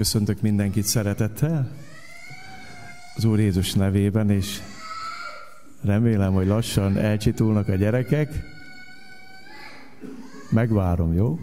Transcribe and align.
Köszöntök 0.00 0.40
mindenkit 0.40 0.84
szeretettel 0.84 1.70
az 3.14 3.24
Úr 3.24 3.38
Jézus 3.38 3.72
nevében, 3.72 4.30
és 4.30 4.60
remélem, 5.82 6.32
hogy 6.32 6.46
lassan 6.46 6.96
elcsitulnak 6.96 7.68
a 7.68 7.74
gyerekek. 7.74 8.42
Megvárom, 10.50 11.14
jó? 11.14 11.38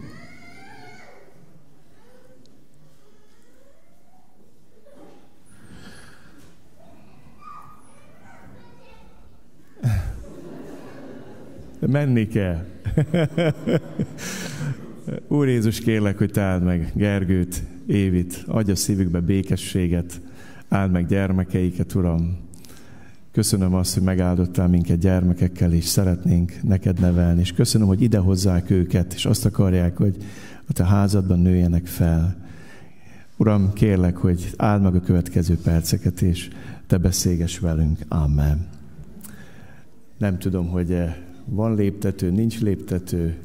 Menni 11.86 12.26
kell. 12.26 12.66
Úr 15.28 15.48
Jézus, 15.48 15.80
kérlek, 15.80 16.18
hogy 16.18 16.30
te 16.30 16.58
meg 16.58 16.92
Gergőt, 16.94 17.77
Évit, 17.88 18.44
adj 18.46 18.70
a 18.70 18.76
szívükbe 18.76 19.20
békességet, 19.20 20.20
áld 20.68 20.90
meg 20.92 21.06
gyermekeiket, 21.06 21.94
Uram. 21.94 22.38
Köszönöm 23.32 23.74
azt, 23.74 23.94
hogy 23.94 24.02
megáldottál 24.02 24.68
minket 24.68 24.98
gyermekekkel, 24.98 25.72
és 25.72 25.84
szeretnénk 25.84 26.52
neked 26.62 27.00
nevelni, 27.00 27.40
és 27.40 27.52
köszönöm, 27.52 27.86
hogy 27.86 28.02
ide 28.02 28.18
hozzák 28.18 28.70
őket, 28.70 29.14
és 29.14 29.26
azt 29.26 29.44
akarják, 29.44 29.96
hogy 29.96 30.16
a 30.66 30.72
te 30.72 30.84
házadban 30.84 31.38
nőjenek 31.38 31.86
fel. 31.86 32.36
Uram, 33.36 33.72
kérlek, 33.72 34.16
hogy 34.16 34.52
áld 34.56 34.82
meg 34.82 34.94
a 34.94 35.00
következő 35.00 35.58
perceket, 35.62 36.22
és 36.22 36.48
te 36.86 36.96
beszélges 36.96 37.58
velünk. 37.58 37.98
Amen. 38.08 38.66
Nem 40.18 40.38
tudom, 40.38 40.68
hogy 40.68 40.96
van 41.44 41.74
léptető, 41.74 42.30
nincs 42.30 42.60
léptető, 42.60 43.36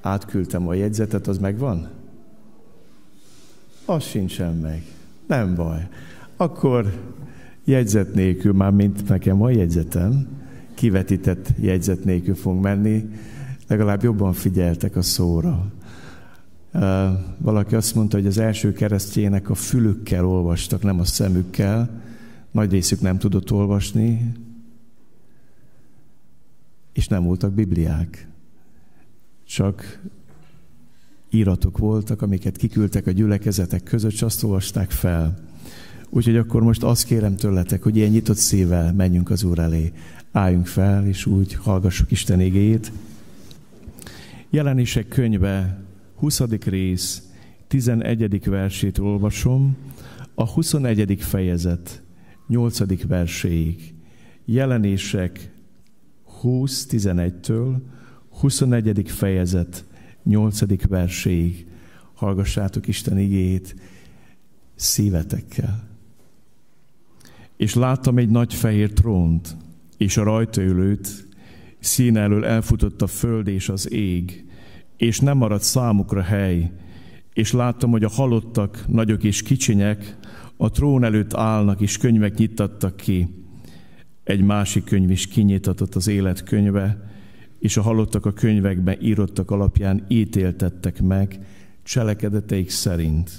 átküldtem 0.00 0.68
a 0.68 0.74
jegyzetet, 0.74 1.26
az 1.26 1.38
megvan? 1.38 1.95
Az 3.86 4.02
sincsen 4.02 4.56
meg. 4.56 4.82
Nem 5.26 5.54
baj. 5.54 5.88
Akkor 6.36 6.92
jegyzet 7.64 8.14
nélkül, 8.14 8.52
már 8.52 8.70
mint 8.70 9.08
nekem 9.08 9.38
van 9.38 9.52
jegyzetem, 9.52 10.26
kivetített 10.74 11.52
jegyzet 11.60 12.04
nélkül 12.04 12.34
fogunk 12.34 12.62
menni, 12.62 13.10
legalább 13.66 14.02
jobban 14.02 14.32
figyeltek 14.32 14.96
a 14.96 15.02
szóra. 15.02 15.72
Valaki 17.38 17.74
azt 17.74 17.94
mondta, 17.94 18.16
hogy 18.16 18.26
az 18.26 18.38
első 18.38 18.72
keresztjének 18.72 19.50
a 19.50 19.54
fülükkel 19.54 20.26
olvastak, 20.26 20.82
nem 20.82 21.00
a 21.00 21.04
szemükkel. 21.04 22.02
Nagy 22.50 22.70
részük 22.70 23.00
nem 23.00 23.18
tudott 23.18 23.52
olvasni, 23.52 24.32
és 26.92 27.08
nem 27.08 27.24
voltak 27.24 27.52
bibliák. 27.52 28.28
Csak 29.44 30.00
íratok 31.36 31.78
voltak, 31.78 32.22
amiket 32.22 32.56
kiküldtek 32.56 33.06
a 33.06 33.10
gyülekezetek 33.10 33.82
között, 33.82 34.12
és 34.12 34.22
azt 34.22 34.42
olvasták 34.42 34.90
fel. 34.90 35.38
Úgyhogy 36.10 36.36
akkor 36.36 36.62
most 36.62 36.82
azt 36.82 37.04
kérem 37.04 37.36
tőletek, 37.36 37.82
hogy 37.82 37.96
ilyen 37.96 38.10
nyitott 38.10 38.36
szívvel 38.36 38.92
menjünk 38.92 39.30
az 39.30 39.42
Úr 39.42 39.58
elé. 39.58 39.92
Álljunk 40.32 40.66
fel, 40.66 41.06
és 41.06 41.26
úgy 41.26 41.54
hallgassuk 41.54 42.10
Isten 42.10 42.40
igéjét. 42.40 42.92
Jelenések 44.50 45.08
könyve, 45.08 45.84
20. 46.14 46.40
rész, 46.64 47.22
11. 47.68 48.44
versét 48.44 48.98
olvasom, 48.98 49.76
a 50.34 50.46
21. 50.46 51.16
fejezet, 51.22 52.02
8. 52.48 53.06
verséig. 53.06 53.94
Jelenések 54.44 55.50
20.11-től 56.42 57.76
21. 58.28 59.10
fejezet 59.10 59.84
8. 60.26 60.86
verséig 60.88 61.66
hallgassátok 62.14 62.88
Isten 62.88 63.18
igét 63.18 63.74
szívetekkel. 64.74 65.88
És 67.56 67.74
láttam 67.74 68.18
egy 68.18 68.28
nagy 68.28 68.54
fehér 68.54 68.92
trónt, 68.92 69.56
és 69.96 70.16
a 70.16 70.22
rajta 70.22 70.62
ülőt, 70.62 71.28
szín 71.78 72.16
elől 72.16 72.44
elfutott 72.44 73.02
a 73.02 73.06
föld 73.06 73.48
és 73.48 73.68
az 73.68 73.92
ég, 73.92 74.44
és 74.96 75.20
nem 75.20 75.36
maradt 75.36 75.62
számukra 75.62 76.22
hely, 76.22 76.72
és 77.32 77.52
láttam, 77.52 77.90
hogy 77.90 78.04
a 78.04 78.08
halottak, 78.08 78.84
nagyok 78.88 79.24
és 79.24 79.42
kicsinyek, 79.42 80.16
a 80.56 80.70
trón 80.70 81.04
előtt 81.04 81.34
állnak, 81.34 81.80
és 81.80 81.98
könyvek 81.98 82.34
nyitattak 82.36 82.96
ki. 82.96 83.44
Egy 84.24 84.42
másik 84.42 84.84
könyv 84.84 85.10
is 85.10 85.26
kinyitatott 85.26 85.94
az 85.94 86.06
élet 86.06 86.42
könyve, 86.42 87.15
és 87.58 87.76
a 87.76 87.82
halottak 87.82 88.26
a 88.26 88.32
könyvekben 88.32 88.96
írottak 89.00 89.50
alapján 89.50 90.04
ítéltettek 90.08 91.02
meg 91.02 91.38
cselekedeteik 91.82 92.70
szerint. 92.70 93.30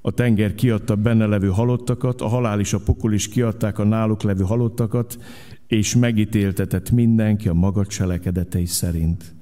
A 0.00 0.10
tenger 0.10 0.54
kiadta 0.54 0.96
benne 0.96 1.26
levő 1.26 1.48
halottakat, 1.48 2.20
a 2.20 2.26
halál 2.26 2.60
és 2.60 2.72
a 2.72 2.78
pokol 2.78 3.12
is 3.12 3.28
kiadták 3.28 3.78
a 3.78 3.84
náluk 3.84 4.22
levő 4.22 4.44
halottakat, 4.44 5.18
és 5.66 5.96
megítéltetett 5.96 6.90
mindenki 6.90 7.48
a 7.48 7.52
maga 7.52 7.86
cselekedetei 7.86 8.66
szerint. 8.66 9.34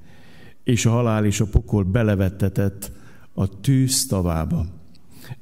És 0.65 0.87
a 0.87 0.91
halál 0.91 1.25
és 1.25 1.41
a 1.41 1.47
pokol 1.47 1.83
belevettetett 1.83 2.93
a 3.35 3.61
tűz 3.61 4.07
tavába. 4.07 4.67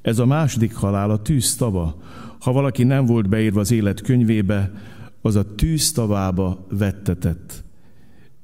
Ez 0.03 0.19
a 0.19 0.27
második 0.27 0.75
halál, 0.75 1.11
a 1.11 1.23
tűz 1.23 1.57
tava. 1.57 2.03
Ha 2.41 2.53
valaki 2.53 2.85
nem 2.85 3.05
volt 3.07 3.29
beírva 3.29 3.61
az 3.61 3.71
élet 3.71 4.01
könyvébe, 4.01 4.73
az 5.21 5.37
a 5.37 5.55
tűz 5.55 5.93
tavába 5.93 6.67
vettetett 6.71 7.67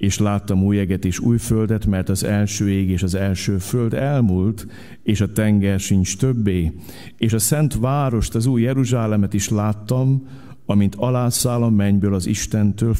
és 0.05 0.19
láttam 0.19 0.63
új 0.63 0.79
eget 0.79 1.05
és 1.05 1.19
új 1.19 1.39
földet, 1.39 1.87
mert 1.87 2.09
az 2.09 2.25
első 2.25 2.71
ég 2.71 2.91
és 2.91 3.03
az 3.03 3.15
első 3.15 3.59
föld 3.59 3.95
elmúlt, 3.95 4.67
és 5.03 5.21
a 5.21 5.33
tenger 5.33 5.81
sincs 5.81 6.17
többé. 6.17 6.73
És 7.17 7.33
a 7.33 7.39
szent 7.39 7.75
várost, 7.75 8.35
az 8.35 8.47
új 8.47 8.63
Jeruzsálemet 8.63 9.35
is 9.35 9.49
láttam, 9.49 10.29
amint 10.67 10.95
alászáll 10.95 11.63
a 11.63 11.71
mennyből 11.71 12.15
az 12.15 12.27
Istentől, 12.27 12.95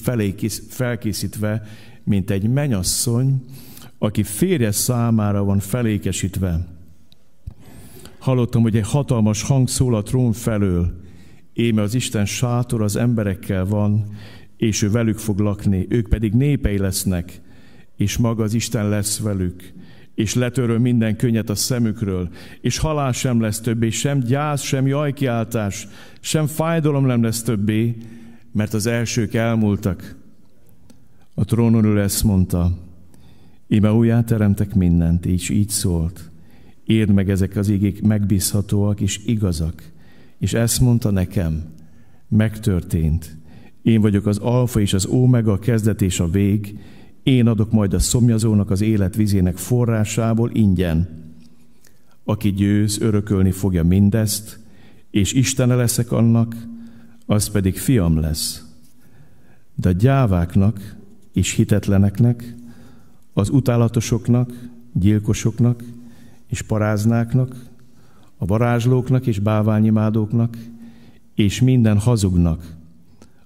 felkészítve, 0.69 1.63
mint 2.05 2.31
egy 2.31 2.49
menyasszony, 2.49 3.45
aki 3.99 4.23
férje 4.23 4.71
számára 4.71 5.45
van 5.45 5.59
felékesítve. 5.59 6.67
Hallottam, 8.19 8.63
hogy 8.63 8.77
egy 8.77 8.89
hatalmas 8.89 9.43
hang 9.43 9.69
szól 9.69 9.95
a 9.95 10.03
trón 10.03 10.33
felől, 10.33 11.03
éme 11.53 11.83
az 11.83 11.95
Isten 11.95 12.25
sátor 12.25 12.83
az 12.83 12.97
emberekkel 12.97 13.67
van, 13.67 14.07
és 14.57 14.83
ő 14.83 14.91
velük 14.91 15.19
fog 15.19 15.39
lakni, 15.39 15.87
ők 15.89 16.09
pedig 16.09 16.33
népei 16.33 16.79
lesznek, 16.79 17.41
és 17.97 18.17
maga 18.17 18.43
az 18.43 18.55
Isten 18.55 18.89
lesz 18.89 19.19
velük, 19.19 19.73
és 20.15 20.35
letöröl 20.35 20.79
minden 20.79 21.17
könnyet 21.17 21.51
a 21.51 21.55
szemükről, 21.55 22.29
és 22.61 22.79
halál 22.79 23.13
sem 23.13 23.41
lesz 23.41 23.61
többé, 23.61 23.91
sem 23.91 24.19
gyász, 24.19 24.63
sem 24.63 24.87
jajkiáltás, 24.87 25.89
sem 26.21 26.47
fájdalom 26.47 27.07
nem 27.07 27.23
lesz 27.23 27.43
többé, 27.43 27.97
mert 28.53 28.75
az 28.75 28.87
elsők 28.87 29.35
elmúltak. 29.35 30.17
A 31.35 31.45
trónon 31.45 31.85
ő 31.85 32.01
ezt 32.01 32.25
mondta, 32.25 32.79
íme 33.69 33.93
újjáteremtek 33.93 34.75
mindent, 34.75 35.27
így 35.27 35.51
így 35.51 35.69
szólt. 35.69 36.31
Érd 36.85 37.11
meg 37.11 37.31
ezek 37.31 37.57
az 37.57 37.69
igék 37.69 38.03
megbízhatóak 38.03 39.01
és 39.01 39.21
igazak. 39.27 39.83
És 40.39 40.53
ezt 40.53 40.81
mondta 40.81 41.11
nekem, 41.11 41.65
megtörtént 42.29 43.37
én 43.85 44.01
vagyok 44.01 44.27
az 44.27 44.39
alfa 44.39 44.81
és 44.81 44.93
az 44.93 45.07
ómega, 45.07 45.53
a 45.53 45.59
kezdet 45.59 46.03
és 46.03 46.21
a 46.21 46.29
vég. 46.29 46.79
Én 47.23 47.47
adok 47.47 47.73
majd 47.73 47.95
a 47.95 47.99
szomjazónak 47.99 48.71
az 48.71 48.81
élet 48.81 49.17
vizének 49.17 49.57
forrásából 49.57 50.51
ingyen. 50.53 51.09
Aki 52.25 52.53
győz, 52.53 53.01
örökölni 53.01 53.51
fogja 53.51 53.85
mindezt, 53.85 54.59
és 55.11 55.33
Istene 55.33 55.75
leszek 55.75 56.13
annak, 56.13 56.57
az 57.27 57.49
pedig 57.49 57.77
fiam 57.77 58.19
lesz. 58.19 58.65
De 59.75 59.89
a 59.89 59.93
gyáváknak 59.93 60.97
és 61.33 61.53
hitetleneknek, 61.53 62.55
az 63.33 63.51
utálatosoknak, 63.51 64.69
gyilkosoknak 64.93 65.83
és 66.47 66.63
paráznáknak, 66.63 67.57
a 68.37 68.47
varázslóknak 68.47 69.27
és 69.27 69.39
báványimádóknak, 69.39 70.57
és 71.35 71.61
minden 71.61 71.99
hazugnak, 71.99 72.74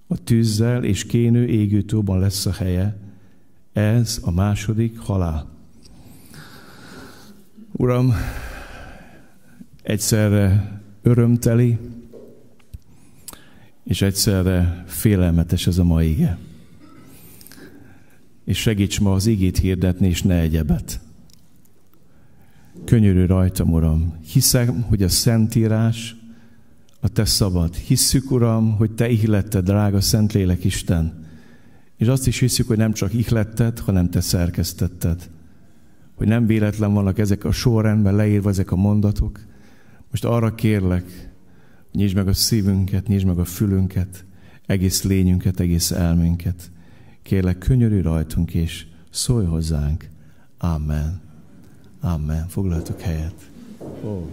a 0.09 0.25
tűzzel 0.25 0.85
és 0.85 1.07
kénő 1.07 1.47
égő 1.47 1.83
tóban 1.83 2.19
lesz 2.19 2.47
a 2.47 2.53
helye. 2.53 2.97
Ez 3.73 4.21
a 4.23 4.31
második 4.31 4.99
halál. 4.99 5.51
Uram, 7.73 8.13
egyszerre 9.83 10.81
örömteli, 11.03 11.79
és 13.85 14.03
egyszerre 14.03 14.85
félelmetes 14.87 15.67
ez 15.67 15.79
a 15.79 15.85
mai 15.85 16.11
ige. 16.11 16.39
És 18.45 18.59
segíts 18.59 19.01
ma 19.01 19.13
az 19.13 19.27
igét 19.27 19.59
hirdetni, 19.59 20.09
és 20.09 20.23
ne 20.23 20.39
egyebet. 20.39 21.01
Könyörű 22.85 23.27
rajtam, 23.27 23.73
Uram. 23.73 24.19
Hiszem, 24.33 24.83
hogy 24.83 25.03
a 25.03 25.09
Szentírás 25.09 26.17
a 27.01 27.09
te 27.09 27.25
szabad. 27.25 27.75
Hisszük, 27.75 28.31
Uram, 28.31 28.77
hogy 28.77 28.91
te 28.91 29.09
ihletted, 29.09 29.65
drága 29.65 30.01
Szentlélek 30.01 30.65
Isten. 30.65 31.27
És 31.97 32.07
azt 32.07 32.27
is 32.27 32.39
hiszük, 32.39 32.67
hogy 32.67 32.77
nem 32.77 32.93
csak 32.93 33.15
ihletted, 33.15 33.79
hanem 33.79 34.11
te 34.11 34.21
szerkesztetted. 34.21 35.31
Hogy 36.15 36.27
nem 36.27 36.47
véletlen 36.47 36.93
vannak 36.93 37.19
ezek 37.19 37.45
a 37.45 37.53
sorrendben 37.53 38.17
leírva 38.17 38.49
ezek 38.49 38.73
a 38.73 38.77
mondatok, 38.77 39.47
Most 40.11 40.25
arra 40.25 40.55
kérlek, 40.55 41.33
nyisd 41.93 42.15
meg 42.15 42.29
a 42.29 42.33
szívünket, 42.33 43.07
nyisd 43.07 43.27
meg 43.27 43.39
a 43.39 43.45
fülünket, 43.45 44.25
egész 44.67 45.03
lényünket, 45.03 45.61
egész 45.61 45.91
elménket. 45.91 46.71
Kérlek, 47.23 47.59
könyörű 47.59 48.01
rajtunk, 48.01 48.55
és 48.55 48.87
szólj 49.11 49.47
hozzánk. 49.47 50.09
Amen. 50.59 51.21
Amen. 52.01 52.49
Foglaltuk 52.49 53.01
helyet. 53.01 53.51
Ó, 54.05 54.31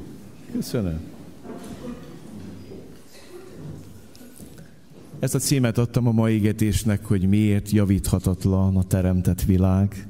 köszönöm. 0.51 1.14
Ezt 5.19 5.35
a 5.35 5.39
címet 5.39 5.77
adtam 5.77 6.07
a 6.07 6.11
mai 6.11 6.33
égetésnek, 6.33 7.05
hogy 7.05 7.27
miért 7.27 7.69
javíthatatlan 7.69 8.77
a 8.77 8.83
teremtett 8.83 9.41
világ, 9.41 10.07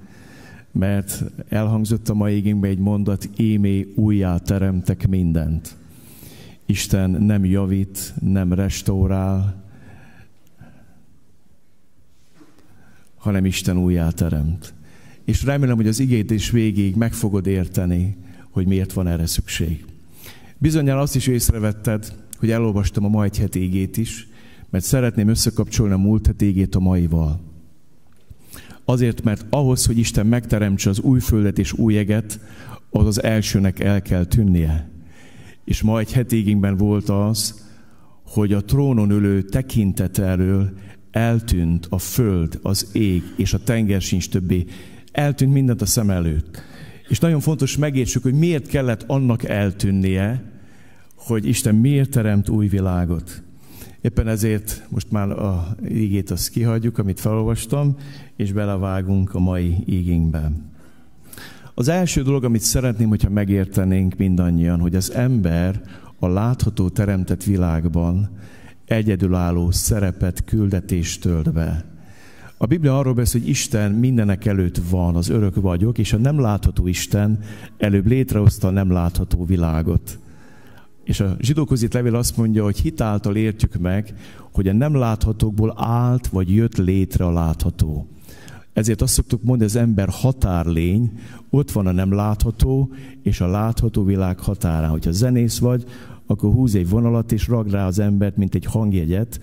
mert 0.72 1.24
elhangzott 1.50 2.10
a 2.10 2.13
mai 2.13 2.34
égénkben 2.34 2.69
egy 2.69 2.80
mondat, 2.80 3.30
émé 3.36 3.88
újjá 3.96 4.38
teremtek 4.38 5.07
mindent. 5.07 5.75
Isten 6.66 7.10
nem 7.10 7.46
javít, 7.46 8.13
nem 8.22 8.54
restaurál, 8.54 9.63
hanem 13.16 13.46
Isten 13.46 13.78
újjá 13.78 14.10
teremt. 14.10 14.74
És 15.25 15.44
remélem, 15.44 15.75
hogy 15.75 15.88
az 15.88 16.00
igét 16.00 16.31
is 16.31 16.50
végig 16.50 16.96
meg 16.96 17.13
fogod 17.13 17.48
érteni, 17.48 18.18
hogy 18.50 18.68
miért 18.68 18.94
van 18.94 19.08
erre 19.08 19.25
szükség. 19.25 19.86
Bizonyára 20.58 21.00
azt 21.00 21.16
is 21.16 21.28
észrevetted, 21.28 22.13
hogy 22.38 22.51
elolvastam 22.51 23.06
a 23.06 23.08
ma 23.08 23.24
egy 23.24 23.38
heti 23.38 23.63
igét 23.63 23.98
is, 23.98 24.28
mert 24.70 24.84
szeretném 24.84 25.28
összekapcsolni 25.28 25.94
a 25.94 25.98
múlt 25.98 26.26
heti 26.26 26.48
igét 26.48 26.76
a 26.76 26.80
maival. 26.80 27.40
Azért, 28.86 29.24
mert 29.24 29.46
ahhoz, 29.50 29.86
hogy 29.86 29.98
Isten 29.98 30.26
megteremtse 30.26 30.90
az 30.90 31.00
új 31.00 31.20
földet 31.20 31.60
és 31.60 31.74
új 31.74 31.98
eget, 31.98 32.40
az 32.90 33.06
az 33.06 33.24
elsőnek 33.24 33.80
el 33.80 34.02
kell 34.02 34.26
tűnnie. 34.26 34.90
És 35.64 35.82
ma 35.82 36.00
egy 36.00 36.14
hetigényben 36.14 36.78
volt 36.78 37.10
az, 37.10 37.64
hogy 38.28 38.54
a 38.54 38.64
trónon 38.64 39.12
ülő 39.12 39.42
tekintet 39.42 40.18
elől 40.18 40.74
eltűnt 41.12 41.88
a 41.90 41.98
föld, 41.98 42.60
az 42.62 42.90
ég 42.92 43.24
és 43.38 43.54
a 43.54 43.64
tenger 43.64 44.02
sincs 44.02 44.30
többé. 44.30 44.66
Eltűnt 45.12 45.54
mindent 45.54 45.82
a 45.82 45.86
szem 45.86 46.10
előtt. 46.10 46.62
És 47.08 47.20
nagyon 47.20 47.40
fontos 47.40 47.78
megértsük, 47.78 48.24
hogy 48.24 48.34
miért 48.34 48.68
kellett 48.68 49.04
annak 49.08 49.44
eltűnnie, 49.44 50.44
hogy 51.16 51.48
Isten 51.48 51.76
miért 51.76 52.10
teremt 52.10 52.50
új 52.50 52.68
világot. 52.68 53.44
Éppen 54.06 54.28
ezért 54.28 54.86
most 54.90 55.12
már 55.12 55.30
a 55.30 55.75
ígét 55.90 56.31
azt 56.31 56.50
kihagyjuk, 56.50 56.98
amit 56.98 57.19
felolvastam, 57.19 57.96
és 58.36 58.52
belevágunk 58.52 59.34
a 59.34 59.40
mai 59.40 59.78
ígénkbe. 59.86 60.52
Az 61.74 61.88
első 61.88 62.22
dolog, 62.22 62.44
amit 62.44 62.62
szeretném, 62.62 63.10
hogyha 63.10 63.30
megértenénk 63.30 64.18
mindannyian, 64.18 64.80
hogy 64.80 64.96
az 64.96 65.12
ember 65.12 65.81
a 66.19 66.28
látható 66.28 66.90
teremtett 66.90 67.44
világban 67.44 68.30
egyedülálló 68.86 69.72
szerepet, 69.72 70.44
küldetést 70.44 71.22
tölt 71.22 71.54
be. 71.54 71.86
A 72.58 72.66
Biblia 72.66 72.98
arról 72.98 73.13
beszél, 73.13 73.42
hogy 73.42 73.50
Isten 73.50 73.92
mindenek 73.92 74.46
előtt 74.46 74.80
van, 74.90 75.16
az 75.16 75.30
örök 75.30 75.56
vagyok, 75.56 75.98
és 75.98 76.13
a 76.13 76.18
nem 76.18 76.40
látható 76.40 76.88
Isten 76.88 77.40
előbb 77.78 78.08
létrehozta 78.08 78.68
a 78.68 78.72
nem 78.72 78.92
látható 78.92 79.46
világot. 79.46 80.19
És 81.06 81.19
a 81.19 81.36
zsidókhoz 81.40 81.84
itt 81.84 81.94
levél 81.94 82.16
azt 82.16 82.38
mondja, 82.38 82.63
hogy 82.63 82.80
hitáltal 82.80 83.36
értjük 83.36 83.78
meg, 83.78 84.13
hogy 84.54 84.68
a 84.68 84.74
nem 84.74 84.96
láthatókból 84.96 85.74
állt 85.78 86.28
vagy 86.28 86.56
jött 86.56 86.78
létre 86.78 87.25
a 87.25 87.31
látható. 87.31 88.07
Ezért 88.74 89.02
azt 89.02 89.13
szoktuk 89.13 89.44
mondani, 89.44 89.69
az 89.69 89.75
ember 89.75 90.10
határlény, 90.10 91.12
ott 91.50 91.72
van 91.72 91.88
a 91.88 91.92
nem 91.92 92.13
látható, 92.13 92.94
és 93.24 93.42
a 93.42 93.48
látható 93.48 94.04
világ 94.04 94.40
határán. 94.40 94.90
Hogyha 94.90 95.12
zenész 95.12 95.60
vagy, 95.60 95.84
akkor 96.25 96.54
húz 96.54 96.75
egy 96.75 96.90
vonalat, 96.90 97.31
és 97.31 97.48
ragd 97.48 97.72
rá 97.72 97.88
az 97.88 98.00
embert, 98.00 98.38
mint 98.38 98.56
egy 98.56 98.66
hangjegyet, 98.66 99.40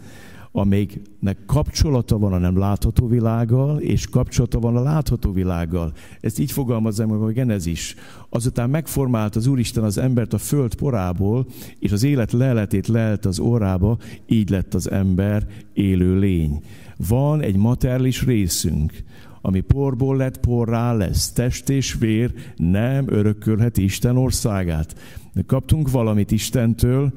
amelyiknek 0.53 1.39
kapcsolata 1.47 2.19
van 2.19 2.33
a 2.33 2.39
nem 2.39 2.59
látható 2.59 3.07
világgal, 3.07 3.79
és 3.79 4.07
kapcsolata 4.07 4.59
van 4.59 4.77
a 4.77 4.83
látható 4.83 5.33
világgal. 5.33 5.93
Ezt 6.21 6.39
így 6.39 6.53
fogalmazom, 6.53 7.09
hogy 7.09 7.31
a 7.31 7.33
Genezis. 7.33 7.95
Azután 8.29 8.71
megformált 8.71 9.37
az 9.37 9.47
Úristen 9.47 9.85
az 9.85 9.99
embert 9.99 10.33
a 10.33 10.39
föld 10.39 10.75
porából, 10.75 11.47
és 11.79 11.93
az 11.93 12.03
élet 12.03 12.33
leletét 12.33 12.87
lelt 12.87 13.25
az 13.25 13.39
órába, 13.39 13.99
így 14.27 14.51
lett 14.51 14.75
az 14.75 14.91
ember 14.91 15.47
élő 15.73 16.19
lény. 16.19 16.63
Van 17.09 17.41
egy 17.41 17.57
materiális 17.57 18.25
részünk, 18.25 18.93
ami 19.41 19.61
porból 19.61 20.17
lett, 20.17 20.41
porrá 20.41 20.93
lesz. 20.93 21.33
Test 21.33 21.69
és 21.69 21.95
vér 21.95 22.33
nem 22.57 23.05
örökölhet 23.09 23.77
Isten 23.77 24.17
országát. 24.17 24.97
De 25.35 25.43
kaptunk 25.47 25.91
valamit 25.91 26.31
Istentől, 26.31 27.13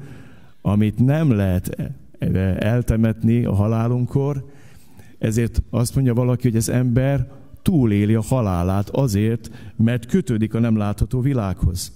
amit 0.62 1.04
nem 1.04 1.30
lehet 1.30 1.92
eltemetni 2.58 3.44
a 3.44 3.54
halálunkkor, 3.54 4.44
ezért 5.18 5.62
azt 5.70 5.94
mondja 5.94 6.14
valaki, 6.14 6.48
hogy 6.48 6.56
az 6.56 6.68
ember 6.68 7.28
túléli 7.62 8.14
a 8.14 8.22
halálát 8.22 8.88
azért, 8.88 9.50
mert 9.76 10.06
kötődik 10.06 10.54
a 10.54 10.58
nem 10.58 10.76
látható 10.76 11.20
világhoz. 11.20 11.92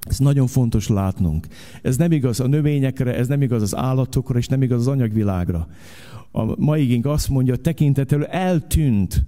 Ez 0.00 0.18
nagyon 0.18 0.46
fontos 0.46 0.88
látnunk. 0.88 1.46
Ez 1.82 1.96
nem 1.96 2.12
igaz 2.12 2.40
a 2.40 2.46
növényekre, 2.46 3.14
ez 3.14 3.28
nem 3.28 3.42
igaz 3.42 3.62
az 3.62 3.76
állatokra, 3.76 4.38
és 4.38 4.46
nem 4.46 4.62
igaz 4.62 4.80
az 4.80 4.86
anyagvilágra. 4.86 5.68
A 6.32 6.60
mai 6.60 6.82
igénk 6.82 7.06
azt 7.06 7.28
mondja, 7.28 7.56
tekintetől 7.56 8.24
eltűnt 8.24 9.24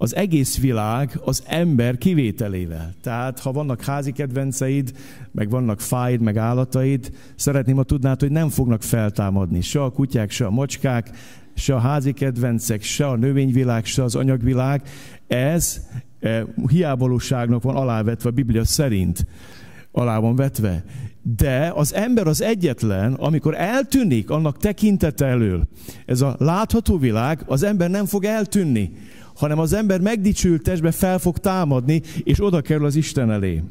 az 0.00 0.16
egész 0.16 0.58
világ 0.58 1.20
az 1.24 1.42
ember 1.46 1.98
kivételével. 1.98 2.94
Tehát, 3.02 3.38
ha 3.38 3.52
vannak 3.52 3.82
házi 3.82 4.12
kedvenceid, 4.12 4.92
meg 5.32 5.50
vannak 5.50 5.80
fáid, 5.80 6.20
meg 6.20 6.36
állataid, 6.36 7.10
szeretném, 7.34 7.76
ha 7.76 7.82
tudnád, 7.82 8.20
hogy 8.20 8.30
nem 8.30 8.48
fognak 8.48 8.82
feltámadni. 8.82 9.60
Se 9.60 9.82
a 9.82 9.90
kutyák, 9.90 10.30
se 10.30 10.46
a 10.46 10.50
macskák, 10.50 11.10
se 11.54 11.74
a 11.74 11.78
házi 11.78 12.12
kedvencek, 12.12 12.82
se 12.82 13.06
a 13.06 13.16
növényvilág, 13.16 13.84
se 13.84 14.02
az 14.02 14.14
anyagvilág. 14.14 14.82
Ez 15.26 15.80
e, 16.20 16.44
hiávalóságnak 16.68 17.62
van 17.62 17.76
alávetve 17.76 18.28
a 18.28 18.32
Biblia 18.32 18.64
szerint. 18.64 19.26
Alá 19.92 20.18
van 20.18 20.36
vetve. 20.36 20.84
De 21.36 21.72
az 21.74 21.94
ember 21.94 22.26
az 22.26 22.42
egyetlen, 22.42 23.12
amikor 23.12 23.54
eltűnik 23.54 24.30
annak 24.30 24.56
tekintete 24.56 25.26
elől, 25.26 25.68
ez 26.06 26.20
a 26.20 26.36
látható 26.38 26.98
világ, 26.98 27.42
az 27.46 27.62
ember 27.62 27.90
nem 27.90 28.06
fog 28.06 28.24
eltűnni 28.24 28.92
hanem 29.38 29.58
az 29.58 29.72
ember 29.72 30.00
megdicsült 30.00 30.62
testbe 30.62 30.90
fel 30.90 31.18
fog 31.18 31.38
támadni, 31.38 32.02
és 32.22 32.44
oda 32.44 32.60
kerül 32.60 32.84
az 32.84 32.96
Isten 32.96 33.30
elé. 33.30 33.62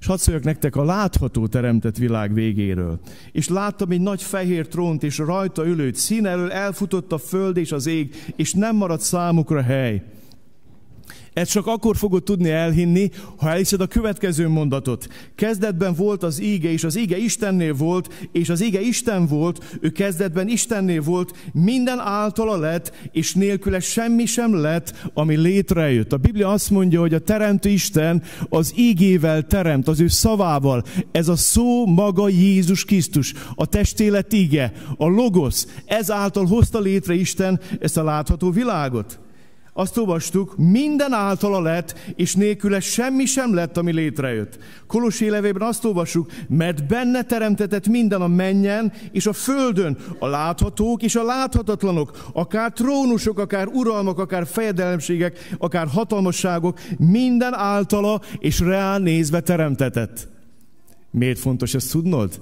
És 0.00 0.06
hadd 0.06 0.16
szóljak 0.16 0.44
nektek 0.44 0.76
a 0.76 0.84
látható 0.84 1.46
teremtett 1.46 1.96
világ 1.96 2.34
végéről. 2.34 3.00
És 3.32 3.48
láttam 3.48 3.90
egy 3.90 4.00
nagy 4.00 4.22
fehér 4.22 4.68
trónt, 4.68 5.02
és 5.02 5.18
rajta 5.18 5.66
ülőt, 5.66 5.94
szín 5.94 6.26
elől 6.26 6.50
elfutott 6.50 7.12
a 7.12 7.18
föld 7.18 7.56
és 7.56 7.72
az 7.72 7.86
ég, 7.86 8.14
és 8.36 8.52
nem 8.52 8.76
maradt 8.76 9.02
számukra 9.02 9.62
hely. 9.62 10.02
Ezt 11.36 11.50
csak 11.50 11.66
akkor 11.66 11.96
fogod 11.96 12.22
tudni 12.22 12.50
elhinni, 12.50 13.10
ha 13.36 13.50
elhiszed 13.50 13.80
a 13.80 13.86
következő 13.86 14.48
mondatot. 14.48 15.08
Kezdetben 15.34 15.94
volt 15.94 16.22
az 16.22 16.42
íge, 16.42 16.70
és 16.70 16.84
az 16.84 16.98
íge 16.98 17.16
Istennél 17.16 17.74
volt, 17.74 18.28
és 18.32 18.48
az 18.48 18.62
íge 18.62 18.80
Isten 18.80 19.26
volt, 19.26 19.78
ő 19.80 19.90
kezdetben 19.90 20.48
Istennél 20.48 21.02
volt, 21.02 21.50
minden 21.52 21.98
általa 21.98 22.56
lett, 22.56 22.92
és 23.12 23.34
nélküle 23.34 23.80
semmi 23.80 24.26
sem 24.26 24.54
lett, 24.54 25.08
ami 25.14 25.36
létrejött. 25.36 26.12
A 26.12 26.16
Biblia 26.16 26.48
azt 26.48 26.70
mondja, 26.70 27.00
hogy 27.00 27.14
a 27.14 27.18
teremtő 27.18 27.68
Isten 27.68 28.22
az 28.48 28.72
ígével 28.76 29.42
teremt, 29.42 29.88
az 29.88 30.00
ő 30.00 30.08
szavával. 30.08 30.82
Ez 31.12 31.28
a 31.28 31.36
szó 31.36 31.86
maga 31.86 32.28
Jézus 32.28 32.84
Krisztus, 32.84 33.34
a 33.54 33.66
testélet 33.66 34.32
íge, 34.32 34.72
a 34.96 35.06
logosz. 35.06 35.66
Ezáltal 35.86 36.46
hozta 36.46 36.78
létre 36.78 37.14
Isten 37.14 37.60
ezt 37.80 37.96
a 37.96 38.04
látható 38.04 38.50
világot 38.50 39.24
azt 39.76 39.96
olvastuk, 39.96 40.54
minden 40.56 41.12
általa 41.12 41.60
lett, 41.60 41.98
és 42.14 42.34
nélküle 42.34 42.80
semmi 42.80 43.24
sem 43.24 43.54
lett, 43.54 43.76
ami 43.76 43.92
létrejött. 43.92 44.58
Kolosi 44.86 45.28
levében 45.28 45.68
azt 45.68 45.84
olvasjuk, 45.84 46.30
mert 46.48 46.86
benne 46.86 47.22
teremtetett 47.22 47.86
minden 47.86 48.20
a 48.20 48.26
menjen 48.26 48.92
és 49.12 49.26
a 49.26 49.32
földön, 49.32 49.96
a 50.18 50.26
láthatók 50.26 51.02
és 51.02 51.14
a 51.14 51.24
láthatatlanok, 51.24 52.28
akár 52.32 52.72
trónusok, 52.72 53.38
akár 53.38 53.66
uralmak, 53.66 54.18
akár 54.18 54.46
fejedelemségek, 54.46 55.54
akár 55.58 55.86
hatalmasságok, 55.86 56.80
minden 56.98 57.54
általa 57.54 58.20
és 58.38 58.60
reál 58.60 58.98
nézve 58.98 59.40
teremtetett. 59.40 60.28
Miért 61.10 61.38
fontos 61.38 61.74
ezt 61.74 61.90
tudnod? 61.90 62.40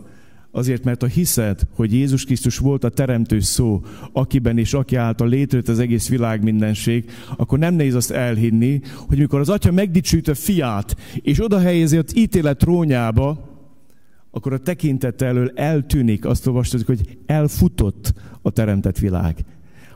Azért, 0.57 0.85
mert 0.85 1.01
ha 1.01 1.07
hiszed, 1.07 1.61
hogy 1.75 1.93
Jézus 1.93 2.25
Krisztus 2.25 2.59
volt 2.59 2.85
a 2.85 2.89
teremtő 2.89 3.41
szó, 3.41 3.85
akiben 4.13 4.59
és 4.59 4.75
aki 4.75 4.97
által 4.97 5.29
létrejött 5.29 5.69
az 5.69 5.79
egész 5.79 6.09
világ 6.09 6.43
mindenség, 6.43 7.11
akkor 7.37 7.59
nem 7.59 7.75
nehéz 7.75 7.95
azt 7.95 8.11
elhinni, 8.11 8.81
hogy 8.97 9.19
mikor 9.19 9.41
az 9.41 9.49
atya 9.49 9.73
megdicsült 9.73 10.29
a 10.29 10.35
fiát, 10.35 10.97
és 11.15 11.45
oda 11.45 11.59
helyezi 11.59 11.97
az 11.97 12.17
ítélet 12.17 12.59
trónjába, 12.59 13.49
akkor 14.31 14.53
a 14.53 14.59
tekintet 14.59 15.23
elől 15.23 15.53
eltűnik, 15.55 16.25
azt 16.25 16.47
olvastad, 16.47 16.83
hogy 16.83 17.19
elfutott 17.27 18.13
a 18.43 18.51
teremtett 18.51 18.99
világ. 18.99 19.37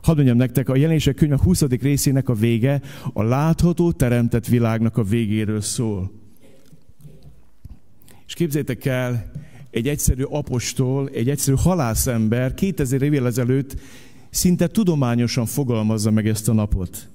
Hadd 0.02 0.16
mondjam 0.16 0.36
nektek, 0.36 0.68
a 0.68 0.76
jelenések 0.76 1.14
könyv 1.14 1.32
a 1.32 1.42
20. 1.42 1.62
részének 1.62 2.28
a 2.28 2.34
vége 2.34 2.80
a 3.12 3.22
látható 3.22 3.92
teremtett 3.92 4.46
világnak 4.46 4.96
a 4.96 5.02
végéről 5.02 5.60
szól. 5.60 6.10
És 8.26 8.34
képzétek 8.34 8.84
el, 8.84 9.30
egy 9.78 9.88
egyszerű 9.88 10.22
apostol, 10.22 11.08
egy 11.08 11.28
egyszerű 11.28 11.56
halászember 11.56 12.54
2000 12.54 13.02
évvel 13.02 13.26
ezelőtt 13.26 13.76
szinte 14.30 14.66
tudományosan 14.66 15.46
fogalmazza 15.46 16.10
meg 16.10 16.28
ezt 16.28 16.48
a 16.48 16.52
napot. 16.52 17.08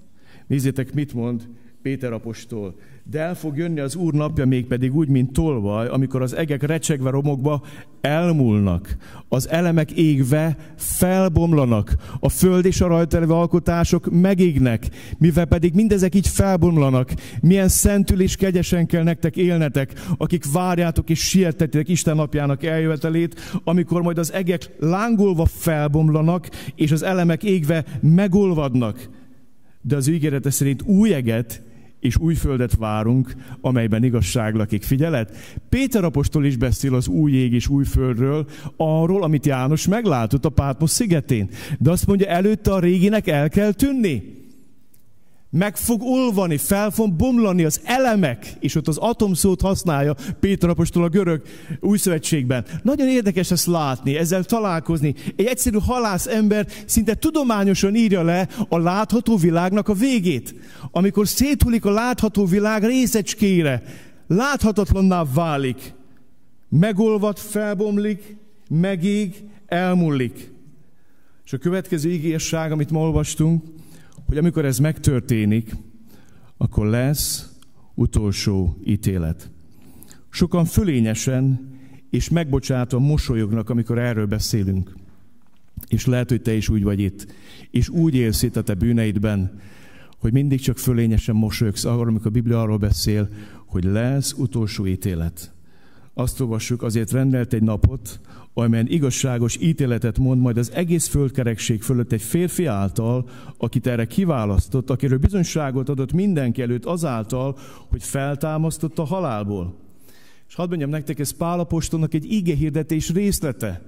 Nézzétek, 0.47 0.93
mit 0.93 1.13
mond 1.13 1.47
Péter 1.83 2.13
apostol. 2.13 2.75
De 3.03 3.19
el 3.19 3.35
fog 3.35 3.57
jönni 3.57 3.79
az 3.79 3.95
Úr 3.95 4.13
napja 4.13 4.45
még 4.45 4.65
pedig 4.65 4.95
úgy, 4.95 5.07
mint 5.07 5.33
tolvaj, 5.33 5.87
amikor 5.87 6.21
az 6.21 6.35
egek 6.35 6.63
recsegve 6.63 7.09
romokba 7.09 7.61
elmúlnak, 8.01 8.97
az 9.27 9.49
elemek 9.49 9.91
égve 9.91 10.57
felbomlanak, 10.75 11.95
a 12.19 12.29
föld 12.29 12.65
és 12.65 12.81
a 12.81 12.87
rajta 12.87 13.19
alkotások 13.19 14.11
megégnek, 14.11 14.89
mivel 15.17 15.45
pedig 15.45 15.73
mindezek 15.73 16.15
így 16.15 16.27
felbomlanak, 16.27 17.13
milyen 17.41 17.67
szentül 17.67 18.21
és 18.21 18.35
kegyesen 18.35 18.85
kell 18.85 19.03
nektek 19.03 19.35
élnetek, 19.35 19.93
akik 20.17 20.51
várjátok 20.51 21.09
és 21.09 21.19
sietetitek 21.19 21.87
Isten 21.87 22.15
napjának 22.15 22.63
eljövetelét, 22.63 23.39
amikor 23.63 24.01
majd 24.01 24.17
az 24.17 24.33
egek 24.33 24.69
lángolva 24.79 25.45
felbomlanak, 25.45 26.49
és 26.75 26.91
az 26.91 27.03
elemek 27.03 27.43
égve 27.43 27.85
megolvadnak. 28.01 29.09
De 29.81 29.95
az 29.95 30.07
ígérete 30.07 30.49
szerint 30.49 30.81
új 30.81 31.13
eget 31.13 31.61
és 32.03 32.17
új 32.17 32.33
földet 32.33 32.75
várunk, 32.75 33.33
amelyben 33.61 34.03
igazság 34.03 34.55
lakik. 34.55 34.83
Figyelet? 34.83 35.57
Péter 35.69 36.03
apostol 36.03 36.45
is 36.45 36.55
beszél 36.55 36.95
az 36.95 37.07
új 37.07 37.31
ég 37.31 37.53
és 37.53 37.67
új 37.67 37.83
földről, 37.83 38.45
arról, 38.77 39.23
amit 39.23 39.45
János 39.45 39.87
meglátott 39.87 40.45
a 40.45 40.49
Pátmos 40.49 40.89
szigetén. 40.89 41.49
De 41.79 41.91
azt 41.91 42.07
mondja, 42.07 42.27
előtte 42.27 42.73
a 42.73 42.79
réginek 42.79 43.27
el 43.27 43.49
kell 43.49 43.71
tűnni 43.71 44.42
meg 45.55 45.77
fog 45.77 46.01
olvani, 46.01 46.57
fel 46.57 46.91
fog 46.91 47.13
bomlani 47.13 47.63
az 47.63 47.81
elemek, 47.83 48.53
és 48.59 48.75
ott 48.75 48.87
az 48.87 48.97
atomszót 48.97 49.61
használja 49.61 50.15
Péter 50.39 50.69
apostol 50.69 51.03
a 51.03 51.09
görög 51.09 51.41
új 51.79 51.97
szövetségben. 51.97 52.65
Nagyon 52.83 53.07
érdekes 53.07 53.51
ezt 53.51 53.67
látni, 53.67 54.15
ezzel 54.15 54.43
találkozni. 54.43 55.15
Egy 55.35 55.45
egyszerű 55.45 55.77
halász 55.77 56.27
ember 56.27 56.67
szinte 56.85 57.13
tudományosan 57.13 57.95
írja 57.95 58.23
le 58.23 58.47
a 58.69 58.77
látható 58.77 59.37
világnak 59.37 59.87
a 59.87 59.93
végét. 59.93 60.55
Amikor 60.91 61.27
széthullik 61.27 61.85
a 61.85 61.91
látható 61.91 62.45
világ 62.45 62.83
részecskére, 62.83 63.83
láthatatlanná 64.27 65.23
válik. 65.33 65.93
Megolvad, 66.69 67.37
felbomlik, 67.37 68.35
megég, 68.69 69.43
elmúlik. 69.65 70.51
És 71.45 71.53
a 71.53 71.57
következő 71.57 72.09
ígérság, 72.09 72.71
amit 72.71 72.91
ma 72.91 72.99
olvastunk, 72.99 73.63
hogy 74.33 74.41
amikor 74.41 74.65
ez 74.65 74.77
megtörténik, 74.77 75.75
akkor 76.57 76.85
lesz 76.87 77.51
utolsó 77.93 78.77
ítélet. 78.85 79.51
Sokan 80.29 80.65
fölényesen 80.65 81.71
és 82.09 82.29
megbocsátom 82.29 83.03
mosolyognak, 83.03 83.69
amikor 83.69 83.97
erről 83.97 84.25
beszélünk. 84.25 84.95
És 85.87 86.05
lehet, 86.05 86.29
hogy 86.29 86.41
te 86.41 86.53
is 86.53 86.69
úgy 86.69 86.83
vagy 86.83 86.99
itt. 86.99 87.33
És 87.71 87.89
úgy 87.89 88.15
élsz 88.15 88.43
itt 88.43 88.55
a 88.55 88.63
te 88.63 88.73
bűneidben, 88.73 89.59
hogy 90.19 90.31
mindig 90.31 90.59
csak 90.59 90.77
fölényesen 90.77 91.35
mosolyogsz, 91.35 91.85
arról, 91.85 92.07
amikor 92.07 92.27
a 92.27 92.29
Biblia 92.29 92.61
arról 92.61 92.77
beszél, 92.77 93.29
hogy 93.65 93.83
lesz 93.83 94.33
utolsó 94.37 94.87
ítélet. 94.87 95.53
Azt 96.13 96.39
olvassuk, 96.39 96.83
azért 96.83 97.11
rendelt 97.11 97.53
egy 97.53 97.63
napot, 97.63 98.19
amelyen 98.53 98.87
igazságos 98.87 99.57
ítéletet 99.61 100.17
mond 100.17 100.41
majd 100.41 100.57
az 100.57 100.71
egész 100.71 101.07
földkerekség 101.07 101.81
fölött 101.81 102.11
egy 102.11 102.21
férfi 102.21 102.65
által, 102.65 103.29
akit 103.57 103.87
erre 103.87 104.05
kiválasztott, 104.05 104.89
akiről 104.89 105.17
bizonyságot 105.17 105.89
adott 105.89 106.13
mindenki 106.13 106.61
előtt 106.61 106.85
azáltal, 106.85 107.57
hogy 107.89 108.03
feltámasztott 108.03 108.99
a 108.99 109.03
halálból. 109.03 109.75
És 110.47 110.55
hadd 110.55 110.67
mondjam 110.67 110.89
nektek, 110.89 111.19
ez 111.19 111.31
Pálapostolnak 111.31 112.13
egy 112.13 112.31
igehirdetés 112.31 113.09
részlete. 113.09 113.81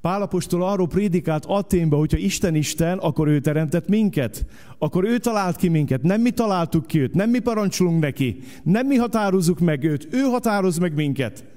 Pálapostól 0.00 0.62
arról 0.62 0.86
prédikált 0.86 1.44
Aténba, 1.44 1.96
hogyha 1.96 2.18
Isten 2.18 2.54
Isten, 2.54 2.98
akkor 2.98 3.28
ő 3.28 3.40
teremtett 3.40 3.88
minket. 3.88 4.46
Akkor 4.78 5.04
ő 5.04 5.18
talált 5.18 5.56
ki 5.56 5.68
minket. 5.68 6.02
Nem 6.02 6.20
mi 6.20 6.30
találtuk 6.30 6.86
ki 6.86 7.00
őt, 7.00 7.14
nem 7.14 7.30
mi 7.30 7.38
parancsolunk 7.38 8.00
neki, 8.00 8.40
nem 8.62 8.86
mi 8.86 8.96
határozzuk 8.96 9.58
meg 9.58 9.84
őt, 9.84 10.08
ő 10.10 10.20
határoz 10.20 10.78
meg 10.78 10.94
minket. 10.94 11.53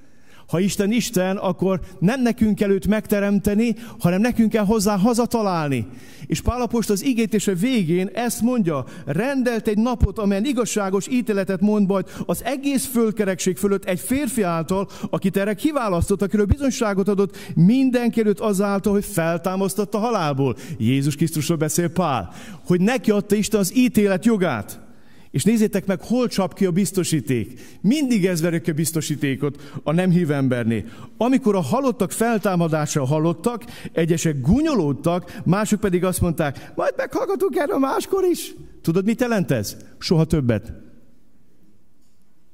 Ha 0.47 0.59
Isten 0.59 0.91
Isten, 0.91 1.37
akkor 1.37 1.79
nem 1.99 2.21
nekünk 2.21 2.55
kell 2.55 2.69
őt 2.69 2.87
megteremteni, 2.87 3.75
hanem 3.99 4.21
nekünk 4.21 4.51
kell 4.51 4.65
hozzá 4.65 4.97
hazatalálni. 4.97 5.87
És 6.27 6.41
Pálapost 6.41 6.89
az 6.89 7.03
igétése 7.03 7.53
végén 7.53 8.09
ezt 8.13 8.41
mondja, 8.41 8.85
rendelt 9.05 9.67
egy 9.67 9.77
napot, 9.77 10.17
amelyen 10.17 10.45
igazságos 10.45 11.07
ítéletet 11.07 11.61
mond 11.61 11.87
majd 11.87 12.05
az 12.25 12.43
egész 12.43 12.85
földkerekség 12.85 13.57
fölött 13.57 13.85
egy 13.85 13.99
férfi 13.99 14.41
által, 14.41 14.87
akit 15.09 15.37
erre 15.37 15.53
kiválasztott, 15.53 16.21
akiről 16.21 16.45
bizonyságot 16.45 17.07
adott 17.07 17.37
mindenki 17.55 18.19
előtt 18.19 18.39
azáltal, 18.39 18.93
hogy 18.93 19.05
feltámasztotta 19.05 19.97
halálból. 19.97 20.55
Jézus 20.77 21.15
Krisztusról 21.15 21.57
beszél 21.57 21.89
Pál, 21.89 22.33
hogy 22.65 22.81
neki 22.81 23.11
adta 23.11 23.35
Isten 23.35 23.59
az 23.59 23.75
ítélet 23.75 24.25
jogát. 24.25 24.86
És 25.31 25.43
nézzétek 25.43 25.85
meg, 25.85 26.01
hol 26.01 26.27
csap 26.27 26.53
ki 26.53 26.65
a 26.65 26.71
biztosíték. 26.71 27.59
Mindig 27.81 28.25
ez 28.25 28.41
verük 28.41 28.67
a 28.67 28.73
biztosítékot 28.73 29.79
a 29.83 29.91
nem 29.91 30.09
hív 30.09 30.31
emberné. 30.31 30.85
Amikor 31.17 31.55
a 31.55 31.61
halottak 31.61 32.11
feltámadásra 32.11 33.05
halottak, 33.05 33.63
egyesek 33.93 34.41
gunyolódtak, 34.41 35.41
mások 35.45 35.79
pedig 35.79 36.03
azt 36.03 36.21
mondták, 36.21 36.71
majd 36.75 36.93
meghallgatunk 36.97 37.55
erről 37.55 37.79
máskor 37.79 38.23
is. 38.23 38.53
Tudod, 38.81 39.05
mit 39.05 39.21
jelent 39.21 39.51
ez? 39.51 39.77
Soha 39.97 40.25
többet. 40.25 40.73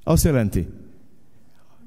Azt 0.04 0.24
jelenti, 0.24 0.68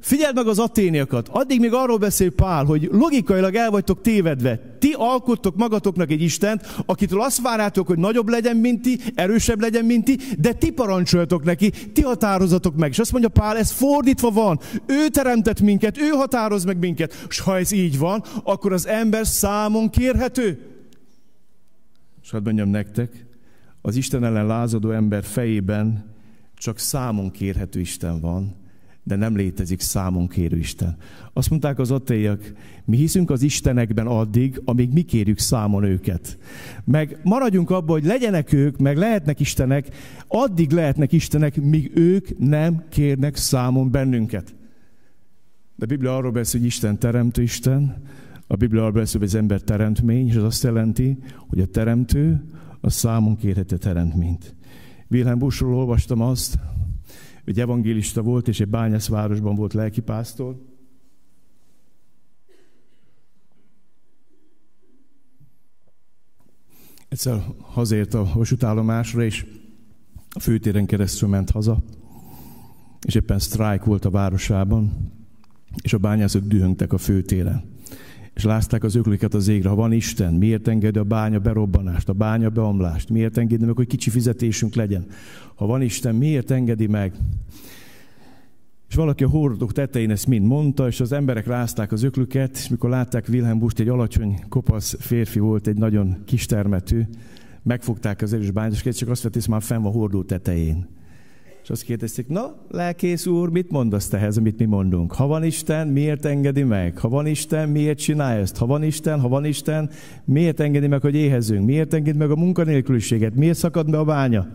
Figyeld 0.00 0.35
meg 0.35 0.47
az 0.47 0.59
aténiakat. 0.59 1.29
Addig 1.29 1.61
még 1.61 1.73
arról 1.73 1.97
beszél 1.99 2.31
Pál, 2.31 2.65
hogy 2.65 2.88
logikailag 2.93 3.55
el 3.55 3.71
vagytok 3.71 4.00
tévedve. 4.00 4.76
Ti 4.79 4.95
alkottok 4.97 5.57
magatoknak 5.57 6.11
egy 6.11 6.23
Istent, 6.23 6.83
akitől 6.87 7.21
azt 7.21 7.41
várjátok, 7.41 7.87
hogy 7.87 7.99
nagyobb 7.99 8.29
legyen, 8.29 8.57
mint 8.57 8.83
ti, 8.83 8.99
erősebb 9.15 9.61
legyen, 9.61 9.85
mint 9.85 10.05
ti, 10.05 10.19
de 10.38 10.53
ti 10.53 10.71
parancsoljatok 10.71 11.45
neki, 11.45 11.71
ti 11.71 12.03
határozatok 12.03 12.76
meg. 12.76 12.91
És 12.91 12.99
azt 12.99 13.12
mondja 13.12 13.31
Pál, 13.31 13.57
ez 13.57 13.71
fordítva 13.71 14.31
van. 14.31 14.61
Ő 14.87 15.09
teremtett 15.09 15.61
minket, 15.61 15.99
ő 15.99 16.09
határoz 16.09 16.65
meg 16.65 16.79
minket. 16.79 17.26
És 17.29 17.41
ha 17.41 17.59
ez 17.59 17.73
így 17.73 17.99
van, 17.99 18.23
akkor 18.43 18.73
az 18.73 18.87
ember 18.87 19.26
számon 19.26 19.91
kérhető. 19.91 20.59
És 22.23 22.31
hadd 22.31 22.45
mondjam 22.45 22.69
nektek, 22.69 23.26
az 23.83 23.97
Isten 23.97 24.25
ellen 24.25 24.47
lázadó 24.47 24.91
ember 24.91 25.25
fejében 25.25 26.15
csak 26.55 26.79
számon 26.79 27.31
kérhető 27.31 27.81
Isten 27.81 28.21
van 28.21 28.66
de 29.07 29.17
nem 29.17 29.37
létezik 29.37 29.81
számon 29.81 30.29
kérő 30.29 30.59
Isten. 30.59 30.97
Azt 31.33 31.51
mondták 31.51 31.79
az 31.79 31.91
atéiak, 31.91 32.53
mi 32.85 32.97
hiszünk 32.97 33.31
az 33.31 33.43
Istenekben 33.43 34.07
addig, 34.07 34.61
amíg 34.65 34.93
mi 34.93 35.03
kérjük 35.03 35.39
számon 35.39 35.85
őket. 35.85 36.39
Meg 36.85 37.19
maradjunk 37.23 37.71
abban, 37.71 37.99
hogy 37.99 38.05
legyenek 38.05 38.53
ők, 38.53 38.79
meg 38.79 38.97
lehetnek 38.97 39.41
Istenek, 39.41 39.89
addig 40.29 40.71
lehetnek 40.71 41.13
Istenek, 41.13 41.61
míg 41.61 41.91
ők 41.95 42.39
nem 42.39 42.85
kérnek 42.89 43.37
számon 43.37 43.91
bennünket. 43.91 44.55
De 45.77 45.85
a 45.85 45.89
Biblia 45.89 46.17
arról 46.17 46.33
beszél, 46.33 46.61
hogy 46.61 46.69
Isten 46.69 46.99
teremtő 46.99 47.43
Isten, 47.43 48.03
a 48.47 48.57
Biblia 48.57 48.81
arról 48.81 48.93
beszél, 48.93 49.19
hogy 49.21 49.29
az 49.29 49.35
ember 49.35 49.61
teremtmény, 49.61 50.29
és 50.29 50.35
az 50.35 50.43
azt 50.43 50.63
jelenti, 50.63 51.19
hogy 51.49 51.61
a 51.61 51.67
teremtő 51.67 52.45
a 52.81 52.91
számon 52.91 53.37
kérhető 53.37 53.77
teremtményt. 53.77 54.55
Wilhelm 55.11 55.39
Buschról 55.39 55.75
olvastam 55.75 56.21
azt, 56.21 56.59
egy 57.47 57.61
evangélista 57.61 58.23
volt, 58.23 58.49
és 58.49 58.61
egy 58.61 58.69
bányászvárosban 58.69 59.55
volt 59.55 59.73
lelkipásztor. 59.73 60.57
Egyszer 67.09 67.45
hazért 67.61 68.15
a 68.15 68.31
vasútállomásra, 68.35 69.25
és 69.25 69.47
a 70.31 70.41
főtéren 70.41 70.87
keresztül 70.87 71.29
ment 71.29 71.50
haza, 71.50 71.83
és 73.07 73.15
éppen 73.15 73.38
sztrájk 73.38 73.85
volt 73.85 74.05
a 74.05 74.11
városában, 74.11 75.12
és 75.83 75.93
a 75.93 75.99
bányászok 75.99 76.43
dühöngtek 76.43 76.93
a 76.93 76.99
főtéren 76.99 77.75
és 78.37 78.45
lázták 78.45 78.85
az 78.85 78.95
öklüket 78.95 79.35
az 79.35 79.49
égre. 79.49 79.69
Ha 79.69 79.75
van 79.75 79.93
Isten, 79.93 80.35
miért 80.35 80.69
engedi 80.69 80.99
a 80.99 81.05
bánya 81.05 81.38
berobbanást, 81.38 82.09
a 82.09 82.12
bánya 82.12 82.50
beomlást? 82.50 83.11
Miért 83.11 83.37
engedi 83.37 83.64
meg, 83.64 83.76
hogy 83.76 83.87
kicsi 83.87 84.11
fizetésünk 84.11 84.75
legyen? 84.75 85.07
Ha 85.55 85.66
van 85.66 85.83
Isten, 85.83 86.14
miért 86.14 86.50
engedi 86.50 86.87
meg? 86.87 87.14
És 88.88 88.95
valaki 88.95 89.25
a 89.25 89.28
hordók 89.28 89.73
tetején 89.73 90.11
ezt 90.11 90.26
mind 90.26 90.47
mondta, 90.47 90.87
és 90.87 91.00
az 91.00 91.12
emberek 91.12 91.47
rázták 91.47 91.93
az 91.93 92.02
öklüket, 92.02 92.57
és 92.57 92.69
mikor 92.69 92.90
látták 92.90 93.26
Wilhelm 93.28 93.59
Bust, 93.59 93.78
egy 93.78 93.88
alacsony, 93.88 94.40
kopasz 94.49 94.97
férfi 94.99 95.38
volt, 95.38 95.66
egy 95.66 95.76
nagyon 95.76 96.16
kistermetű, 96.25 97.02
megfogták 97.62 98.23
az 98.23 98.33
erős 98.33 98.50
bányásokat, 98.50 98.97
csak 98.97 99.09
azt 99.09 99.23
vett, 99.23 99.35
hogy 99.35 99.45
már 99.49 99.62
fenn 99.62 99.83
van 99.83 99.93
a 99.93 99.95
hordó 99.95 100.23
tetején. 100.23 100.96
És 101.67 101.73
azt 101.73 101.83
kérdezték, 101.83 102.29
na, 102.29 102.57
lelkész 102.71 103.27
úr, 103.27 103.51
mit 103.51 103.71
mondasz 103.71 104.09
tehez, 104.09 104.37
amit 104.37 104.59
mi 104.59 104.65
mondunk? 104.65 105.13
Ha 105.13 105.27
van 105.27 105.45
Isten, 105.45 105.89
miért 105.89 106.25
engedi 106.25 106.63
meg? 106.63 106.99
Ha 106.99 107.09
van 107.09 107.27
Isten, 107.27 107.69
miért 107.69 107.99
csinálja 107.99 108.41
ezt? 108.41 108.57
Ha 108.57 108.67
van 108.67 108.83
Isten, 108.83 109.21
ha 109.21 109.29
van 109.29 109.45
Isten, 109.45 109.91
miért 110.25 110.61
engedi 110.61 110.87
meg, 110.87 111.01
hogy 111.01 111.15
éhezünk? 111.15 111.67
Miért 111.67 111.95
engedi 111.95 112.19
meg 112.19 112.31
a 112.31 112.37
munkanélküliséget? 112.37 113.35
Miért 113.35 113.59
szakad 113.59 113.91
be 113.91 113.99
a 113.99 114.05
bánya? 114.05 114.49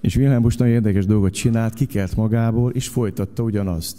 És 0.00 0.16
Wilhelm 0.16 0.42
most 0.42 0.58
nagyon 0.58 0.74
érdekes 0.74 1.06
dolgot 1.06 1.32
csinált, 1.32 1.74
kikelt 1.74 2.16
magából, 2.16 2.72
és 2.72 2.88
folytatta 2.88 3.42
ugyanazt. 3.42 3.96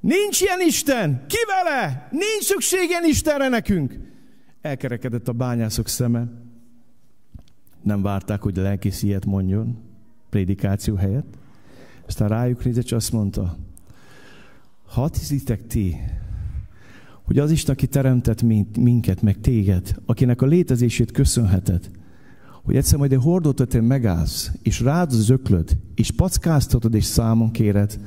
Nincs 0.00 0.40
ilyen 0.40 0.60
Isten! 0.66 1.24
Ki 1.28 1.38
vele? 1.46 2.08
Nincs 2.10 2.72
ilyen 2.88 3.04
Istenre 3.04 3.48
nekünk! 3.48 3.98
Elkerekedett 4.60 5.28
a 5.28 5.32
bányászok 5.32 5.88
szeme. 5.88 6.24
Nem 7.82 8.02
várták, 8.02 8.42
hogy 8.42 8.56
lelkész 8.56 9.02
ilyet 9.02 9.24
mondjon 9.24 9.86
prédikáció 10.30 10.94
helyett. 10.94 11.36
Aztán 12.06 12.28
rájuk 12.28 12.64
nézett, 12.64 12.84
és 12.84 12.92
azt 12.92 13.12
mondta, 13.12 13.56
ha 14.86 15.08
hiszitek 15.12 15.66
ti, 15.66 15.96
hogy 17.22 17.38
az 17.38 17.50
Isten, 17.50 17.74
aki 17.74 17.86
teremtett 17.86 18.42
minket, 18.76 19.22
meg 19.22 19.40
téged, 19.40 19.94
akinek 20.06 20.42
a 20.42 20.46
létezését 20.46 21.10
köszönheted, 21.10 21.90
hogy 22.62 22.76
egyszer 22.76 22.98
majd 22.98 23.12
egy 23.12 23.22
hordót 23.22 23.80
megállsz, 23.80 24.50
és 24.62 24.80
rád 24.80 25.12
az 25.12 25.28
öklöd, 25.28 25.76
és 25.94 26.10
packáztatod, 26.10 26.94
és 26.94 27.04
számon 27.04 27.50
kéred, 27.50 28.00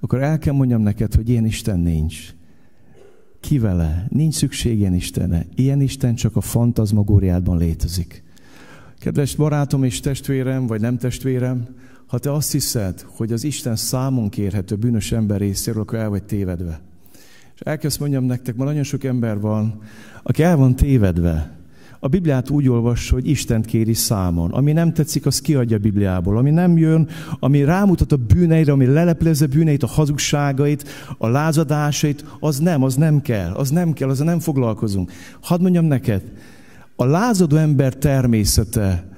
akkor 0.00 0.22
el 0.22 0.38
kell 0.38 0.54
mondjam 0.54 0.82
neked, 0.82 1.14
hogy 1.14 1.28
ilyen 1.28 1.44
Isten 1.44 1.78
nincs. 1.78 2.34
Ki 3.40 3.58
vele? 3.58 4.06
Nincs 4.08 4.34
szükség 4.34 4.78
ilyen 4.78 4.94
Istenre. 4.94 5.46
Ilyen 5.54 5.80
Isten 5.80 6.14
csak 6.14 6.36
a 6.36 6.40
fantazmagóriádban 6.40 7.58
létezik. 7.58 8.22
Kedves 9.02 9.34
barátom 9.34 9.84
és 9.84 10.00
testvérem, 10.00 10.66
vagy 10.66 10.80
nem 10.80 10.98
testvérem, 10.98 11.66
ha 12.06 12.18
te 12.18 12.32
azt 12.32 12.52
hiszed, 12.52 13.04
hogy 13.16 13.32
az 13.32 13.44
Isten 13.44 13.76
számon 13.76 14.28
kérhető 14.28 14.74
bűnös 14.74 15.12
ember 15.12 15.40
részéről, 15.40 15.82
akkor 15.82 15.98
el 15.98 16.08
vagy 16.08 16.22
tévedve. 16.22 16.80
És 17.54 17.60
elkezd 17.60 18.00
mondjam 18.00 18.24
nektek, 18.24 18.56
ma 18.56 18.64
nagyon 18.64 18.82
sok 18.82 19.04
ember 19.04 19.40
van, 19.40 19.80
aki 20.22 20.42
el 20.42 20.56
van 20.56 20.76
tévedve. 20.76 21.56
A 22.00 22.08
Bibliát 22.08 22.50
úgy 22.50 22.68
olvassa, 22.68 23.14
hogy 23.14 23.28
Istent 23.28 23.66
kéri 23.66 23.94
számon. 23.94 24.50
Ami 24.50 24.72
nem 24.72 24.92
tetszik, 24.92 25.26
az 25.26 25.40
kiadja 25.40 25.76
a 25.76 25.80
Bibliából. 25.80 26.36
Ami 26.36 26.50
nem 26.50 26.76
jön, 26.76 27.08
ami 27.38 27.64
rámutat 27.64 28.12
a 28.12 28.16
bűneire, 28.16 28.72
ami 28.72 28.86
leleplezi 28.86 29.46
bűneit, 29.46 29.82
a 29.82 29.86
hazugságait, 29.86 30.88
a 31.18 31.28
lázadásait, 31.28 32.24
az 32.40 32.58
nem, 32.58 32.82
az 32.82 32.94
nem 32.94 33.20
kell, 33.20 33.52
az 33.52 33.70
nem 33.70 33.92
kell, 33.92 34.08
az 34.08 34.18
nem 34.18 34.38
foglalkozunk. 34.38 35.12
Hadd 35.40 35.60
mondjam 35.60 35.84
neked, 35.84 36.22
a 36.96 37.04
lázadó 37.04 37.56
ember 37.56 37.94
természete, 37.94 39.08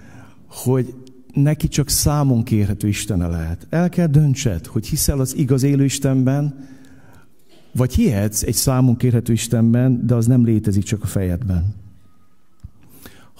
hogy 0.46 0.94
neki 1.32 1.68
csak 1.68 1.88
számon 1.88 2.42
kérhető 2.42 2.88
Istene 2.88 3.26
lehet. 3.26 3.66
El 3.70 3.88
kell 3.88 4.06
döntsed, 4.06 4.66
hogy 4.66 4.86
hiszel 4.86 5.20
az 5.20 5.36
igaz 5.36 5.62
élő 5.62 5.84
Istenben, 5.84 6.68
vagy 7.72 7.94
hihetsz 7.94 8.42
egy 8.42 8.54
számon 8.54 8.96
kérhető 8.96 9.32
Istenben, 9.32 10.06
de 10.06 10.14
az 10.14 10.26
nem 10.26 10.44
létezik 10.44 10.82
csak 10.82 11.02
a 11.02 11.06
fejedben. 11.06 11.83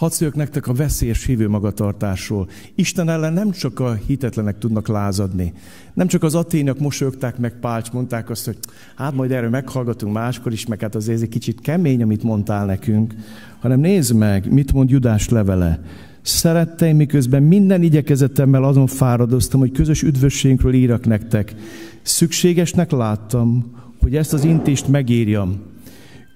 Hadd 0.05 0.35
nektek 0.35 0.67
a 0.67 0.73
veszélyes 0.73 1.25
hívő 1.25 1.49
magatartásról. 1.49 2.49
Isten 2.75 3.09
ellen 3.09 3.33
nem 3.33 3.51
csak 3.51 3.81
a 3.81 3.99
hitetlenek 4.07 4.59
tudnak 4.59 4.89
lázadni. 4.89 5.53
Nem 5.95 6.07
csak 6.07 6.23
az 6.23 6.35
atényak 6.35 6.79
mosolyogták 6.79 7.39
meg 7.39 7.59
Pálcs, 7.61 7.91
mondták 7.91 8.31
azt, 8.31 8.45
hogy 8.45 8.57
hát 8.97 9.15
majd 9.15 9.31
erről 9.31 9.51
meghallgatunk 9.51 10.13
máskor 10.13 10.53
is, 10.53 10.67
meg 10.67 10.81
hát 10.81 10.95
azért 10.95 11.23
egy 11.23 11.29
kicsit 11.29 11.61
kemény, 11.61 12.03
amit 12.03 12.23
mondtál 12.23 12.67
nekünk, 12.67 13.15
hanem 13.61 13.81
nézd 13.81 14.15
meg, 14.15 14.53
mit 14.53 14.73
mond 14.73 14.91
Judás 14.91 15.29
levele. 15.29 15.81
Szeretteim, 16.23 16.97
miközben 16.97 17.43
minden 17.43 17.83
igyekezetemmel 17.83 18.65
azon 18.65 18.87
fáradoztam, 18.87 19.61
hogy 19.61 19.73
közös 19.73 20.03
üdvösségünkről 20.03 20.75
írak 20.75 21.07
nektek. 21.07 21.55
Szükségesnek 22.03 22.91
láttam, 22.91 23.65
hogy 24.01 24.17
ezt 24.17 24.33
az 24.33 24.45
intést 24.45 24.89
megírjam. 24.89 25.73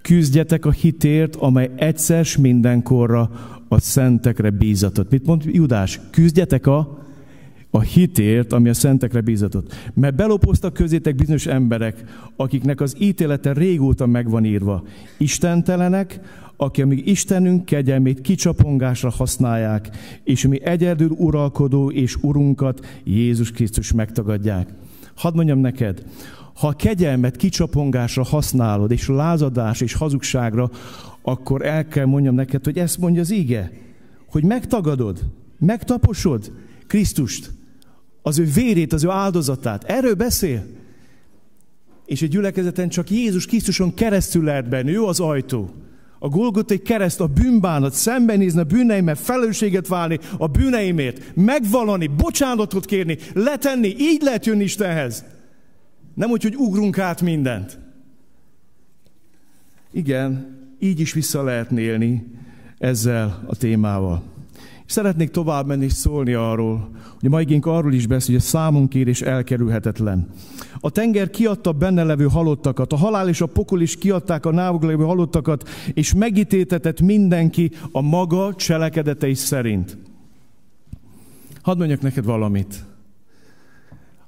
Küzdjetek 0.03 0.67
a 0.67 0.71
hitért, 0.71 1.37
amely 1.37 1.71
egyszer 1.77 2.27
mindenkorra 2.41 3.31
a 3.69 3.81
szentekre 3.81 4.51
bízatott. 4.51 5.11
Mit 5.11 5.27
mond 5.27 5.43
Judás? 5.45 6.01
Küzdjetek 6.11 6.67
a, 6.67 6.99
a 7.71 7.81
hitért, 7.81 8.53
ami 8.53 8.69
a 8.69 8.75
szentekre 8.75 9.21
bízatott. 9.21 9.75
Mert 9.95 10.15
belopoztak 10.15 10.73
közétek 10.73 11.15
bizonyos 11.15 11.47
emberek, 11.47 12.05
akiknek 12.37 12.81
az 12.81 12.95
ítélete 12.99 13.53
régóta 13.53 14.07
megvan 14.07 14.45
írva. 14.45 14.85
Istentelenek, 15.17 16.21
aki 16.57 16.83
amíg 16.83 17.07
Istenünk 17.07 17.65
kegyelmét 17.65 18.21
kicsapongásra 18.21 19.11
használják, 19.11 19.89
és 20.25 20.47
mi 20.47 20.65
egyedül 20.65 21.11
uralkodó 21.11 21.91
és 21.91 22.17
urunkat, 22.21 22.87
Jézus 23.05 23.51
Krisztus 23.51 23.93
megtagadják. 23.93 24.69
Hadd 25.15 25.35
mondjam 25.35 25.59
neked, 25.59 26.03
ha 26.55 26.67
a 26.67 26.73
kegyelmet 26.73 27.37
kicsapongásra 27.37 28.25
használod, 28.25 28.91
és 28.91 29.09
lázadás 29.09 29.81
és 29.81 29.95
hazugságra, 29.95 30.71
akkor 31.29 31.67
el 31.67 31.89
kell 31.89 32.05
mondjam 32.05 32.35
neked, 32.35 32.65
hogy 32.65 32.79
ezt 32.79 32.99
mondja 32.99 33.21
az 33.21 33.31
ige, 33.31 33.73
hogy 34.31 34.45
megtagadod, 34.45 35.25
megtaposod 35.59 36.53
Krisztust, 36.87 37.51
az 38.23 38.39
ő 38.39 38.45
vérét, 38.45 38.93
az 38.93 39.05
ő 39.05 39.09
áldozatát. 39.09 39.85
Erről 39.85 40.15
beszél. 40.15 40.67
És 42.07 42.23
egy 42.23 42.29
gyülekezeten 42.29 42.89
csak 42.89 43.11
Jézus 43.11 43.47
Krisztuson 43.47 43.95
keresztül 43.95 44.45
lehet 44.45 44.69
benni, 44.69 44.97
ő 44.97 45.03
az 45.03 45.21
ajtó. 45.21 45.71
A 46.19 46.29
Golgotai 46.29 46.79
kereszt, 46.79 47.21
a 47.21 47.27
bűnbánat, 47.27 47.93
szembenézni 47.93 48.61
a 48.61 48.65
bűneimmel, 48.65 49.15
felelősséget 49.15 49.89
válni 49.89 50.19
a 50.39 50.47
bűneimért, 50.47 51.37
megvalani, 51.37 52.07
bocsánatot 52.07 52.85
kérni, 52.85 53.19
letenni, 53.35 53.95
így 53.99 54.23
lehet 54.23 54.47
jönni 54.47 54.63
Istenhez. 54.63 55.25
Nem 56.15 56.31
úgy, 56.31 56.43
hogy 56.43 56.57
ugrunk 56.57 56.99
át 56.99 57.23
mindent. 57.23 57.79
Igen, 59.93 60.58
így 60.79 61.01
is 61.01 61.13
vissza 61.13 61.43
lehet 61.43 61.71
élni 61.71 62.27
ezzel 62.79 63.45
a 63.47 63.57
témával. 63.57 64.23
Szeretnék 64.87 65.31
tovább 65.31 65.67
menni 65.67 65.85
és 65.85 65.93
szólni 65.93 66.33
arról, 66.33 66.91
hogy 67.21 67.27
a 67.27 67.29
mai 67.29 67.43
igénk 67.43 67.67
arról 67.67 67.93
is 67.93 68.07
beszél, 68.07 68.35
hogy 68.35 68.45
a 68.45 68.49
számunkérés 68.49 69.21
elkerülhetetlen. 69.21 70.29
A 70.81 70.91
tenger 70.91 71.31
kiadta 71.31 71.73
benne 71.73 72.03
levő 72.03 72.25
halottakat, 72.25 72.93
a 72.93 72.97
halál 72.97 73.29
és 73.29 73.41
a 73.41 73.47
pokol 73.47 73.81
is 73.81 73.97
kiadták 73.97 74.47
a 74.47 74.51
návok 74.51 74.83
levő 74.83 75.05
halottakat, 75.05 75.69
és 75.95 76.15
megítétetett 76.15 77.01
mindenki 77.01 77.71
a 77.93 78.01
maga 78.01 78.55
cselekedetei 78.55 79.35
szerint. 79.35 79.99
Hadd 81.63 81.79
mondjak 81.79 82.01
neked 82.01 82.25
valamit. 82.25 82.85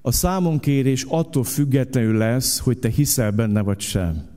A 0.02 0.12
számonkérés 0.12 1.06
attól 1.08 1.44
függetlenül 1.44 2.16
lesz, 2.16 2.58
hogy 2.58 2.78
te 2.78 2.88
hiszel 2.88 3.30
benne 3.30 3.60
vagy 3.60 3.80
sem. 3.80 4.28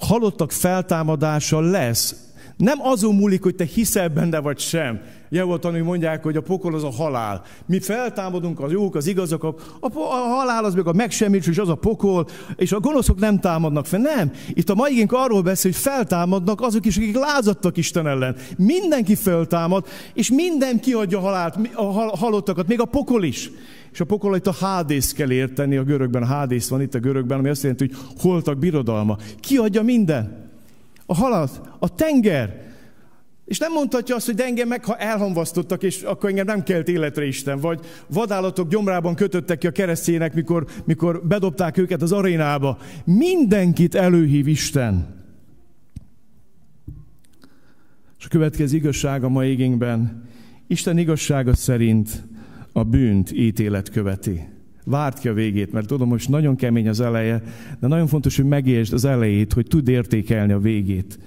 Halottak 0.00 0.52
feltámadása 0.52 1.60
lesz. 1.60 2.24
Nem 2.56 2.78
azon 2.82 3.14
múlik, 3.14 3.42
hogy 3.42 3.54
te 3.54 3.64
hiszel 3.64 4.08
benne 4.08 4.38
vagy 4.38 4.58
sem. 4.58 5.00
Jehovatani 5.28 5.80
mondják, 5.80 6.22
hogy 6.22 6.36
a 6.36 6.40
pokol 6.40 6.74
az 6.74 6.84
a 6.84 6.90
halál. 6.90 7.42
Mi 7.66 7.80
feltámadunk, 7.80 8.60
az 8.60 8.72
jók, 8.72 8.94
az 8.94 9.06
igazak, 9.06 9.42
a, 9.44 9.54
a, 9.80 9.88
a 9.96 10.34
halál 10.36 10.64
az 10.64 10.74
meg 10.74 10.86
a 10.86 10.92
megsemmisülés, 10.92 11.56
és 11.56 11.62
az 11.62 11.68
a 11.68 11.74
pokol, 11.74 12.26
és 12.56 12.72
a 12.72 12.80
gonoszok 12.80 13.18
nem 13.18 13.40
támadnak 13.40 13.86
fel. 13.86 14.00
Nem. 14.00 14.32
Itt 14.48 14.70
a 14.70 14.74
mai 14.74 15.06
arról 15.08 15.42
beszél, 15.42 15.70
hogy 15.70 15.80
feltámadnak 15.80 16.60
azok 16.60 16.86
is, 16.86 16.96
akik 16.96 17.16
lázadtak 17.16 17.76
Isten 17.76 18.06
ellen. 18.06 18.36
Mindenki 18.56 19.14
feltámad, 19.14 19.86
és 20.14 20.30
minden 20.30 20.80
kiadja 20.80 21.20
halált, 21.20 21.58
a 21.74 22.16
halottakat, 22.16 22.66
még 22.66 22.80
a 22.80 22.84
pokol 22.84 23.24
is. 23.24 23.50
És 23.94 24.00
a 24.00 24.04
pokol 24.04 24.36
itt 24.36 24.46
a 24.46 24.52
hádész 24.52 25.12
kell 25.12 25.30
érteni, 25.30 25.76
a 25.76 25.82
görögben 25.82 26.22
a 26.22 26.26
hádész 26.26 26.68
van 26.68 26.80
itt 26.80 26.94
a 26.94 26.98
görögben, 26.98 27.38
ami 27.38 27.48
azt 27.48 27.62
jelenti, 27.62 27.86
hogy 27.86 27.96
holtak 28.18 28.58
birodalma. 28.58 29.18
Kiadja 29.40 29.82
minden. 29.82 30.50
A 31.06 31.14
halat, 31.14 31.60
a 31.78 31.94
tenger, 31.94 32.72
és 33.44 33.58
nem 33.58 33.72
mondhatja 33.72 34.14
azt, 34.14 34.26
hogy 34.26 34.34
de 34.34 34.44
engem 34.44 34.68
meg, 34.68 34.84
ha 34.84 34.96
elhamvasztottak, 34.96 35.82
és 35.82 36.02
akkor 36.02 36.28
engem 36.28 36.46
nem 36.46 36.62
kelt 36.62 36.88
életre 36.88 37.26
Isten, 37.26 37.60
vagy 37.60 37.80
vadállatok 38.08 38.68
gyomrában 38.68 39.14
kötöttek 39.14 39.58
ki 39.58 39.66
a 39.66 39.70
keresztjének, 39.70 40.34
mikor, 40.34 40.66
mikor 40.84 41.26
bedobták 41.26 41.76
őket 41.76 42.02
az 42.02 42.12
arénába. 42.12 42.78
Mindenkit 43.04 43.94
előhív 43.94 44.48
Isten. 44.48 45.22
És 48.18 48.24
a 48.24 48.28
következő 48.28 48.76
igazság 48.76 49.24
a 49.24 49.28
mai 49.28 49.48
égénkben. 49.48 50.28
Isten 50.66 50.98
igazsága 50.98 51.54
szerint 51.54 52.33
a 52.76 52.82
bűnt 52.82 53.32
ítélet 53.32 53.90
követi. 53.90 54.40
Várt 54.84 55.18
ki 55.18 55.28
a 55.28 55.32
végét, 55.32 55.72
mert 55.72 55.86
tudom, 55.86 56.08
hogy 56.08 56.24
nagyon 56.28 56.56
kemény 56.56 56.88
az 56.88 57.00
eleje, 57.00 57.42
de 57.80 57.86
nagyon 57.86 58.06
fontos, 58.06 58.36
hogy 58.36 58.44
megértsd 58.44 58.92
az 58.92 59.04
elejét, 59.04 59.52
hogy 59.52 59.66
tud 59.66 59.88
értékelni 59.88 60.52
a 60.52 60.58
végét. 60.58 61.18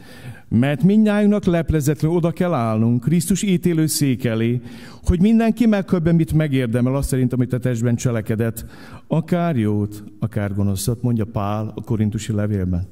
Mert 0.49 0.83
mindnyájunknak 0.83 1.45
leplezetlenül 1.45 2.17
oda 2.17 2.31
kell 2.31 2.53
állnunk 2.53 3.03
Krisztus 3.03 3.41
ítélő 3.43 3.85
szék 3.85 4.25
elé, 4.25 4.61
hogy 5.03 5.21
mindenki 5.21 5.65
megkapja, 5.65 6.13
mit 6.13 6.33
megérdemel, 6.33 6.95
azt 6.95 7.09
szerint, 7.09 7.33
amit 7.33 7.53
a 7.53 7.59
testben 7.59 7.95
cselekedett, 7.95 8.65
akár 9.07 9.57
jót, 9.57 10.03
akár 10.19 10.53
gonoszat, 10.53 11.01
mondja 11.01 11.25
Pál 11.25 11.71
a 11.75 11.81
korintusi 11.81 12.33
levélben. 12.33 12.87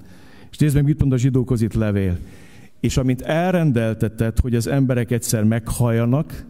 És 0.51 0.57
nézd 0.57 0.75
meg, 0.75 0.83
mit 0.83 0.99
mond 0.99 1.13
a 1.13 1.17
zsidókhoz 1.17 1.61
itt 1.61 1.73
levél. 1.73 2.17
És 2.79 2.97
amint 2.97 3.21
elrendeltetett, 3.21 4.39
hogy 4.39 4.55
az 4.55 4.67
emberek 4.67 5.11
egyszer 5.11 5.43
meghalljanak, 5.43 6.45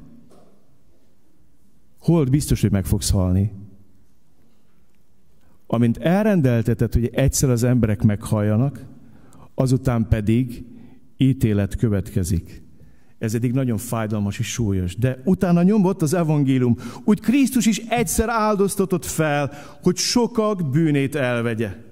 hold 2.05 2.29
biztos, 2.29 2.61
hogy 2.61 2.71
meg 2.71 2.85
fogsz 2.85 3.09
halni. 3.09 3.51
Amint 5.67 5.97
elrendeltetett, 5.97 6.93
hogy 6.93 7.09
egyszer 7.13 7.49
az 7.49 7.63
emberek 7.63 8.03
meghalljanak, 8.03 8.85
azután 9.55 10.07
pedig 10.07 10.65
ítélet 11.17 11.75
következik. 11.75 12.63
Ez 13.17 13.33
eddig 13.33 13.51
nagyon 13.51 13.77
fájdalmas 13.77 14.39
és 14.39 14.51
súlyos. 14.51 14.95
De 14.95 15.21
utána 15.23 15.63
nyomott 15.63 16.01
az 16.01 16.13
evangélium. 16.13 16.75
Úgy 17.03 17.19
Krisztus 17.19 17.65
is 17.65 17.77
egyszer 17.77 18.29
áldoztatott 18.29 19.05
fel, 19.05 19.51
hogy 19.81 19.97
sokak 19.97 20.69
bűnét 20.69 21.15
elvegye. 21.15 21.84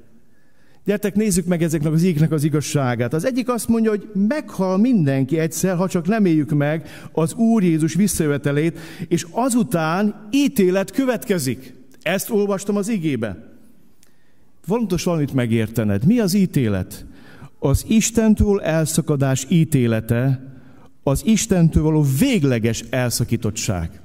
Gyertek, 0.86 1.16
nézzük 1.16 1.46
meg 1.46 1.64
ezeknek 1.64 1.94
az 1.94 2.04
ígnek 2.04 2.32
az 2.32 2.44
igazságát. 2.44 3.14
Az 3.14 3.26
egyik 3.26 3.50
azt 3.50 3.68
mondja, 3.68 3.90
hogy 3.90 4.10
meghal 4.14 4.78
mindenki 4.78 5.38
egyszer, 5.38 5.76
ha 5.76 5.88
csak 5.88 6.08
nem 6.08 6.26
éljük 6.26 6.50
meg 6.50 6.90
az 7.12 7.34
Úr 7.34 7.64
Jézus 7.64 7.94
visszajövetelét, 7.94 8.80
és 9.08 9.26
azután 9.32 10.28
ítélet 10.32 10.92
következik. 10.92 11.74
Ezt 12.02 12.30
olvastam 12.30 12.76
az 12.76 12.88
igébe. 12.88 13.52
Fontos 14.62 15.04
valamit 15.04 15.34
megértened. 15.34 16.06
Mi 16.06 16.20
az 16.20 16.34
ítélet? 16.34 17.06
Az 17.60 17.86
Istentől 17.88 18.62
elszakadás 18.62 19.46
ítélete, 19.50 20.54
az 21.04 21.22
Istentől 21.26 21.84
való 21.84 22.06
végleges 22.20 22.84
elszakítottság. 22.90 24.03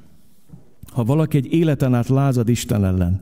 Ha 0.99 1.05
valaki 1.05 1.37
egy 1.37 1.53
életen 1.53 1.95
át 1.95 2.09
lázad 2.09 2.49
Isten 2.49 2.85
ellen, 2.85 3.21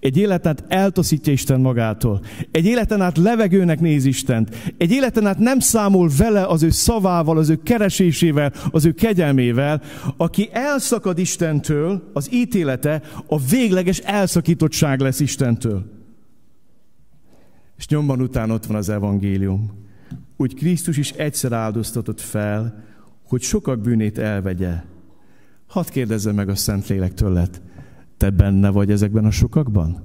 egy 0.00 0.16
életen 0.16 0.50
át 0.52 0.64
eltaszítja 0.68 1.32
Isten 1.32 1.60
magától, 1.60 2.20
egy 2.50 2.64
életen 2.64 3.00
át 3.00 3.16
levegőnek 3.16 3.80
néz 3.80 4.04
Istent, 4.04 4.74
egy 4.78 4.90
életen 4.90 5.26
át 5.26 5.38
nem 5.38 5.58
számol 5.58 6.10
vele 6.18 6.46
az 6.46 6.62
ő 6.62 6.70
szavával, 6.70 7.38
az 7.38 7.48
ő 7.48 7.62
keresésével, 7.62 8.52
az 8.70 8.84
ő 8.84 8.92
kegyelmével, 8.92 9.82
aki 10.16 10.48
elszakad 10.52 11.18
Istentől, 11.18 12.10
az 12.12 12.32
ítélete 12.32 13.02
a 13.26 13.38
végleges 13.38 13.98
elszakítottság 13.98 15.00
lesz 15.00 15.20
Istentől. 15.20 15.84
És 17.76 17.88
nyomban 17.88 18.20
után 18.20 18.50
ott 18.50 18.66
van 18.66 18.76
az 18.76 18.88
evangélium. 18.88 19.70
Úgy 20.36 20.54
Krisztus 20.54 20.96
is 20.96 21.10
egyszer 21.10 21.52
áldoztatott 21.52 22.20
fel, 22.20 22.84
hogy 23.28 23.42
sokak 23.42 23.80
bűnét 23.80 24.18
elvegye. 24.18 24.94
Hadd 25.66 25.90
kérdezze 25.90 26.32
meg 26.32 26.48
a 26.48 26.54
Szentlélek 26.54 27.14
tőled, 27.14 27.60
te 28.16 28.30
benne 28.30 28.70
vagy 28.70 28.90
ezekben 28.90 29.24
a 29.24 29.30
sokakban? 29.30 30.04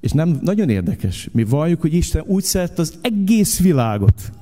És 0.00 0.12
nem 0.12 0.38
nagyon 0.40 0.68
érdekes. 0.68 1.28
Mi 1.32 1.44
valljuk, 1.44 1.80
hogy 1.80 1.94
Isten 1.94 2.22
úgy 2.26 2.42
szert 2.42 2.78
az 2.78 2.98
egész 3.00 3.60
világot, 3.60 4.32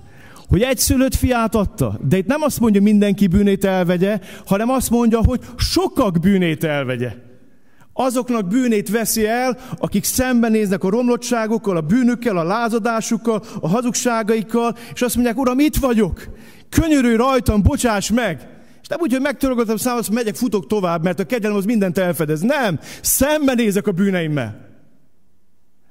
hogy 0.48 0.62
egy 0.62 0.78
szülött 0.78 1.14
fiát 1.14 1.54
adta. 1.54 1.98
De 2.08 2.16
itt 2.16 2.26
nem 2.26 2.42
azt 2.42 2.60
mondja, 2.60 2.82
mindenki 2.82 3.26
bűnét 3.26 3.64
elvegye, 3.64 4.20
hanem 4.46 4.70
azt 4.70 4.90
mondja, 4.90 5.24
hogy 5.24 5.40
sokak 5.56 6.20
bűnét 6.20 6.64
elvegye. 6.64 7.14
Azoknak 7.92 8.48
bűnét 8.48 8.90
veszi 8.90 9.26
el, 9.26 9.58
akik 9.78 10.04
szembenéznek 10.04 10.84
a 10.84 10.90
romlottságokkal, 10.90 11.76
a 11.76 11.80
bűnökkel, 11.80 12.36
a 12.36 12.44
lázadásukkal, 12.44 13.42
a 13.60 13.68
hazugságaikkal, 13.68 14.76
és 14.94 15.02
azt 15.02 15.14
mondják, 15.14 15.38
Uram, 15.38 15.58
itt 15.58 15.76
vagyok, 15.76 16.28
könyörülj 16.80 17.16
rajtam, 17.16 17.62
bocsáss 17.62 18.10
meg. 18.10 18.48
És 18.82 18.88
nem 18.88 18.98
úgy, 19.00 19.12
hogy 19.12 19.20
megtörögöttem 19.20 19.76
számot, 19.76 20.10
megyek, 20.10 20.34
futok 20.34 20.66
tovább, 20.66 21.02
mert 21.02 21.20
a 21.20 21.24
kegyelem 21.24 21.56
az 21.56 21.64
mindent 21.64 21.98
elfedez. 21.98 22.40
Nem, 22.40 22.80
szembenézek 23.00 23.86
a 23.86 23.92
bűneimmel. 23.92 24.64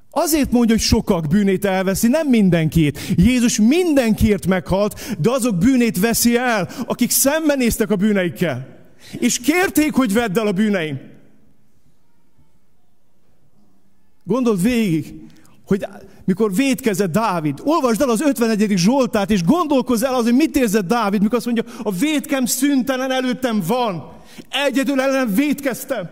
Azért 0.10 0.52
mondja, 0.52 0.76
hogy 0.76 0.84
sokak 0.84 1.28
bűnét 1.28 1.66
elveszi, 1.66 2.08
nem 2.08 2.28
mindenkit. 2.28 3.00
Jézus 3.16 3.60
mindenkiért 3.60 4.48
meghalt, 4.48 5.16
de 5.20 5.32
azok 5.32 5.58
bűnét 5.58 6.00
veszi 6.00 6.38
el, 6.38 6.70
akik 6.86 7.12
szembenéztek 7.12 7.90
a 7.90 7.96
bűneikkel. 7.96 8.68
És 9.20 9.40
kérték, 9.40 9.94
hogy 9.94 10.14
vedd 10.14 10.40
el 10.40 10.48
a 10.48 10.52
bűneim. 10.52 11.00
Gondold 14.24 14.62
végig, 14.62 15.14
hogy 15.66 15.86
mikor 16.26 16.54
védkezett 16.54 17.12
Dávid, 17.12 17.60
olvasd 17.64 18.02
el 18.02 18.10
az 18.10 18.22
51. 18.22 18.74
Zsoltát, 18.78 19.32
és 19.32 19.44
gondolkozz 19.44 20.04
el 20.04 20.14
az, 20.14 20.24
hogy 20.24 20.34
mit 20.34 20.56
érzett 20.56 20.88
Dávid, 20.88 21.22
mikor 21.22 21.38
azt 21.38 21.46
mondja, 21.46 21.64
a 21.84 21.92
védkem 21.92 22.46
szüntelen 22.46 23.12
előttem 23.12 23.64
van. 23.68 24.12
Egyedül 24.50 25.02
ellen 25.02 25.34
védkeztem. 25.34 26.10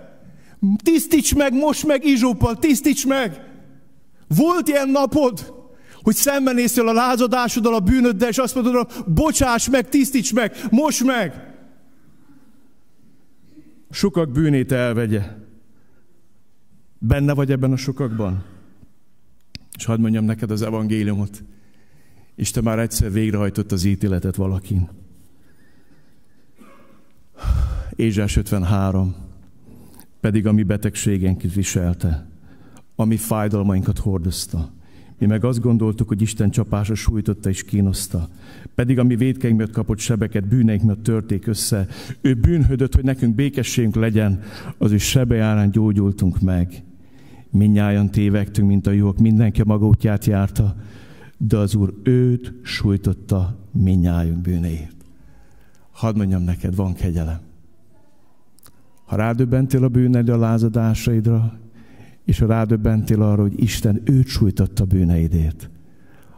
Tisztíts 0.84 1.36
meg, 1.36 1.54
most 1.54 1.86
meg 1.86 2.06
Izsóppal, 2.06 2.58
tisztíts 2.58 3.08
meg. 3.08 3.42
Volt 4.28 4.68
ilyen 4.68 4.90
napod, 4.90 5.54
hogy 6.02 6.16
szembenéztél 6.16 6.88
a 6.88 6.94
lázadásoddal, 6.94 7.74
a 7.74 7.80
bűnöddel, 7.80 8.30
és 8.30 8.38
azt 8.38 8.56
mondod, 8.56 9.04
bocsáss 9.08 9.70
meg, 9.70 9.90
tisztíts 9.90 10.34
meg, 10.34 10.56
most 10.70 11.04
meg. 11.04 11.54
Sokak 13.92 14.32
bűnét 14.32 14.72
elvegye. 14.72 15.22
Benne 17.00 17.34
vagy 17.34 17.52
ebben 17.52 17.72
a 17.72 17.78
sokakban? 17.78 18.51
És 19.82 19.88
hadd 19.88 20.00
mondjam 20.00 20.26
neked 20.26 20.52
az 20.52 20.62
evangéliumot. 20.62 21.44
Isten 22.36 22.64
már 22.64 22.80
egyszer 22.80 23.12
végrehajtott 23.12 23.72
az 23.72 23.84
ítéletet 23.84 24.36
valakin. 24.36 24.90
Ézsás 27.96 28.36
53. 28.36 29.16
Pedig 30.20 30.48
a 30.48 30.52
mi 30.52 30.64
betegségenket 30.64 31.54
viselte, 31.54 32.28
a 32.96 33.06
mi 33.06 33.18
fájdalmainkat 33.18 33.98
hordozta. 33.98 34.72
Mi 35.18 35.26
meg 35.26 35.44
azt 35.44 35.62
gondoltuk, 35.62 36.08
hogy 36.08 36.22
Isten 36.22 36.50
csapása 36.52 36.96
sújtotta 36.96 37.50
és 37.50 37.64
kínoszta. 37.64 38.30
Pedig 38.76 39.00
a 39.00 39.04
mi 39.04 39.16
védkeink 39.16 39.58
miatt 39.58 39.72
kapott 39.72 40.00
sebeket, 40.00 40.48
bűneink 40.48 40.84
miatt 40.84 41.04
törték 41.04 41.48
össze. 41.48 41.88
Ő 42.22 42.34
bűnhödött, 42.34 42.96
hogy 42.96 43.04
nekünk 43.04 43.36
békességünk 43.36 43.96
legyen, 43.96 44.44
az 44.78 44.92
ő 44.92 44.98
sebejárán 44.98 45.72
gyógyultunk 45.72 46.40
meg. 46.40 46.84
Minnyáján 47.52 48.12
tévegtünk, 48.12 48.68
mint 48.68 48.88
a 48.88 48.92
jók, 48.92 49.18
mindenki 49.18 49.62
a 49.62 49.66
maga 49.66 49.88
útját 49.88 50.26
járta, 50.26 50.76
de 51.38 51.58
az 51.58 51.76
Úr 51.76 51.94
őt 52.04 52.54
sújtotta 52.64 53.68
minnyájunk 53.72 54.42
bűnéért. 54.42 54.96
Hadd 55.92 56.18
mondjam 56.18 56.44
neked, 56.44 56.76
van 56.76 56.94
kegyelem. 56.94 57.40
Ha 59.06 59.16
rádöbbentél 59.16 59.84
a 59.84 59.88
bűned 59.88 60.30
a 60.30 60.38
lázadásaidra, 60.38 61.60
és 62.26 62.40
ha 62.40 62.46
rádöbbentél 62.46 63.22
arra, 63.22 63.42
hogy 63.42 63.62
Isten 63.62 64.02
őt 64.04 64.28
sújtotta 64.28 64.86
bűneidért, 64.86 65.70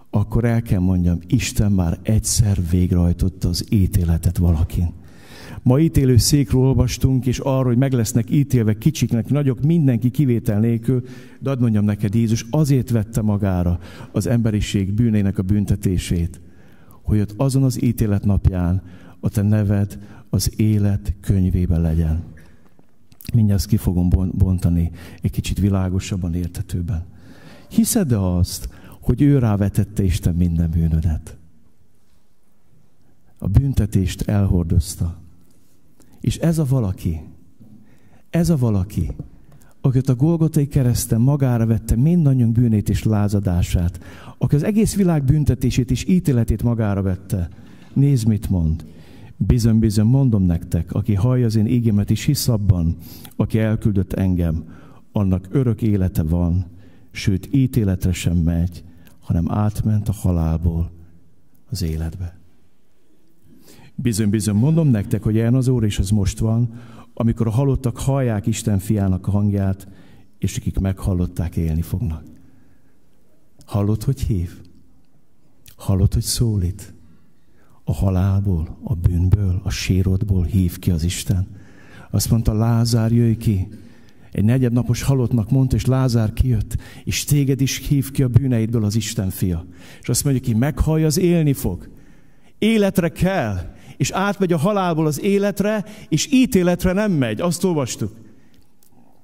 akkor 0.09 0.45
el 0.45 0.61
kell 0.61 0.79
mondjam, 0.79 1.19
Isten 1.27 1.71
már 1.71 1.99
egyszer 2.03 2.57
végrehajtotta 2.71 3.49
az 3.49 3.65
ítéletet 3.69 4.37
valakin. 4.37 4.93
Ma 5.63 5.79
ítélő 5.79 6.17
székről 6.17 6.61
olvastunk, 6.61 7.25
és 7.25 7.39
arról, 7.39 7.63
hogy 7.63 7.77
meg 7.77 7.93
lesznek 7.93 8.29
ítélve 8.29 8.77
kicsiknek, 8.77 9.29
nagyok, 9.29 9.61
mindenki 9.61 10.09
kivétel 10.09 10.59
nélkül, 10.59 11.03
de 11.39 11.49
ad 11.49 11.59
mondjam 11.59 11.85
neked, 11.85 12.15
Jézus 12.15 12.45
azért 12.49 12.89
vette 12.89 13.21
magára 13.21 13.79
az 14.11 14.27
emberiség 14.27 14.93
bűnének 14.93 15.37
a 15.37 15.41
büntetését, 15.41 16.41
hogy 17.01 17.19
ott 17.19 17.33
azon 17.37 17.63
az 17.63 17.83
ítélet 17.83 18.25
napján 18.25 18.81
a 19.19 19.29
te 19.29 19.41
neved 19.41 19.99
az 20.29 20.53
élet 20.55 21.13
könyvében 21.21 21.81
legyen. 21.81 22.23
Mindjárt 23.33 23.65
ki 23.65 23.77
fogom 23.77 24.09
bontani 24.31 24.91
egy 25.21 25.31
kicsit 25.31 25.59
világosabban, 25.59 26.33
értetőben. 26.33 27.05
Hiszed-e 27.69 28.19
azt, 28.19 28.69
hogy 29.01 29.21
ő 29.21 29.39
rávetette 29.39 30.03
Isten 30.03 30.35
minden 30.35 30.69
bűnödet? 30.69 31.37
A 33.37 33.47
büntetést 33.47 34.21
elhordozta. 34.21 35.22
És 36.23 36.37
ez 36.37 36.57
a 36.57 36.65
valaki, 36.65 37.21
ez 38.29 38.49
a 38.49 38.57
valaki, 38.57 39.11
akit 39.81 40.09
a 40.09 40.15
Golgotai 40.15 40.67
kereszten 40.67 41.21
magára 41.21 41.65
vette 41.65 41.95
mindannyiunk 41.95 42.53
bűnét 42.53 42.89
és 42.89 43.03
lázadását, 43.03 43.99
aki 44.37 44.55
az 44.55 44.63
egész 44.63 44.95
világ 44.95 45.23
büntetését 45.23 45.91
és 45.91 46.07
ítéletét 46.07 46.63
magára 46.63 47.01
vette, 47.01 47.49
nézd, 47.93 48.27
mit 48.27 48.49
mond. 48.49 48.85
Bizony, 49.37 49.79
bizony, 49.79 50.05
mondom 50.05 50.43
nektek, 50.43 50.93
aki 50.93 51.13
hallja 51.13 51.45
az 51.45 51.55
én 51.55 51.67
ígémet 51.67 52.11
és 52.11 52.25
hisz 52.25 52.47
abban, 52.47 52.97
aki 53.35 53.59
elküldött 53.59 54.13
engem, 54.13 54.63
annak 55.11 55.47
örök 55.51 55.81
élete 55.81 56.23
van, 56.23 56.65
sőt, 57.11 57.49
ítéletre 57.51 58.11
sem 58.11 58.37
megy, 58.37 58.83
hanem 59.19 59.51
átment 59.51 60.09
a 60.09 60.13
halálból 60.13 60.91
az 61.69 61.81
életbe. 61.81 62.42
Bizony, 63.95 64.29
bizony, 64.29 64.55
mondom 64.55 64.87
nektek, 64.87 65.23
hogy 65.23 65.35
ilyen 65.35 65.55
az 65.55 65.67
óra, 65.67 65.85
és 65.85 65.99
az 65.99 66.09
most 66.09 66.39
van, 66.39 66.79
amikor 67.13 67.47
a 67.47 67.51
halottak 67.51 67.97
hallják 67.97 68.45
Isten 68.45 68.79
fiának 68.79 69.27
a 69.27 69.31
hangját, 69.31 69.87
és 70.39 70.57
akik 70.57 70.79
meghallották, 70.79 71.55
élni 71.55 71.81
fognak. 71.81 72.23
Hallod, 73.65 74.03
hogy 74.03 74.21
hív? 74.21 74.51
Hallod, 75.75 76.13
hogy 76.13 76.21
szólít? 76.21 76.93
A 77.83 77.93
halálból, 77.93 78.77
a 78.83 78.95
bűnből, 78.95 79.61
a 79.63 79.69
sírodból 79.69 80.43
hív 80.43 80.79
ki 80.79 80.91
az 80.91 81.03
Isten. 81.03 81.47
Azt 82.11 82.29
mondta, 82.29 82.53
Lázár, 82.53 83.11
jöjj 83.11 83.33
ki. 83.33 83.67
Egy 84.31 84.43
negyednapos 84.43 85.01
halottnak 85.01 85.51
mondta, 85.51 85.75
és 85.75 85.85
Lázár 85.85 86.33
kijött, 86.33 86.77
és 87.03 87.23
téged 87.23 87.61
is 87.61 87.87
hív 87.87 88.11
ki 88.11 88.23
a 88.23 88.27
bűneidből 88.27 88.83
az 88.83 88.95
Isten 88.95 89.29
fia. 89.29 89.65
És 90.01 90.09
azt 90.09 90.23
mondja 90.23 90.41
ki, 90.41 90.53
meghallja, 90.53 91.05
az 91.05 91.17
élni 91.17 91.53
fog. 91.53 91.89
Életre 92.57 93.09
kell, 93.09 93.57
és 93.97 94.11
átmegy 94.11 94.53
a 94.53 94.57
halálból 94.57 95.05
az 95.05 95.21
életre, 95.21 95.85
és 96.09 96.27
ítéletre 96.31 96.93
nem 96.93 97.11
megy. 97.11 97.41
Azt 97.41 97.63
olvastuk. 97.63 98.11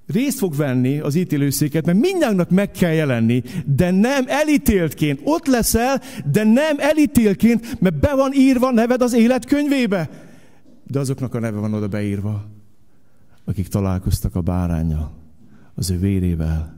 Részt 0.07 0.37
fog 0.37 0.55
venni 0.55 0.99
az 0.99 1.15
ítélőszéket, 1.15 1.85
mert 1.85 1.99
mindjárt 1.99 2.49
meg 2.49 2.71
kell 2.71 2.91
jelenni, 2.91 3.43
de 3.65 3.91
nem 3.91 4.23
elítéltként. 4.27 5.19
Ott 5.23 5.47
leszel, 5.47 6.01
de 6.31 6.43
nem 6.43 6.75
elítélként, 6.77 7.81
mert 7.81 7.99
be 7.99 8.15
van 8.15 8.33
írva 8.33 8.71
neved 8.71 9.01
az 9.01 9.13
élet 9.13 9.45
könyvébe. 9.45 10.09
De 10.87 10.99
azoknak 10.99 11.33
a 11.33 11.39
neve 11.39 11.59
van 11.59 11.73
oda 11.73 11.87
beírva, 11.87 12.45
akik 13.45 13.67
találkoztak 13.67 14.35
a 14.35 14.41
bárányjal, 14.41 15.11
az 15.75 15.89
ő 15.89 15.99
vérével, 15.99 16.77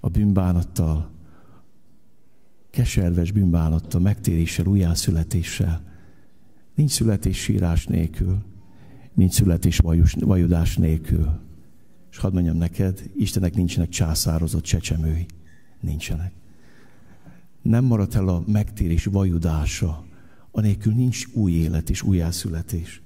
a 0.00 0.08
bűnbánattal, 0.08 1.10
keserves 2.70 3.32
bűnbánattal, 3.32 4.00
megtéréssel, 4.00 4.66
újjászületéssel. 4.66 5.80
Nincs 6.74 6.90
születés 6.90 7.38
sírás 7.38 7.86
nélkül, 7.86 8.38
nincs 9.14 9.32
születés 9.32 9.78
vajus, 9.78 10.14
vajudás 10.20 10.76
nélkül. 10.76 11.28
És 12.10 12.16
hadd 12.16 12.32
mondjam 12.32 12.56
neked, 12.56 13.10
Istenek 13.16 13.54
nincsenek 13.54 13.88
császározott 13.88 14.62
csecsemői. 14.62 15.26
Nincsenek. 15.80 16.32
Nem 17.62 17.84
maradt 17.84 18.14
el 18.14 18.28
a 18.28 18.42
megtérés 18.46 19.04
vajudása, 19.04 20.04
anélkül 20.50 20.92
nincs 20.92 21.26
új 21.32 21.52
élet 21.52 21.90
és 21.90 22.02
újjászületés. 22.02 23.02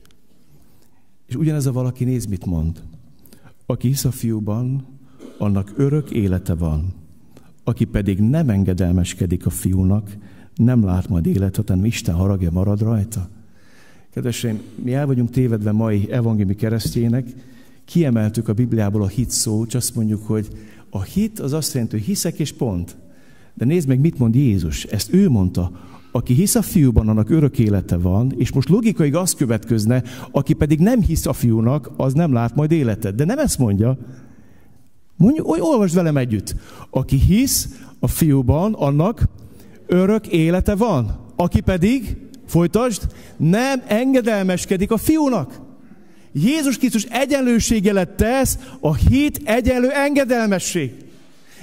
És 1.26 1.34
ugyanez 1.34 1.66
a 1.66 1.72
valaki 1.72 2.04
néz, 2.04 2.26
mit 2.26 2.46
mond. 2.46 2.82
Aki 3.66 3.88
hisz 3.88 4.04
a 4.04 4.10
fiúban, 4.10 4.86
annak 5.38 5.72
örök 5.76 6.10
élete 6.10 6.54
van. 6.54 6.92
Aki 7.64 7.84
pedig 7.84 8.18
nem 8.18 8.48
engedelmeskedik 8.48 9.46
a 9.46 9.50
fiúnak, 9.50 10.16
nem 10.54 10.84
lát 10.84 11.08
majd 11.08 11.26
életet, 11.26 11.68
hanem 11.68 11.84
Isten 11.84 12.14
haragja 12.14 12.50
marad 12.50 12.80
rajta. 12.80 13.28
Kedveseim, 14.14 14.60
mi 14.74 14.94
el 14.94 15.06
vagyunk 15.06 15.30
tévedve 15.30 15.72
mai 15.72 16.10
evangéliumi 16.10 16.54
keresztjének, 16.54 17.26
kiemeltük 17.84 18.48
a 18.48 18.52
Bibliából 18.52 19.02
a 19.02 19.06
hit 19.06 19.30
szót, 19.30 19.66
és 19.66 19.74
azt 19.74 19.94
mondjuk, 19.94 20.26
hogy 20.26 20.48
a 20.90 21.02
hit 21.02 21.38
az 21.38 21.52
azt 21.52 21.72
jelenti, 21.72 21.96
hogy 21.96 22.04
hiszek 22.04 22.38
és 22.38 22.52
pont. 22.52 22.96
De 23.54 23.64
nézd 23.64 23.88
meg, 23.88 24.00
mit 24.00 24.18
mond 24.18 24.34
Jézus. 24.34 24.84
Ezt 24.84 25.14
ő 25.14 25.28
mondta. 25.28 25.70
Aki 26.12 26.34
hisz 26.34 26.54
a 26.54 26.62
fiúban, 26.62 27.08
annak 27.08 27.30
örök 27.30 27.58
élete 27.58 27.96
van, 27.96 28.32
és 28.36 28.52
most 28.52 28.68
logikaig 28.68 29.14
az 29.14 29.34
következne, 29.34 30.02
aki 30.30 30.52
pedig 30.52 30.78
nem 30.78 31.00
hisz 31.02 31.26
a 31.26 31.32
fiúnak, 31.32 31.90
az 31.96 32.12
nem 32.12 32.32
lát 32.32 32.54
majd 32.54 32.70
életet. 32.70 33.14
De 33.14 33.24
nem 33.24 33.38
ezt 33.38 33.58
mondja. 33.58 33.98
Mondjuk, 35.16 35.48
olvasd 35.48 35.94
velem 35.94 36.16
együtt. 36.16 36.54
Aki 36.90 37.16
hisz 37.16 37.82
a 37.98 38.06
fiúban, 38.06 38.72
annak 38.72 39.28
örök 39.86 40.26
élete 40.26 40.74
van. 40.74 41.18
Aki 41.36 41.60
pedig, 41.60 42.23
folytasd, 42.46 43.02
nem 43.36 43.82
engedelmeskedik 43.86 44.90
a 44.90 44.96
fiúnak. 44.96 45.60
Jézus 46.32 46.78
Krisztus 46.78 47.04
egyenlőségelet 47.04 48.08
tesz, 48.08 48.58
a 48.80 48.94
hit 48.94 49.40
egyenlő 49.44 49.90
engedelmesség. 49.90 50.92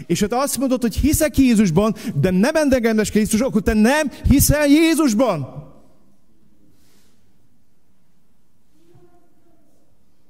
És 0.06 0.20
ha 0.20 0.28
te 0.28 0.38
azt 0.38 0.58
mondod, 0.58 0.82
hogy 0.82 0.96
hiszek 0.96 1.38
Jézusban, 1.38 1.96
de 2.22 2.32
nem 2.32 2.56
engedelmeskedik 2.56 3.32
Jézus, 3.32 3.48
akkor 3.48 3.62
te 3.62 3.74
nem 3.74 4.12
hiszel 4.30 4.68
Jézusban. 4.68 5.48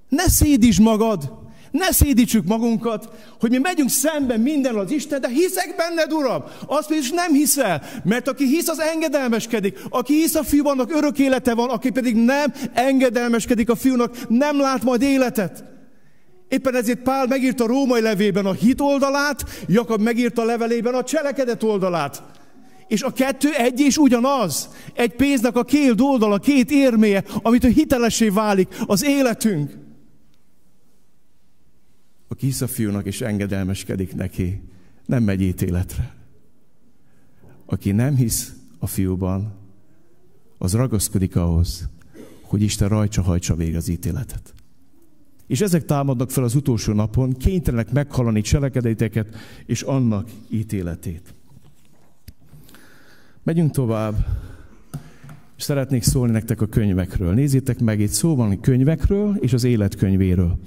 Ne 0.09 0.27
szédíts 0.27 0.79
magad! 0.79 1.40
Ne 1.71 1.91
szédítsük 1.91 2.45
magunkat, 2.45 3.09
hogy 3.39 3.49
mi 3.49 3.57
megyünk 3.57 3.89
szemben 3.89 4.39
minden 4.39 4.75
az 4.75 4.91
Isten, 4.91 5.21
de 5.21 5.27
hiszek 5.27 5.75
benned, 5.77 6.13
Uram. 6.13 6.43
Azt 6.65 6.91
is 6.91 7.11
nem 7.11 7.33
hiszel, 7.33 7.83
mert 8.03 8.27
aki 8.27 8.45
hisz, 8.45 8.67
az 8.67 8.79
engedelmeskedik. 8.79 9.79
Aki 9.89 10.13
hisz 10.13 10.35
a 10.35 10.43
fiúban, 10.43 10.71
annak 10.71 10.95
örök 10.95 11.19
élete 11.19 11.53
van, 11.53 11.69
aki 11.69 11.89
pedig 11.89 12.15
nem 12.15 12.53
engedelmeskedik 12.73 13.69
a 13.69 13.75
fiúnak, 13.75 14.29
nem 14.29 14.59
lát 14.59 14.83
majd 14.83 15.01
életet. 15.01 15.63
Éppen 16.47 16.75
ezért 16.75 16.99
Pál 16.99 17.25
megírta 17.27 17.63
a 17.63 17.67
római 17.67 18.01
levében 18.01 18.45
a 18.45 18.53
hit 18.53 18.81
oldalát, 18.81 19.43
Jakab 19.67 20.01
megírta 20.01 20.41
a 20.41 20.45
levelében 20.45 20.93
a 20.93 21.03
cselekedet 21.03 21.63
oldalát. 21.63 22.23
És 22.87 23.01
a 23.01 23.13
kettő 23.13 23.53
egy 23.53 23.79
és 23.79 23.97
ugyanaz. 23.97 24.69
Egy 24.93 25.15
pénznek 25.15 25.55
a 25.55 25.63
két 25.63 26.01
oldala, 26.01 26.37
két 26.37 26.71
érméje, 26.71 27.23
amit 27.41 27.63
a 27.63 27.67
hitelesé 27.67 28.29
válik 28.29 28.67
az 28.85 29.03
életünk 29.03 29.80
aki 32.31 32.45
hisz 32.45 32.61
a 32.61 32.67
fiúnak 32.67 33.05
és 33.05 33.21
engedelmeskedik 33.21 34.15
neki, 34.15 34.61
nem 35.05 35.23
megy 35.23 35.41
ítéletre. 35.41 36.15
Aki 37.65 37.91
nem 37.91 38.15
hisz 38.15 38.53
a 38.79 38.87
fiúban, 38.87 39.53
az 40.57 40.73
ragaszkodik 40.73 41.35
ahhoz, 41.35 41.89
hogy 42.41 42.61
Isten 42.61 42.89
rajcsa 42.89 43.21
hajtsa 43.21 43.55
végre 43.55 43.77
az 43.77 43.87
ítéletet. 43.87 44.53
És 45.47 45.61
ezek 45.61 45.85
támadnak 45.85 46.31
fel 46.31 46.43
az 46.43 46.55
utolsó 46.55 46.93
napon, 46.93 47.33
kénytelenek 47.33 47.91
meghalani 47.91 48.41
cselekedeteket 48.41 49.35
és 49.65 49.81
annak 49.81 50.29
ítéletét. 50.49 51.33
Megyünk 53.43 53.71
tovább, 53.71 54.25
és 55.61 55.67
szeretnék 55.67 56.03
szólni 56.03 56.31
nektek 56.31 56.61
a 56.61 56.65
könyvekről. 56.65 57.33
Nézzétek 57.33 57.79
meg, 57.79 57.99
itt 57.99 58.09
szó 58.09 58.35
van 58.35 58.59
könyvekről 58.59 59.37
és 59.39 59.53
az 59.53 59.63
életkönyvéről 59.63 60.59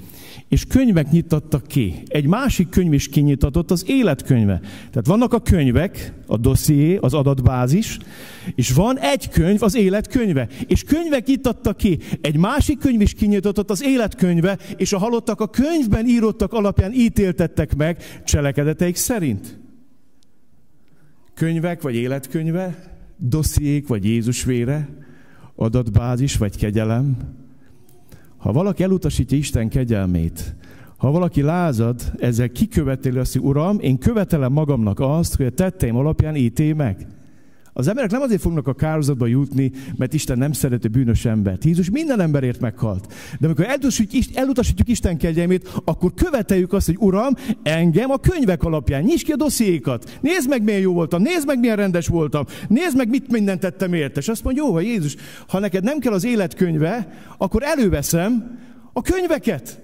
és 0.49 0.67
könyvek 0.67 1.11
nyitottak 1.11 1.67
ki. 1.67 2.03
Egy 2.07 2.27
másik 2.27 2.69
könyv 2.69 2.93
is 2.93 3.09
kinyitatott, 3.09 3.71
az 3.71 3.85
életkönyve. 3.87 4.61
Tehát 4.61 5.07
vannak 5.07 5.33
a 5.33 5.41
könyvek, 5.41 6.13
a 6.27 6.37
dosszié, 6.37 6.97
az 6.97 7.15
adatbázis, 7.15 7.99
és 8.55 8.73
van 8.73 8.99
egy 8.99 9.29
könyv, 9.29 9.63
az 9.63 9.75
életkönyve. 9.75 10.49
És 10.67 10.83
könyvek 10.83 11.27
nyitottak 11.27 11.77
ki. 11.77 11.99
Egy 12.21 12.37
másik 12.37 12.79
könyv 12.79 13.01
is 13.01 13.13
kinyitatott, 13.13 13.71
az 13.71 13.85
életkönyve, 13.85 14.59
és 14.77 14.93
a 14.93 14.99
halottak 14.99 15.41
a 15.41 15.49
könyvben 15.49 16.07
írottak 16.07 16.53
alapján 16.53 16.93
ítéltettek 16.93 17.77
meg 17.77 18.23
cselekedeteik 18.25 18.97
szerint. 18.97 19.59
Könyvek 21.35 21.83
vagy 21.83 21.95
életkönyve, 21.95 22.94
dossziék 23.17 23.89
vagy 23.89 24.05
Jézus 24.05 24.45
vére, 24.45 24.89
adatbázis 25.55 26.37
vagy 26.37 26.57
kegyelem, 26.57 27.17
ha 28.37 28.53
valaki 28.53 28.83
elutasítja 28.83 29.39
Isten 29.39 29.69
kegyelmét, 29.69 30.55
ha 30.97 31.11
valaki 31.11 31.43
lázad, 31.43 32.13
ezzel 32.19 32.49
kiköveteli 32.51 33.19
azt, 33.19 33.33
hogy 33.33 33.43
Uram, 33.43 33.79
én 33.79 33.99
követelem 33.99 34.53
magamnak 34.53 35.01
azt, 35.01 35.37
hogy 35.37 35.47
a 35.47 35.51
tetteim 35.51 35.97
alapján 35.97 36.37
ítélj 36.37 36.73
meg. 36.73 37.07
Az 37.77 37.89
emberek 37.89 38.11
nem 38.11 38.21
azért 38.21 38.41
fognak 38.41 38.69
a 38.69 38.75
kározatba 38.75 39.27
jutni, 39.27 39.73
mert 39.97 40.15
Isten 40.15 40.39
nem 40.39 40.53
szereti 40.53 40.89
bűnös 40.89 41.25
embert. 41.25 41.65
Jézus 41.65 41.91
minden 41.91 42.21
emberért 42.21 42.61
meghalt. 42.61 43.13
De 43.41 43.47
amikor 43.47 43.67
elutasítjuk, 44.35 44.89
Isten 44.89 45.17
kegyelmét, 45.17 45.81
akkor 45.85 46.15
követeljük 46.15 46.73
azt, 46.73 46.87
hogy 46.87 46.97
Uram, 46.99 47.35
engem 47.63 48.11
a 48.11 48.19
könyvek 48.19 48.63
alapján, 48.63 49.03
nyisd 49.03 49.25
ki 49.25 49.33
a 49.33 49.37
dossziékat. 49.37 50.19
Nézd 50.21 50.49
meg, 50.49 50.63
milyen 50.63 50.81
jó 50.81 50.93
voltam, 50.93 51.23
nézd 51.23 51.47
meg, 51.47 51.59
milyen 51.59 51.77
rendes 51.77 52.07
voltam, 52.07 52.45
nézd 52.69 52.97
meg, 52.97 53.09
mit 53.09 53.31
mindent 53.31 53.61
tettem 53.61 53.93
érte. 53.93 54.21
És 54.21 54.29
azt 54.29 54.45
mondja, 54.45 54.65
jó, 54.65 54.73
hogy 54.73 54.85
Jézus, 54.85 55.17
ha 55.49 55.59
neked 55.59 55.85
nem 55.85 55.99
kell 55.99 56.13
az 56.13 56.25
életkönyve, 56.25 57.23
akkor 57.39 57.63
előveszem 57.63 58.59
a 58.93 59.03
könyveket. 59.03 59.83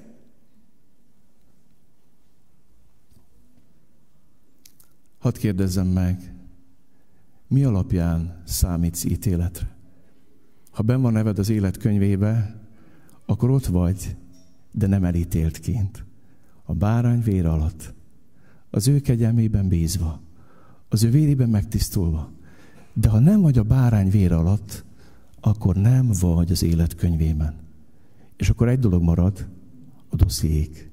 Hadd 5.18 5.38
kérdezzem 5.38 5.86
meg, 5.86 6.39
mi 7.50 7.64
alapján 7.64 8.42
számítsz 8.44 9.04
ítéletre? 9.04 9.76
Ha 10.70 10.82
ben 10.82 11.00
van 11.00 11.12
neved 11.12 11.38
az 11.38 11.48
élet 11.48 11.76
könyvébe, 11.76 12.60
akkor 13.26 13.50
ott 13.50 13.66
vagy, 13.66 14.16
de 14.72 14.86
nem 14.86 15.04
elítéltként. 15.04 16.04
A 16.64 16.74
bárány 16.74 17.22
vér 17.22 17.46
alatt, 17.46 17.94
az 18.70 18.88
ő 18.88 19.00
kegyelmében 19.00 19.68
bízva, 19.68 20.20
az 20.88 21.02
ő 21.02 21.10
vérében 21.10 21.48
megtisztulva. 21.48 22.30
De 22.92 23.08
ha 23.08 23.18
nem 23.18 23.40
vagy 23.40 23.58
a 23.58 23.62
bárány 23.62 24.10
vér 24.10 24.32
alatt, 24.32 24.84
akkor 25.40 25.76
nem 25.76 26.10
vagy 26.20 26.50
az 26.50 26.62
élet 26.62 26.94
könyvében. 26.94 27.54
És 28.36 28.50
akkor 28.50 28.68
egy 28.68 28.78
dolog 28.78 29.02
marad, 29.02 29.48
a 30.08 30.16
dossziék. 30.16 30.90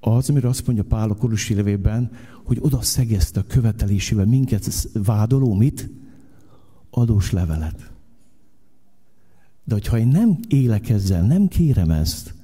Az, 0.00 0.30
amire 0.30 0.48
azt 0.48 0.66
mondja 0.66 0.84
Pál 0.84 1.10
a 1.10 1.14
Kolosi 1.14 1.54
levében, 1.54 2.10
hogy 2.44 2.58
oda 2.60 2.82
szegezte 2.82 3.40
a 3.40 3.46
követelésével 3.46 4.26
minket 4.26 4.88
vádoló 4.92 5.54
mit? 5.54 5.90
Adós 6.90 7.30
levelet. 7.30 7.92
De 9.64 9.74
hogyha 9.74 9.98
én 9.98 10.08
nem 10.08 10.38
élek 10.48 10.88
ezzel, 10.88 11.26
nem 11.26 11.48
kérem 11.48 11.90
ezt, 11.90 12.34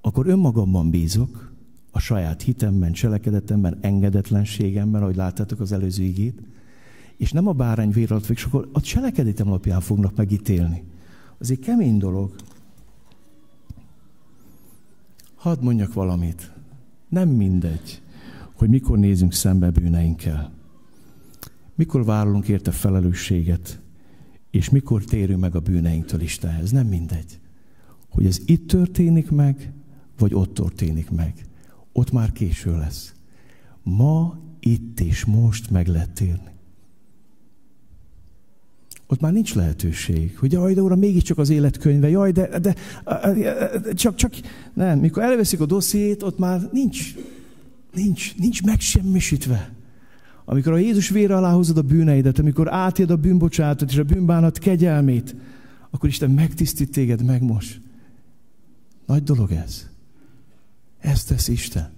akkor 0.00 0.26
önmagamban 0.26 0.90
bízok, 0.90 1.54
a 1.90 1.98
saját 1.98 2.42
hitemben, 2.42 2.92
cselekedetemben, 2.92 3.78
engedetlenségemben, 3.80 5.02
ahogy 5.02 5.16
láttátok 5.16 5.60
az 5.60 5.72
előző 5.72 6.02
igét, 6.02 6.40
és 7.16 7.32
nem 7.32 7.46
a 7.46 7.52
bárány 7.52 7.90
vér 7.90 8.12
alatt, 8.12 8.28
és 8.28 8.44
akkor 8.44 8.68
a 8.72 8.80
cselekedetem 8.80 9.48
alapján 9.48 9.80
fognak 9.80 10.16
megítélni. 10.16 10.84
Az 11.38 11.50
egy 11.50 11.58
kemény 11.58 11.98
dolog. 11.98 12.34
Hadd 15.34 15.62
mondjak 15.62 15.92
valamit. 15.92 16.52
Nem 17.08 17.28
mindegy, 17.28 18.02
hogy 18.56 18.68
mikor 18.68 18.98
nézünk 18.98 19.32
szembe 19.32 19.70
bűneinkkel. 19.70 20.52
Mikor 21.74 22.04
vállalunk 22.04 22.48
érte 22.48 22.70
felelősséget, 22.70 23.80
és 24.50 24.70
mikor 24.70 25.04
térünk 25.04 25.40
meg 25.40 25.54
a 25.54 25.60
bűneinktől 25.60 26.20
Istenhez. 26.20 26.70
Nem 26.70 26.86
mindegy. 26.86 27.38
Hogy 28.08 28.26
ez 28.26 28.38
itt 28.44 28.68
történik 28.68 29.30
meg, 29.30 29.72
vagy 30.18 30.34
ott 30.34 30.54
történik 30.54 31.10
meg. 31.10 31.34
Ott 31.92 32.12
már 32.12 32.32
késő 32.32 32.76
lesz. 32.76 33.14
Ma, 33.82 34.38
itt 34.60 35.00
és 35.00 35.24
most 35.24 35.70
meg 35.70 35.86
lehet 35.86 36.10
térni. 36.10 36.54
Ott 39.06 39.20
már 39.20 39.32
nincs 39.32 39.54
lehetőség, 39.54 40.38
hogy 40.38 40.52
jaj, 40.52 40.74
de 40.74 40.82
uram, 40.82 40.98
mégiscsak 40.98 41.38
az 41.38 41.50
életkönyve, 41.50 42.08
jaj, 42.08 42.32
de, 42.32 42.58
de 42.58 42.74
csak, 43.92 44.14
csak, 44.14 44.32
nem, 44.74 44.98
mikor 44.98 45.22
elveszik 45.22 45.60
a 45.60 45.66
dossziét, 45.66 46.22
ott 46.22 46.38
már 46.38 46.68
nincs, 46.72 47.14
nincs, 47.96 48.36
nincs 48.36 48.62
megsemmisítve. 48.62 49.74
Amikor 50.44 50.72
a 50.72 50.76
Jézus 50.76 51.08
vére 51.08 51.36
alá 51.36 51.52
hozod 51.52 51.78
a 51.78 51.82
bűneidet, 51.82 52.38
amikor 52.38 52.72
átjed 52.72 53.10
a 53.10 53.16
bűnbocsátot 53.16 53.90
és 53.90 53.96
a 53.96 54.04
bűnbánat 54.04 54.58
kegyelmét, 54.58 55.36
akkor 55.90 56.08
Isten 56.08 56.30
megtisztít 56.30 56.90
téged, 56.90 57.24
megmos. 57.24 57.80
Nagy 59.06 59.22
dolog 59.22 59.50
ez. 59.50 59.88
Ezt 60.98 61.28
tesz 61.28 61.48
Isten. 61.48 61.94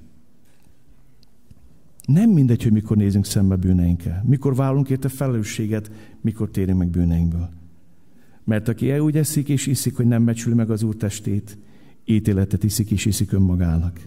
Nem 2.05 2.31
mindegy, 2.31 2.63
hogy 2.63 2.73
mikor 2.73 2.97
nézünk 2.97 3.25
szembe 3.25 3.57
bűneinkkel, 3.57 4.23
mikor 4.27 4.55
válunk 4.55 4.91
érte 4.91 5.09
felelősséget, 5.09 5.91
mikor 6.21 6.51
térünk 6.51 6.79
meg 6.79 6.89
bűneinkből. 6.89 7.49
Mert 8.45 8.69
aki 8.69 8.99
úgy 8.99 9.17
eszik 9.17 9.49
és 9.49 9.67
iszik, 9.67 9.97
hogy 9.97 10.07
nem 10.07 10.25
becsüli 10.25 10.55
meg 10.55 10.71
az 10.71 10.83
Úr 10.83 10.97
testét, 10.97 11.59
ítéletet 12.05 12.65
iszik 12.65 12.91
és 12.91 13.05
iszik 13.05 13.33
önmagának. 13.33 14.01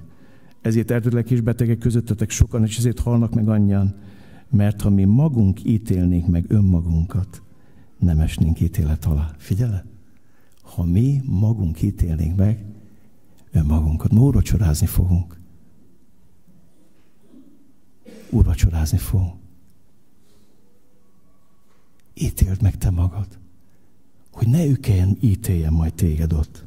Ezért 0.62 0.92
erdőlek 0.92 1.32
és 1.32 1.42
betegek 1.42 1.78
közöttetek 1.78 2.30
sokan, 2.30 2.64
és 2.64 2.78
ezért 2.78 3.00
halnak 3.00 3.34
meg 3.34 3.50
annyian, 3.50 3.96
mert 4.50 4.82
ha 4.82 4.90
mi 4.90 5.04
magunk 5.04 5.64
ítélnénk 5.64 6.28
meg 6.28 6.46
önmagunkat, 6.48 7.42
nem 7.98 8.20
esnénk 8.20 8.60
ítélet 8.60 9.06
alá. 9.06 9.36
Figyele? 9.38 9.86
Ha 10.62 10.84
mi 10.84 11.22
magunk 11.26 11.82
ítélnénk 11.82 12.38
meg 12.38 12.66
önmagunkat, 13.52 14.12
ma 14.12 14.22
úrvacsorázni 14.22 14.88
fogunk. 14.88 15.40
Úrvacsorázni 18.30 18.98
fogunk. 18.98 19.34
Ítéld 22.14 22.62
meg 22.62 22.78
te 22.78 22.90
magad, 22.90 23.40
hogy 24.32 24.48
ne 24.48 24.66
ő 24.66 24.76
kelljen 24.76 25.18
ítéljen 25.20 25.74
majd 25.74 25.94
téged 25.94 26.34
ott. 26.34 26.66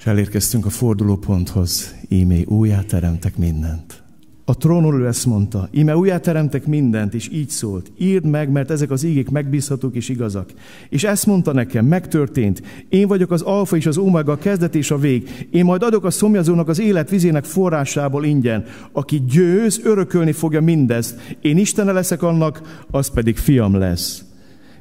És 0.00 0.06
elérkeztünk 0.06 0.66
a 0.66 0.70
fordulóponthoz, 0.70 1.94
ímé 2.08 2.44
újjáteremtek 2.44 3.36
mindent. 3.36 4.02
A 4.44 4.56
trónról 4.56 5.06
ezt 5.06 5.26
mondta, 5.26 5.68
íme 5.70 5.96
újjáteremtek 5.96 6.66
mindent, 6.66 7.14
és 7.14 7.28
így 7.32 7.48
szólt, 7.48 7.92
írd 7.98 8.24
meg, 8.24 8.50
mert 8.50 8.70
ezek 8.70 8.90
az 8.90 9.02
ígék 9.02 9.30
megbízhatók 9.30 9.94
és 9.94 10.08
igazak. 10.08 10.50
És 10.88 11.04
ezt 11.04 11.26
mondta 11.26 11.52
nekem, 11.52 11.86
megtörtént, 11.86 12.62
én 12.88 13.08
vagyok 13.08 13.30
az 13.30 13.42
alfa 13.42 13.76
és 13.76 13.86
az 13.86 13.96
omega, 13.96 14.32
a 14.32 14.38
kezdet 14.38 14.74
és 14.74 14.90
a 14.90 14.98
vég. 14.98 15.48
Én 15.50 15.64
majd 15.64 15.82
adok 15.82 16.04
a 16.04 16.10
szomjazónak 16.10 16.68
az 16.68 16.80
élet 16.80 17.10
vizének 17.10 17.44
forrásából 17.44 18.24
ingyen. 18.24 18.64
Aki 18.92 19.24
győz, 19.28 19.80
örökölni 19.84 20.32
fogja 20.32 20.60
mindezt. 20.60 21.36
Én 21.40 21.58
Istene 21.58 21.92
leszek 21.92 22.22
annak, 22.22 22.84
az 22.90 23.10
pedig 23.10 23.36
fiam 23.36 23.74
lesz. 23.74 24.24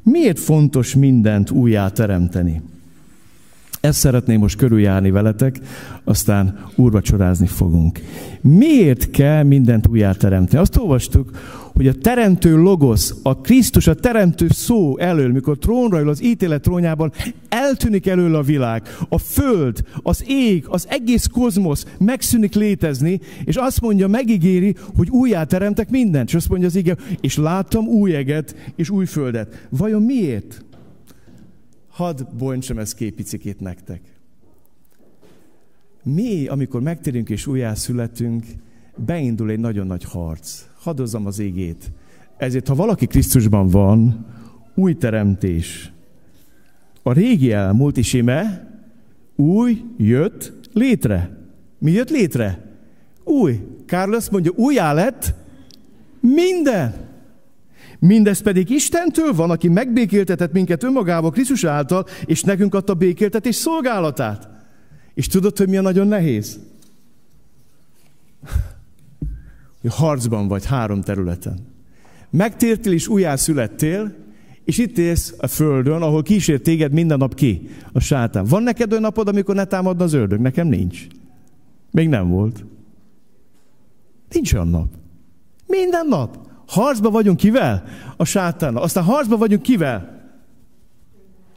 Miért 0.04 0.40
fontos 0.40 0.96
mindent 0.96 1.52
újjáteremteni? 1.52 2.62
Ezt 3.82 4.00
szeretném 4.00 4.40
most 4.40 4.58
körüljárni 4.58 5.12
veletek, 5.12 5.60
aztán 6.04 6.60
úrvacsorázni 6.76 7.48
fogunk. 7.48 8.00
Miért 8.42 9.10
kell 9.10 9.44
mindent 9.44 9.88
újjáteremteni? 9.88 10.62
Azt 10.62 10.78
olvastuk, 10.78 11.32
hogy 11.74 11.88
a 11.88 11.94
teremtő 11.94 12.56
logosz, 12.58 13.16
a 13.24 13.38
Krisztus, 13.38 13.88
a 13.88 13.94
teremtő 13.94 14.48
szó 14.50 14.98
elől, 14.98 15.32
mikor 15.32 15.58
trónra 15.58 16.00
ül 16.00 16.10
az 16.10 16.24
ítélet 16.24 16.62
trónjában, 16.62 17.12
eltűnik 17.50 18.08
elől 18.08 18.36
a 18.36 18.42
világ. 18.42 18.84
A 19.10 19.18
föld, 19.18 19.82
az 20.04 20.24
ég, 20.28 20.66
az 20.68 20.86
egész 20.90 21.26
kozmosz 21.26 21.86
megszűnik 21.98 22.54
létezni, 22.54 23.20
és 23.44 23.56
azt 23.56 23.82
mondja, 23.82 24.08
megígéri, 24.08 24.76
hogy 24.98 25.10
újjáteremtek 25.10 25.90
mindent. 25.90 26.28
És 26.28 26.36
azt 26.36 26.50
mondja 26.50 26.68
az 26.68 26.76
ige, 26.76 26.96
és 27.22 27.38
láttam 27.38 27.88
új 27.88 28.16
eget 28.16 28.56
és 28.76 28.90
új 28.90 29.06
földet. 29.06 29.68
Vajon 29.70 30.02
miért? 30.02 30.64
Hadd 32.00 32.22
bontsam 32.38 32.78
ezt 32.78 32.96
képicikét 32.96 33.60
nektek. 33.60 34.02
Mi, 36.04 36.48
amikor 36.48 36.82
megtérünk 36.82 37.30
és 37.30 37.48
újjászületünk, 37.48 38.46
beindul 38.96 39.50
egy 39.50 39.60
nagyon 39.60 39.88
nagy 39.88 40.04
harc. 40.04 40.66
Hadozzam 40.80 41.26
az 41.26 41.40
égét. 41.40 41.92
Ezért, 42.38 42.68
ha 42.68 42.76
valaki 42.76 43.06
Krisztusban 43.06 43.68
van, 43.68 44.26
új 44.76 44.96
teremtés. 44.96 45.92
A 47.04 47.14
régi 47.14 47.52
elmúlt 47.52 47.98
is 47.98 48.14
ime, 48.14 48.68
új 49.36 49.82
jött 49.98 50.54
létre. 50.74 51.38
Mi 51.80 51.92
jött 51.92 52.10
létre? 52.10 52.78
Új. 53.24 53.60
Carlos 53.86 54.30
mondja, 54.30 54.52
újjá 54.56 54.94
lett 54.94 55.34
minden. 56.20 57.09
Mindez 58.00 58.42
pedig 58.42 58.70
Istentől 58.70 59.34
van, 59.34 59.50
aki 59.50 59.68
megbékéltetett 59.68 60.52
minket 60.52 60.84
önmagába 60.84 61.30
Krisztus 61.30 61.64
által, 61.64 62.06
és 62.26 62.44
nekünk 62.44 62.76
adta 62.76 62.94
békéltetés 62.94 63.56
szolgálatát. 63.56 64.50
És 65.14 65.28
tudod, 65.28 65.58
hogy 65.58 65.70
mi 65.70 65.78
a 65.78 65.82
nagyon 65.82 66.08
nehéz? 66.08 66.60
Hogy 69.82 69.94
harcban 69.94 70.48
vagy 70.48 70.66
három 70.66 71.02
területen. 71.02 71.60
Megtértél 72.30 72.94
és 72.94 73.08
újjászülettél, 73.08 74.16
és 74.64 74.78
itt 74.78 74.98
élsz 74.98 75.34
a 75.38 75.48
földön, 75.48 76.02
ahol 76.02 76.24
kísért 76.24 76.64
téged 76.64 76.92
minden 76.92 77.18
nap 77.18 77.36
ki, 77.36 77.70
a 77.92 78.00
sátán. 78.00 78.46
Van 78.46 78.64
neked 78.64 78.92
olyan 78.92 79.04
napod, 79.04 79.28
amikor 79.28 79.56
ne 79.56 79.66
támadna 79.66 80.04
az 80.04 80.14
ördög? 80.14 80.40
Nekem 80.40 80.68
nincs. 80.68 81.08
Még 81.92 82.10
nem 82.10 82.30
volt. 82.30 82.66
Nincs 84.32 84.54
olyan 84.54 84.68
nap. 84.68 84.88
Minden 85.68 86.08
nap. 86.08 86.49
Harcba 86.70 87.10
vagyunk 87.10 87.38
kivel? 87.38 87.84
A 88.18 88.24
sátánnal. 88.24 88.84
Aztán 88.84 89.04
harcba 89.04 89.38
vagyunk 89.38 89.62
kivel? 89.62 90.18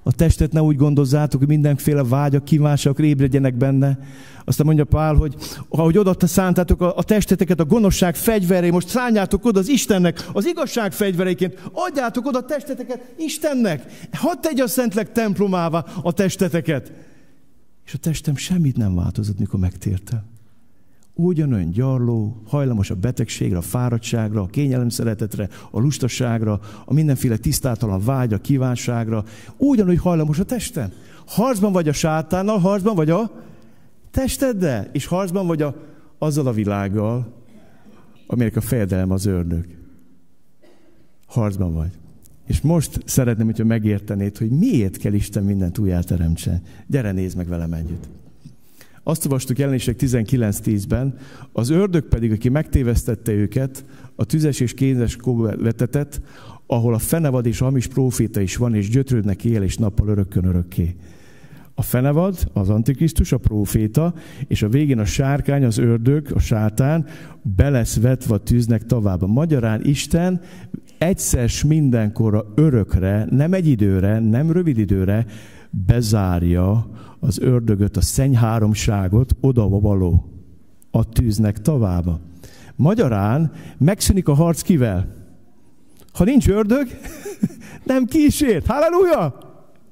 A 0.03 0.13
testet 0.13 0.53
ne 0.53 0.63
úgy 0.63 0.77
gondozzátok, 0.77 1.39
hogy 1.41 1.49
mindenféle 1.49 2.05
vágyak, 2.05 2.45
kívánságok 2.45 2.99
ébredjenek 2.99 3.55
benne. 3.55 3.99
Aztán 4.45 4.67
mondja 4.67 4.85
Pál, 4.85 5.15
hogy 5.15 5.35
ahogy 5.69 5.99
odatta 5.99 6.27
szántátok 6.27 6.81
a, 6.81 6.97
a 6.97 7.03
testeteket 7.03 7.61
a 7.61 7.65
gonoszság 7.65 8.15
fegyveré, 8.15 8.71
most 8.71 8.89
szálljátok 8.89 9.45
oda 9.45 9.59
az 9.59 9.69
Istennek, 9.69 10.29
az 10.33 10.47
igazság 10.47 10.93
fegyvereiként, 10.93 11.71
adjátok 11.73 12.27
oda 12.27 12.39
a 12.39 12.45
testeteket 12.45 13.15
Istennek. 13.19 14.09
Hadd 14.13 14.41
tegye 14.41 14.63
a 14.63 14.69
Szentleg 14.69 15.13
templomává 15.13 15.85
a 16.03 16.13
testeteket. 16.13 16.93
És 17.85 17.95
a 17.95 17.99
testem 17.99 18.37
semmit 18.37 18.77
nem 18.77 18.95
változott, 18.95 19.39
mikor 19.39 19.61
megtértem 19.61 20.32
ugyanolyan 21.25 21.71
gyarló, 21.71 22.43
hajlamos 22.47 22.91
a 22.91 22.95
betegségre, 22.95 23.57
a 23.57 23.63
fáradtságra, 23.63 24.41
a 24.41 24.47
kényelem 24.47 24.89
szeretetre, 24.89 25.49
a 25.71 25.81
lustaságra, 25.81 26.61
a 26.85 26.93
mindenféle 26.93 27.37
tisztátalan 27.37 28.05
vágy, 28.05 28.33
a 28.33 28.39
kívánságra, 28.39 29.25
ugyanúgy 29.57 29.99
hajlamos 29.99 30.39
a 30.39 30.45
testem. 30.45 30.93
Harcban 31.27 31.73
vagy 31.73 31.89
a 31.89 31.93
sátánnal, 31.93 32.59
harcban 32.59 32.95
vagy 32.95 33.11
a 33.11 33.31
testeddel, 34.11 34.89
és 34.93 35.07
harcban 35.07 35.47
vagy 35.47 35.63
a, 35.63 35.75
azzal 36.19 36.47
a 36.47 36.53
világgal, 36.53 37.33
aminek 38.27 38.57
a 38.57 38.61
fejedelem 38.61 39.11
az 39.11 39.27
ördög. 39.27 39.67
Harcban 41.27 41.75
vagy. 41.75 41.91
És 42.47 42.61
most 42.61 43.01
szeretném, 43.05 43.47
hogyha 43.47 43.65
megértenéd, 43.65 44.39
hogy 44.39 44.51
miért 44.51 44.97
kell 44.97 45.13
Isten 45.13 45.45
mindent 45.45 45.79
újjáteremtsen. 45.79 46.63
Gyere, 46.87 47.13
nézd 47.13 47.37
meg 47.37 47.49
velem 47.49 47.73
együtt. 47.73 48.09
Azt 49.05 49.25
olvastuk 49.25 49.59
jelenések 49.59 49.97
19.10-ben, 50.01 51.15
az 51.53 51.71
ördög 51.71 52.05
pedig, 52.05 52.33
aki 52.33 52.49
megtévesztette 52.49 53.33
őket, 53.33 53.85
a 54.17 54.25
tüzes 54.25 54.61
és 54.61 54.75
kézes 54.75 55.17
vetetett, 55.59 56.21
ahol 56.67 56.95
a 56.95 56.99
fenevad 56.99 57.47
és 57.47 57.61
a 57.61 57.65
hamis 57.65 57.87
próféta 57.87 58.41
is 58.41 58.57
van, 58.57 58.75
és 58.75 58.89
gyötrődnek 58.89 59.45
él 59.45 59.63
és 59.63 59.77
nappal 59.77 60.09
örökkön 60.09 60.45
örökké. 60.45 60.97
A 61.75 61.83
fenevad, 61.83 62.37
az 62.53 62.69
antikrisztus, 62.69 63.33
a 63.33 63.39
próféta, 63.39 64.15
és 64.49 64.63
a 64.63 64.69
végén 64.69 64.99
a 64.99 65.05
sárkány, 65.05 65.65
az 65.65 65.79
ördög, 65.79 66.31
a 66.35 66.39
sátán, 66.39 67.07
be 67.57 67.71
lesz 67.71 68.01
vetve 68.01 68.35
a 68.35 68.39
tűznek 68.39 68.87
tovább. 68.87 69.27
Magyarán 69.27 69.85
Isten 69.85 70.41
egyszer 70.99 71.51
mindenkorra 71.67 72.53
örökre, 72.55 73.27
nem 73.31 73.53
egy 73.53 73.67
időre, 73.67 74.19
nem 74.19 74.53
rövid 74.53 74.79
időre 74.79 75.27
bezárja 75.87 76.87
az 77.21 77.39
ördögöt, 77.39 77.97
a 77.97 78.01
szennyháromságot 78.01 79.37
oda 79.41 79.69
való 79.69 80.33
a 80.91 81.09
tűznek 81.09 81.61
tovább. 81.61 82.21
Magyarán 82.77 83.53
megszűnik 83.79 84.29
a 84.29 84.35
harc 84.35 84.63
kivel? 84.63 85.15
Ha 86.13 86.25
nincs 86.25 86.49
ördög, 86.49 86.89
nem 87.85 88.05
kísért. 88.05 88.67
Halleluja! 88.67 89.39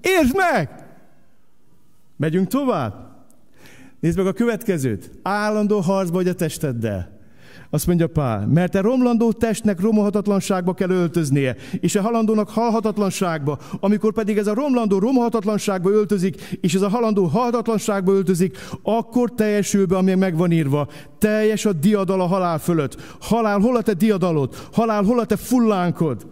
Értsd 0.00 0.36
meg! 0.36 0.88
Megyünk 2.16 2.48
tovább. 2.48 3.08
Nézd 4.00 4.16
meg 4.16 4.26
a 4.26 4.32
következőt. 4.32 5.10
Állandó 5.22 5.80
harcba 5.80 6.16
vagy 6.16 6.28
a 6.28 6.34
testeddel. 6.34 7.19
Azt 7.72 7.86
mondja 7.86 8.06
Pál, 8.06 8.46
mert 8.46 8.74
a 8.74 8.80
romlandó 8.80 9.32
testnek 9.32 9.80
romolhatatlanságba 9.80 10.74
kell 10.74 10.90
öltöznie, 10.90 11.56
és 11.80 11.94
a 11.94 12.02
halandónak 12.02 12.48
halhatatlanságba, 12.48 13.58
amikor 13.80 14.12
pedig 14.12 14.38
ez 14.38 14.46
a 14.46 14.54
romlandó 14.54 14.98
romolhatatlanságba 14.98 15.90
öltözik, 15.90 16.58
és 16.60 16.74
ez 16.74 16.82
a 16.82 16.88
halandó 16.88 17.24
halhatatlanságba 17.24 18.12
öltözik, 18.12 18.58
akkor 18.82 19.34
teljesül 19.34 19.86
be, 19.86 19.96
ami 19.96 20.14
meg 20.14 20.36
van 20.36 20.52
írva. 20.52 20.88
Teljes 21.18 21.64
a 21.64 21.72
diadal 21.72 22.20
a 22.20 22.26
halál 22.26 22.58
fölött. 22.58 22.96
Halál, 23.20 23.58
hol 23.58 23.76
a 23.76 23.82
te 23.82 23.94
diadalod? 23.94 24.54
Halál, 24.72 25.02
hol 25.02 25.18
a 25.18 25.24
te 25.24 25.36
fullánkod? 25.36 26.26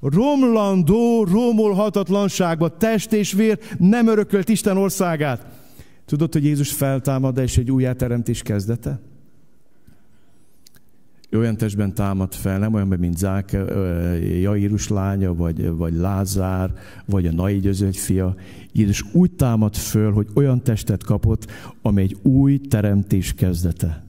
Romlandó, 0.00 1.24
romolhatatlanságba, 1.24 2.76
test 2.76 3.12
és 3.12 3.32
vér 3.32 3.58
nem 3.78 4.06
örökölt 4.06 4.48
Isten 4.48 4.76
országát. 4.76 5.46
Tudod, 6.06 6.32
hogy 6.32 6.44
Jézus 6.44 6.72
feltámad, 6.72 7.38
és 7.38 7.56
egy 7.56 7.70
újjáteremtés 7.70 8.42
kezdete? 8.42 9.00
Olyan 11.36 11.56
testben 11.56 11.94
támad 11.94 12.34
fel, 12.34 12.58
nem 12.58 12.74
olyan, 12.74 12.86
mint 12.86 13.18
Zák, 13.18 13.56
Jairus 14.40 14.88
lánya, 14.88 15.34
vagy, 15.34 15.70
vagy 15.70 15.94
Lázár, 15.94 16.72
vagy 17.04 17.26
a 17.26 17.32
Nai 17.32 17.58
győzőny 17.58 17.92
fia. 17.92 18.34
Jézus 18.72 19.04
úgy 19.12 19.30
támad 19.30 19.76
föl, 19.76 20.12
hogy 20.12 20.26
olyan 20.34 20.62
testet 20.62 21.04
kapott, 21.04 21.50
amely 21.82 22.04
egy 22.04 22.16
új 22.22 22.58
teremtés 22.58 23.34
kezdete. 23.34 24.06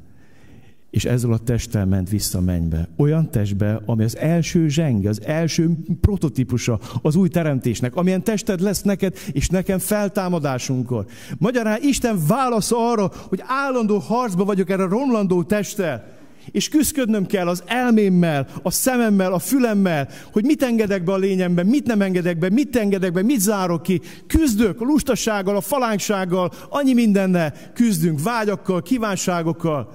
És 0.90 1.06
ezzel 1.06 1.32
a 1.32 1.38
testtel 1.38 1.86
ment 1.86 2.10
vissza 2.10 2.42
mennybe. 2.42 2.88
Olyan 2.98 3.30
testbe, 3.32 3.82
ami 3.86 4.04
az 4.04 4.18
első 4.18 4.68
zsenge, 4.68 5.10
az 5.10 5.22
első 5.26 5.70
prototípusa 6.02 6.80
az 7.02 7.16
új 7.16 7.28
teremtésnek, 7.28 7.96
amilyen 7.96 8.24
tested 8.24 8.62
lesz 8.62 8.82
neked 8.82 9.16
és 9.32 9.48
nekem 9.48 9.80
feltámadásunkkor. 9.80 11.06
Magyarán 11.38 11.80
Isten 11.82 12.20
válasz 12.28 12.72
arra, 12.72 13.12
hogy 13.28 13.44
állandó 13.46 13.98
harcba 13.98 14.46
vagyok 14.46 14.70
erre 14.70 14.84
a 14.84 14.88
romlandó 14.88 15.44
testtel 15.44 16.18
és 16.52 16.70
küzdködnöm 16.70 17.26
kell 17.26 17.48
az 17.48 17.64
elmémmel, 17.66 18.48
a 18.64 18.72
szememmel, 18.72 19.34
a 19.34 19.40
fülemmel, 19.40 20.10
hogy 20.32 20.44
mit 20.44 20.64
engedek 20.64 21.04
be 21.04 21.12
a 21.12 21.18
lényemben, 21.18 21.66
mit 21.66 21.86
nem 21.86 22.02
engedek 22.02 22.38
be, 22.38 22.50
mit 22.50 22.76
engedek 22.76 23.14
be, 23.14 23.22
mit 23.22 23.40
zárok 23.40 23.84
ki. 23.84 24.02
Küzdök 24.28 24.82
a 24.82 24.86
lustasággal, 24.86 25.56
a 25.56 25.62
falánksággal, 25.62 26.52
annyi 26.70 26.94
mindennel 26.94 27.54
küzdünk, 27.74 28.22
vágyakkal, 28.22 28.82
kívánságokkal. 28.82 29.94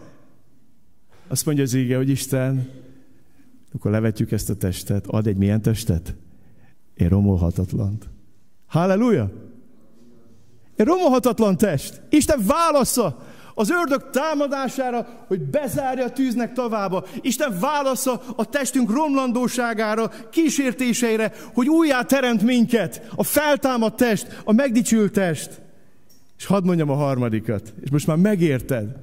Azt 1.28 1.46
mondja 1.46 1.64
az 1.64 1.74
ége, 1.74 1.96
hogy 1.96 2.08
Isten, 2.08 2.68
akkor 3.74 3.90
levetjük 3.90 4.32
ezt 4.32 4.50
a 4.50 4.56
testet, 4.56 5.06
ad 5.06 5.26
egy 5.26 5.36
milyen 5.36 5.62
testet? 5.62 6.14
Én 6.94 7.08
romolhatatlant. 7.08 8.08
Halleluja! 8.66 9.30
Egy 10.76 10.86
romolhatatlan 10.86 11.56
test. 11.56 12.02
Isten 12.08 12.40
válasza 12.46 13.26
az 13.54 13.70
ördög 13.70 14.10
támadására, 14.10 15.24
hogy 15.26 15.40
bezárja 15.40 16.04
a 16.04 16.10
tűznek 16.10 16.52
tavába. 16.52 17.04
Isten 17.20 17.58
válasza 17.60 18.22
a 18.36 18.44
testünk 18.44 18.90
romlandóságára, 18.90 20.10
kísértéseire, 20.30 21.32
hogy 21.54 21.68
újjá 21.68 22.02
teremt 22.02 22.42
minket. 22.42 23.06
A 23.16 23.22
feltámadt 23.22 23.96
test, 23.96 24.40
a 24.44 24.52
megdicsült 24.52 25.12
test. 25.12 25.60
És 26.38 26.46
hadd 26.46 26.64
mondjam 26.64 26.90
a 26.90 26.94
harmadikat, 26.94 27.74
és 27.80 27.90
most 27.90 28.06
már 28.06 28.16
megérted, 28.16 28.96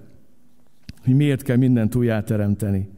hogy 1.04 1.16
miért 1.16 1.42
kell 1.42 1.58
mindent 1.58 1.96
újjá 1.96 2.24
teremteni. 2.24 2.90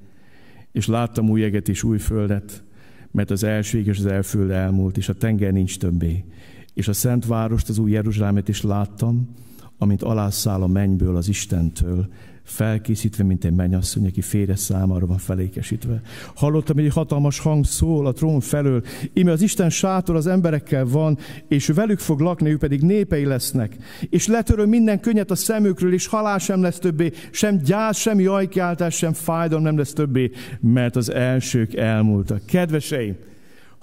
És 0.71 0.87
láttam 0.87 1.29
új 1.29 1.43
eget 1.43 1.67
és 1.67 1.83
új 1.83 1.97
földet, 1.97 2.63
mert 3.11 3.31
az 3.31 3.43
első 3.43 3.79
és 3.79 3.97
az 3.97 4.05
elföld 4.05 4.51
elmúlt, 4.51 4.97
és 4.97 5.09
a 5.09 5.13
tenger 5.13 5.51
nincs 5.51 5.77
többé. 5.77 6.25
És 6.73 6.87
a 6.87 6.93
Szent 6.93 7.25
Várost, 7.25 7.69
az 7.69 7.77
új 7.77 7.91
Jeruzsálemet 7.91 8.47
is 8.47 8.61
láttam, 8.61 9.33
amint 9.77 10.01
alászáll 10.01 10.61
a 10.61 10.67
mennyből 10.67 11.15
az 11.15 11.27
Istentől, 11.27 12.07
felkészítve, 12.43 13.23
mint 13.23 13.45
egy 13.45 13.53
mennyasszony, 13.53 14.05
aki 14.05 14.21
férje 14.21 14.55
számára 14.55 15.05
van 15.05 15.17
felékesítve. 15.17 16.01
Hallottam, 16.35 16.75
hogy 16.75 16.85
egy 16.85 16.93
hatalmas 16.93 17.39
hang 17.39 17.65
szól 17.65 18.07
a 18.07 18.11
trón 18.11 18.39
felől, 18.39 18.83
íme 19.13 19.31
az 19.31 19.41
Isten 19.41 19.69
sátor 19.69 20.15
az 20.15 20.27
emberekkel 20.27 20.85
van, 20.85 21.17
és 21.47 21.67
velük 21.67 21.99
fog 21.99 22.19
lakni, 22.19 22.49
ő 22.49 22.57
pedig 22.57 22.81
népei 22.81 23.25
lesznek. 23.25 23.77
És 24.09 24.27
letöröl 24.27 24.65
minden 24.65 24.99
könnyet 24.99 25.31
a 25.31 25.35
szemükről, 25.35 25.93
és 25.93 26.07
halál 26.07 26.37
sem 26.37 26.61
lesz 26.61 26.79
többé, 26.79 27.11
sem 27.31 27.57
gyász, 27.57 27.97
sem 27.97 28.19
jajkiáltás, 28.19 28.95
sem 28.95 29.13
fájdalom 29.13 29.63
nem 29.63 29.77
lesz 29.77 29.93
többé, 29.93 30.31
mert 30.59 30.95
az 30.95 31.11
elsők 31.11 31.73
elmúltak. 31.73 32.45
Kedveseim, 32.45 33.15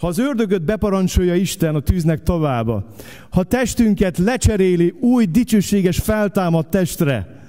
ha 0.00 0.06
az 0.06 0.18
ördögöt 0.18 0.62
beparancsolja 0.62 1.34
Isten 1.34 1.74
a 1.74 1.80
tűznek 1.80 2.22
tovább, 2.22 2.84
ha 3.30 3.42
testünket 3.42 4.18
lecseréli 4.18 4.94
új, 5.00 5.24
dicsőséges, 5.24 5.98
feltámadt 5.98 6.70
testre, 6.70 7.40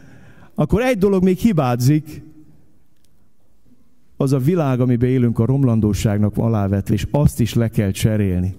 akkor 0.56 0.82
egy 0.82 0.97
dolog 0.97 1.24
még 1.24 1.38
hibázik, 1.38 2.24
az 4.18 4.34
a 4.34 4.38
világ, 4.38 4.80
amiben 4.80 5.10
élünk, 5.10 5.39
a 5.39 5.45
romlandóságnak 5.45 6.38
alávetve, 6.38 6.93
és 6.93 7.08
azt 7.12 7.39
is 7.39 7.54
le 7.54 7.70
kell 7.70 7.91
cserélni. 7.91 8.56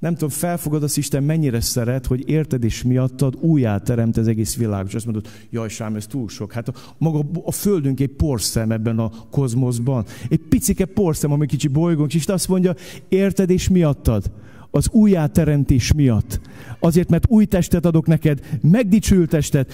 Nem 0.00 0.12
tudom, 0.12 0.28
felfogad 0.28 0.82
az 0.82 0.96
Isten 0.96 1.22
mennyire 1.22 1.60
szeret, 1.60 2.06
hogy 2.06 2.28
érted 2.28 2.64
és 2.64 2.82
miattad 2.82 3.36
újjá 3.40 3.78
teremt 3.78 4.16
az 4.16 4.28
egész 4.28 4.56
világ. 4.56 4.84
És 4.86 4.94
azt 4.94 5.04
mondod, 5.04 5.28
jaj, 5.50 5.68
Sám, 5.68 5.96
ez 5.96 6.06
túl 6.06 6.28
sok. 6.28 6.52
Hát 6.52 6.68
a, 6.68 6.72
maga 6.98 7.26
a 7.44 7.52
Földünk 7.52 8.00
egy 8.00 8.08
porszem 8.08 8.70
ebben 8.70 8.98
a 8.98 9.10
kozmoszban. 9.30 10.04
Egy 10.28 10.40
picike 10.48 10.84
porszem, 10.84 11.32
ami 11.32 11.46
kicsi 11.46 11.68
bolygónk, 11.68 12.14
és 12.14 12.26
azt 12.26 12.48
mondja, 12.48 12.74
érted 13.08 13.50
és 13.50 13.68
miattad 13.68 14.30
az 14.70 14.88
újjáteremtés 14.90 15.92
miatt. 15.92 16.40
Azért, 16.80 17.10
mert 17.10 17.26
új 17.28 17.44
testet 17.44 17.86
adok 17.86 18.06
neked, 18.06 18.58
megdicsült 18.62 19.30
testet, 19.30 19.72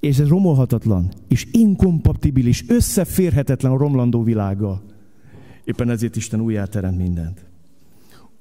és 0.00 0.18
ez 0.18 0.28
romolhatatlan, 0.28 1.08
és 1.28 1.46
inkompatibilis, 1.50 2.64
összeférhetetlen 2.68 3.72
a 3.72 3.76
romlandó 3.76 4.22
világgal. 4.22 4.82
Éppen 5.64 5.90
ezért 5.90 6.16
Isten 6.16 6.40
újjáteremt 6.40 6.96
mindent. 6.96 7.51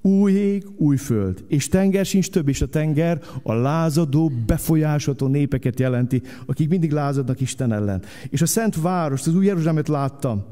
Új 0.01 0.31
ég, 0.31 0.67
új 0.77 0.97
föld. 0.97 1.43
És 1.47 1.67
tenger 1.67 2.05
sincs 2.05 2.29
több, 2.29 2.47
és 2.47 2.61
a 2.61 2.67
tenger 2.67 3.21
a 3.43 3.53
lázadó, 3.53 4.31
befolyásolható 4.45 5.27
népeket 5.27 5.79
jelenti, 5.79 6.21
akik 6.45 6.69
mindig 6.69 6.91
lázadnak 6.91 7.41
Isten 7.41 7.71
ellen. 7.73 8.03
És 8.29 8.41
a 8.41 8.45
Szent 8.45 8.75
Város, 8.75 9.27
az 9.27 9.35
új 9.35 9.45
Jeruzsálemet 9.45 9.87
láttam. 9.87 10.43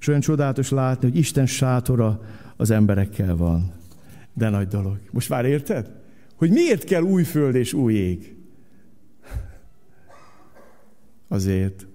És 0.00 0.08
olyan 0.08 0.20
csodálatos 0.20 0.70
látni, 0.70 1.08
hogy 1.08 1.18
Isten 1.18 1.46
sátora 1.46 2.20
az 2.56 2.70
emberekkel 2.70 3.36
van. 3.36 3.72
De 4.34 4.48
nagy 4.48 4.68
dolog. 4.68 4.98
Most 5.10 5.28
már 5.28 5.44
érted? 5.44 5.90
Hogy 6.34 6.50
miért 6.50 6.84
kell 6.84 7.02
új 7.02 7.22
föld 7.22 7.54
és 7.54 7.72
új 7.72 7.94
ég? 7.94 8.36
Azért, 11.28 11.86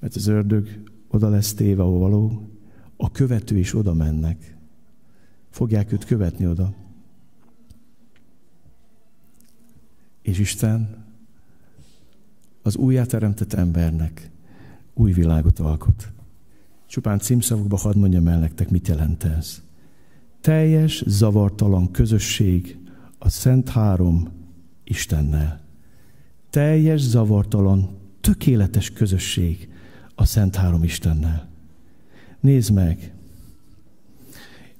mert 0.00 0.14
az 0.14 0.26
ördög 0.26 0.68
oda 1.08 1.28
lesz 1.28 1.54
téve, 1.54 1.82
ahol 1.82 1.98
való, 1.98 2.48
a 2.96 3.10
követő 3.10 3.58
is 3.58 3.74
oda 3.74 3.94
mennek 3.94 4.56
fogják 5.52 5.92
őt 5.92 6.04
követni 6.04 6.46
oda. 6.46 6.74
És 10.22 10.38
Isten 10.38 11.04
az 12.62 12.76
újjáteremtett 12.76 13.52
embernek 13.52 14.30
új 14.94 15.12
világot 15.12 15.58
alkot. 15.58 16.12
Csupán 16.86 17.18
címszavukba 17.18 17.76
hadd 17.76 17.98
mondjam 17.98 18.26
el 18.26 18.38
nektek, 18.38 18.70
mit 18.70 18.88
jelent 18.88 19.24
ez. 19.24 19.62
Teljes, 20.40 21.02
zavartalan 21.06 21.90
közösség 21.90 22.78
a 23.18 23.28
Szent 23.28 23.68
Három 23.68 24.28
Istennel. 24.84 25.60
Teljes, 26.50 27.00
zavartalan, 27.00 27.98
tökéletes 28.20 28.90
közösség 28.90 29.68
a 30.14 30.24
Szent 30.24 30.56
Három 30.56 30.82
Istennel. 30.82 31.48
Nézd 32.40 32.72
meg, 32.72 33.14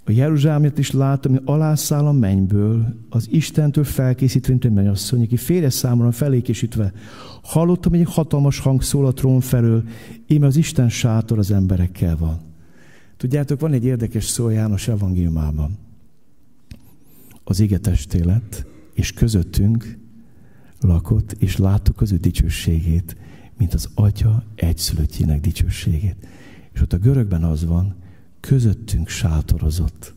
a 0.05 0.11
Jeruzsálemet 0.11 0.79
is 0.79 0.91
látom, 0.91 1.33
hogy 1.33 1.43
alászáll 1.45 2.07
a 2.07 2.13
mennyből, 2.13 2.95
az 3.09 3.29
Istentől 3.31 3.85
felkészítve, 3.85 4.51
mint 4.51 4.65
egy 4.65 4.73
mennyasszony, 4.73 5.23
aki 5.23 5.37
félre 5.37 5.71
számomra 5.71 6.13
felékésítve. 6.13 6.93
Hallottam, 7.43 7.93
hogy 7.93 8.01
egy 8.01 8.13
hatalmas 8.13 8.59
hang 8.59 8.83
szól 8.83 9.07
a 9.07 9.13
trón 9.13 9.41
felől, 9.41 9.85
íme 10.27 10.47
az 10.47 10.57
Isten 10.57 10.89
sátor 10.89 11.39
az 11.39 11.51
emberekkel 11.51 12.17
van. 12.17 12.41
Tudjátok, 13.17 13.61
van 13.61 13.73
egy 13.73 13.85
érdekes 13.85 14.25
szó 14.25 14.49
János 14.49 14.89
evangéliumában. 14.89 15.79
Az 17.45 17.61
égetesté 17.61 18.23
lett, 18.23 18.67
és 18.95 19.13
közöttünk 19.13 19.99
lakott, 20.81 21.33
és 21.33 21.57
láttuk 21.57 22.01
az 22.01 22.13
ő 22.13 22.17
dicsőségét, 22.17 23.17
mint 23.59 23.75
az 23.75 23.89
Atya 23.95 24.45
egyszülöttjének 24.55 25.41
dicsőségét. 25.41 26.17
És 26.73 26.81
ott 26.81 26.93
a 26.93 26.99
görögben 26.99 27.45
az 27.45 27.65
van, 27.65 27.95
közöttünk 28.43 29.09
sátorozott. 29.09 30.15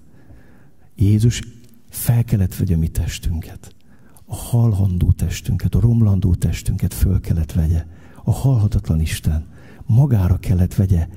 Jézus 0.96 1.42
fel 1.90 2.24
kellett 2.24 2.56
vegye 2.56 2.76
mi 2.76 2.88
testünket. 2.88 3.76
A 4.26 4.36
halhandó 4.36 5.12
testünket, 5.12 5.76
a 5.76 5.80
romlandó 5.80 6.34
testünket 6.34 6.94
föl 6.94 7.20
kellett 7.20 7.52
vegye. 7.52 7.86
A 8.24 8.32
halhatatlan 8.32 9.02
Isten 9.02 9.46
magára 9.86 10.38
kellett 10.38 10.76
vegye, 10.76 11.08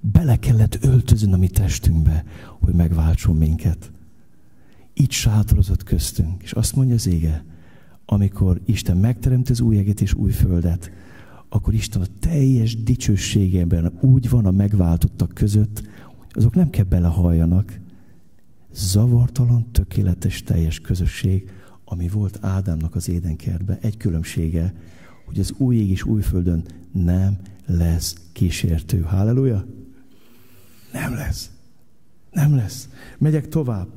bele 0.00 0.36
kellett 0.36 0.84
öltözön 0.84 1.32
a 1.32 1.36
mi 1.36 1.48
testünkbe, 1.48 2.24
hogy 2.60 2.74
megváltson 2.74 3.36
minket. 3.36 3.90
Így 4.94 5.10
sátorozott 5.10 5.82
köztünk, 5.82 6.42
és 6.42 6.52
azt 6.52 6.76
mondja 6.76 6.94
az 6.94 7.06
ége, 7.06 7.44
amikor 8.06 8.60
Isten 8.64 8.96
megteremti 8.96 9.52
az 9.52 9.60
új 9.60 9.78
eget 9.78 10.00
és 10.00 10.14
új 10.14 10.30
földet, 10.30 10.90
akkor 11.48 11.74
Isten 11.74 12.02
a 12.02 12.06
teljes 12.20 12.82
dicsőségében 12.82 13.98
úgy 14.00 14.28
van 14.28 14.46
a 14.46 14.50
megváltottak 14.50 15.34
között, 15.34 15.82
azok 16.36 16.54
nem 16.54 16.70
kell 16.70 16.84
belehalljanak. 16.84 17.78
Zavartalan, 18.72 19.70
tökéletes, 19.72 20.42
teljes 20.42 20.80
közösség, 20.80 21.50
ami 21.84 22.08
volt 22.08 22.38
Ádámnak 22.40 22.94
az 22.94 23.08
édenkertben. 23.08 23.78
Egy 23.80 23.96
különbsége, 23.96 24.74
hogy 25.26 25.38
az 25.38 25.52
új 25.56 25.76
ég 25.76 25.90
és 25.90 26.02
új 26.02 26.22
földön 26.22 26.64
nem 26.92 27.38
lesz 27.66 28.16
kísértő. 28.32 29.00
Halleluja! 29.00 29.66
Nem 30.92 31.14
lesz. 31.14 31.50
Nem 32.32 32.54
lesz. 32.54 32.88
Megyek 33.18 33.48
tovább. 33.48 33.88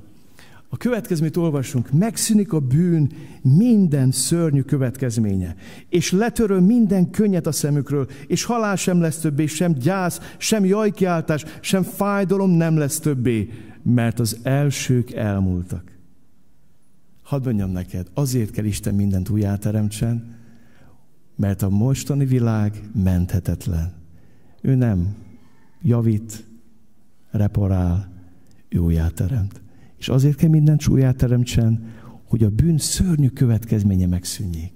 A 0.71 0.77
következményt 0.77 1.37
olvasunk, 1.37 1.91
megszűnik 1.91 2.53
a 2.53 2.59
bűn 2.59 3.11
minden 3.41 4.11
szörnyű 4.11 4.61
következménye, 4.61 5.55
és 5.89 6.11
letöröl 6.11 6.59
minden 6.59 7.11
könnyet 7.11 7.47
a 7.47 7.51
szemükről, 7.51 8.07
és 8.27 8.43
halál 8.43 8.75
sem 8.75 9.01
lesz 9.01 9.19
többé, 9.19 9.45
sem 9.45 9.73
gyász, 9.73 10.19
sem 10.37 10.65
jajkiáltás, 10.65 11.45
sem 11.61 11.83
fájdalom 11.83 12.51
nem 12.51 12.77
lesz 12.77 12.99
többé, 12.99 13.49
mert 13.83 14.19
az 14.19 14.39
elsők 14.43 15.11
elmúltak. 15.11 15.83
Hadd 17.23 17.43
mondjam 17.43 17.71
neked, 17.71 18.07
azért 18.13 18.51
kell 18.51 18.65
Isten 18.65 18.95
mindent 18.95 19.29
újjáteremtsen, 19.29 20.37
mert 21.35 21.61
a 21.61 21.69
mostani 21.69 22.25
világ 22.25 22.81
menthetetlen. 23.03 23.93
Ő 24.61 24.75
nem 24.75 25.15
javít, 25.81 26.45
reparál, 27.31 28.11
ő 28.69 28.77
újjáteremt. 28.77 29.61
És 29.99 30.09
azért 30.09 30.35
kell 30.35 30.49
mindent 30.49 30.87
újjáteremtsen, 30.87 31.83
hogy 32.23 32.43
a 32.43 32.49
bűn 32.49 32.77
szörnyű 32.77 33.27
következménye 33.27 34.07
megszűnjék. 34.07 34.71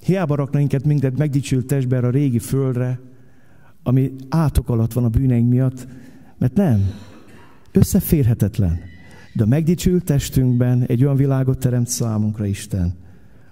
Hiába 0.00 0.34
rakna 0.34 0.58
minket 0.58 0.84
mindet 0.84 1.18
megdicsült 1.18 1.66
testbe 1.66 1.98
a 1.98 2.10
régi 2.10 2.38
földre, 2.38 3.00
ami 3.82 4.12
átok 4.28 4.68
alatt 4.68 4.92
van 4.92 5.04
a 5.04 5.08
bűneink 5.08 5.48
miatt, 5.48 5.86
mert 6.38 6.54
nem, 6.54 6.90
összeférhetetlen. 7.72 8.78
De 9.34 9.42
a 9.42 9.46
megdicsült 9.46 10.04
testünkben 10.04 10.84
egy 10.86 11.04
olyan 11.04 11.16
világot 11.16 11.58
teremt 11.58 11.88
számunkra 11.88 12.46
Isten, 12.46 12.94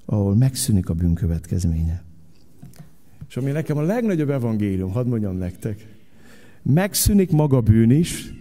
ahol 0.05 0.35
megszűnik 0.35 0.89
a 0.89 0.95
bűn 0.95 1.15
következménye. 1.15 2.03
És 3.29 3.37
ami 3.37 3.51
nekem 3.51 3.77
a 3.77 3.83
legnagyobb 3.83 4.31
evangélium, 4.31 4.91
hadd 4.91 5.07
mondjam 5.07 5.37
nektek, 5.37 5.97
megszűnik 6.63 7.31
maga 7.31 7.61
bűn 7.61 7.91
is, 7.91 8.33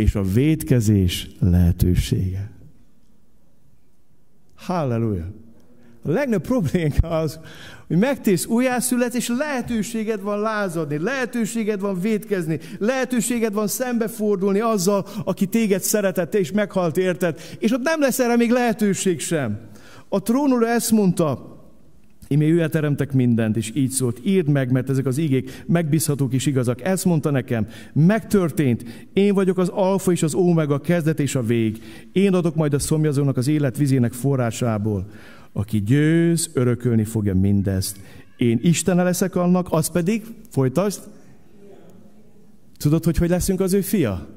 és 0.00 0.14
a 0.14 0.22
védkezés 0.22 1.28
lehetősége. 1.38 2.50
Halleluja! 4.56 5.32
A 6.04 6.10
legnagyobb 6.10 6.42
problémánk 6.42 6.94
az, 7.00 7.40
hogy 7.86 7.96
megtész 7.96 8.46
újjászület, 8.46 9.14
és 9.14 9.28
lehetőséged 9.28 10.20
van 10.20 10.40
lázadni, 10.40 10.98
lehetőséged 10.98 11.80
van 11.80 12.00
védkezni, 12.00 12.58
lehetőséged 12.78 13.52
van 13.52 13.66
szembefordulni 13.66 14.60
azzal, 14.60 15.06
aki 15.24 15.46
téged 15.46 15.82
szeretette 15.82 16.38
és 16.38 16.52
meghalt 16.52 16.96
érted, 16.96 17.40
és 17.58 17.72
ott 17.72 17.82
nem 17.82 18.00
lesz 18.00 18.18
erre 18.18 18.36
még 18.36 18.50
lehetőség 18.50 19.20
sem. 19.20 19.60
A 20.08 20.22
trónuló 20.22 20.66
ezt 20.66 20.90
mondta, 20.90 21.59
Imé 22.32 22.50
ő 22.50 22.68
teremtek 22.68 23.12
mindent, 23.12 23.56
és 23.56 23.70
így 23.74 23.90
szólt, 23.90 24.20
írd 24.24 24.48
meg, 24.48 24.70
mert 24.70 24.90
ezek 24.90 25.06
az 25.06 25.18
igék 25.18 25.64
megbízhatók 25.66 26.32
és 26.32 26.46
igazak. 26.46 26.82
Ezt 26.82 27.04
mondta 27.04 27.30
nekem, 27.30 27.66
megtörtént, 27.92 29.08
én 29.12 29.34
vagyok 29.34 29.58
az 29.58 29.68
alfa 29.68 30.12
és 30.12 30.22
az 30.22 30.34
ómega, 30.34 30.74
a 30.74 30.80
kezdet 30.80 31.20
és 31.20 31.34
a 31.34 31.42
vég. 31.42 31.82
Én 32.12 32.34
adok 32.34 32.54
majd 32.54 32.74
a 32.74 32.78
szomjazónak 32.78 33.36
az 33.36 33.48
élet 33.48 33.76
vizének 33.76 34.12
forrásából. 34.12 35.10
Aki 35.52 35.82
győz, 35.82 36.50
örökölni 36.54 37.04
fogja 37.04 37.34
mindezt. 37.34 38.00
Én 38.36 38.58
Istene 38.62 39.02
leszek 39.02 39.36
annak, 39.36 39.66
az 39.70 39.90
pedig, 39.90 40.22
folytasd, 40.50 41.00
tudod, 42.76 43.04
hogy 43.04 43.16
hogy 43.16 43.28
leszünk 43.28 43.60
az 43.60 43.72
ő 43.72 43.80
fia? 43.80 44.28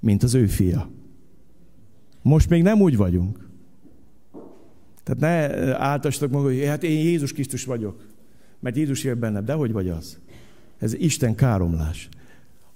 Mint 0.00 0.22
az 0.22 0.34
ő 0.34 0.46
fia. 0.46 0.90
Most 2.22 2.48
még 2.48 2.62
nem 2.62 2.80
úgy 2.80 2.96
vagyunk. 2.96 3.50
Tehát 5.04 5.20
ne 5.20 5.76
áltassatok 5.78 6.30
maga, 6.30 6.44
hogy 6.44 6.64
hát 6.66 6.82
én 6.82 6.98
Jézus 6.98 7.32
Krisztus 7.32 7.64
vagyok, 7.64 8.06
mert 8.60 8.76
Jézus 8.76 9.04
él 9.04 9.14
bennem. 9.14 9.44
De 9.44 9.52
hogy 9.52 9.72
vagy 9.72 9.88
az? 9.88 10.18
Ez 10.78 10.94
Isten 10.94 11.34
káromlás. 11.34 12.08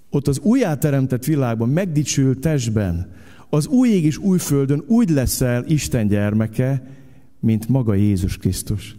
Ott 0.09 0.27
az 0.27 0.39
újjáteremtett 0.39 1.25
világban, 1.25 1.69
megdicsült 1.69 2.39
testben, 2.39 3.11
az 3.49 3.67
új 3.67 3.89
ég 3.89 4.05
és 4.05 4.17
új 4.17 4.37
földön 4.37 4.83
úgy 4.87 5.09
leszel 5.09 5.65
Isten 5.67 6.07
gyermeke, 6.07 6.83
mint 7.39 7.69
maga 7.69 7.93
Jézus 7.93 8.37
Krisztus. 8.37 8.95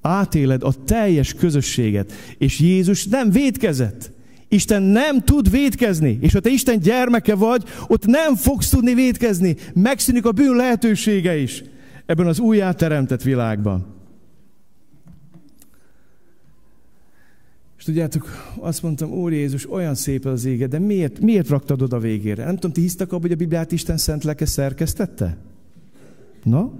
Átéled 0.00 0.62
a 0.62 0.72
teljes 0.84 1.34
közösséget, 1.34 2.12
és 2.38 2.60
Jézus 2.60 3.06
nem 3.06 3.30
védkezett. 3.30 4.10
Isten 4.48 4.82
nem 4.82 5.20
tud 5.20 5.50
védkezni, 5.50 6.18
és 6.20 6.32
ha 6.32 6.40
te 6.40 6.50
Isten 6.50 6.78
gyermeke 6.78 7.34
vagy, 7.34 7.62
ott 7.86 8.06
nem 8.06 8.34
fogsz 8.34 8.68
tudni 8.68 8.94
védkezni. 8.94 9.56
Megszűnik 9.74 10.24
a 10.24 10.32
bűn 10.32 10.56
lehetősége 10.56 11.36
is 11.36 11.62
ebben 12.06 12.26
az 12.26 12.38
újjáteremtett 12.38 13.22
világban. 13.22 13.86
És 17.78 17.88
tudjátok, 17.88 18.52
azt 18.60 18.82
mondtam, 18.82 19.12
Úr 19.12 19.32
Jézus, 19.32 19.70
olyan 19.70 19.94
szép 19.94 20.24
az 20.24 20.44
ége, 20.44 20.66
de 20.66 20.78
miért, 20.78 21.20
miért 21.20 21.48
raktad 21.48 21.82
oda 21.82 21.98
végére? 21.98 22.44
Nem 22.44 22.54
tudom, 22.54 22.72
ti 22.72 22.80
hisztek 22.80 23.08
abban, 23.08 23.20
hogy 23.20 23.32
a 23.32 23.36
Bibliát 23.36 23.72
Isten 23.72 23.96
szent 23.96 24.24
leke 24.24 24.46
szerkesztette? 24.46 25.36
Na? 26.42 26.72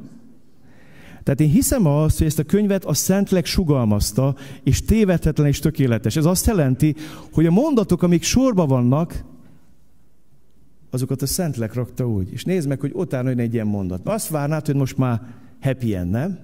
Tehát 1.23 1.41
én 1.41 1.49
hiszem 1.49 1.87
azt, 1.87 2.19
hogy 2.19 2.27
ezt 2.27 2.39
a 2.39 2.45
könyvet 2.45 2.85
a 2.85 2.95
Szentlek 2.95 3.47
sugalmazta, 3.47 4.37
és 4.63 4.85
tévedhetlen 4.85 5.47
és 5.47 5.59
tökéletes. 5.59 6.17
Ez 6.17 6.25
azt 6.25 6.47
jelenti, 6.47 6.95
hogy 7.33 7.47
a 7.47 7.51
mondatok, 7.51 8.03
amik 8.03 8.23
sorba 8.23 8.67
vannak, 8.67 9.25
azokat 10.93 11.23
a 11.23 11.27
Szentlek 11.27 11.75
rakta 11.75 12.09
úgy. 12.09 12.33
És 12.33 12.45
nézd 12.45 12.69
meg, 12.69 12.81
hogy 12.81 12.93
utána 12.95 13.29
jön 13.29 13.39
egy 13.39 13.55
ilyen 13.55 13.67
mondat. 13.67 14.09
Azt 14.09 14.29
várnád, 14.29 14.67
hogy 14.67 14.75
most 14.75 14.97
már 14.97 15.21
happy 15.61 15.95
end, 15.95 16.11
nem? 16.11 16.39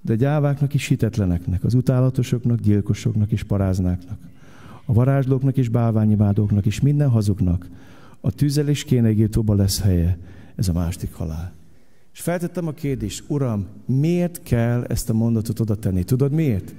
De 0.00 0.14
gyáváknak 0.14 0.74
és 0.74 0.86
hitetleneknek, 0.86 1.64
az 1.64 1.74
utálatosoknak, 1.74 2.60
gyilkosoknak 2.60 3.32
és 3.32 3.42
paráznáknak, 3.42 4.18
a 4.84 4.92
varázslóknak 4.92 5.56
és 5.56 5.68
bálványimádóknak 5.68 6.66
és 6.66 6.80
minden 6.80 7.08
hazuknak 7.08 7.68
a 8.20 8.30
tűzel 8.30 8.68
és 8.68 8.86
lesz 9.44 9.80
helye, 9.80 10.18
ez 10.56 10.68
a 10.68 10.72
másik 10.72 11.12
halál. 11.12 11.52
És 12.12 12.20
feltettem 12.20 12.66
a 12.66 12.72
kérdést, 12.72 13.24
Uram, 13.28 13.66
miért 13.86 14.42
kell 14.42 14.84
ezt 14.84 15.10
a 15.10 15.12
mondatot 15.12 15.60
oda 15.60 15.74
tenni? 15.74 16.04
Tudod 16.04 16.32
miért? 16.32 16.74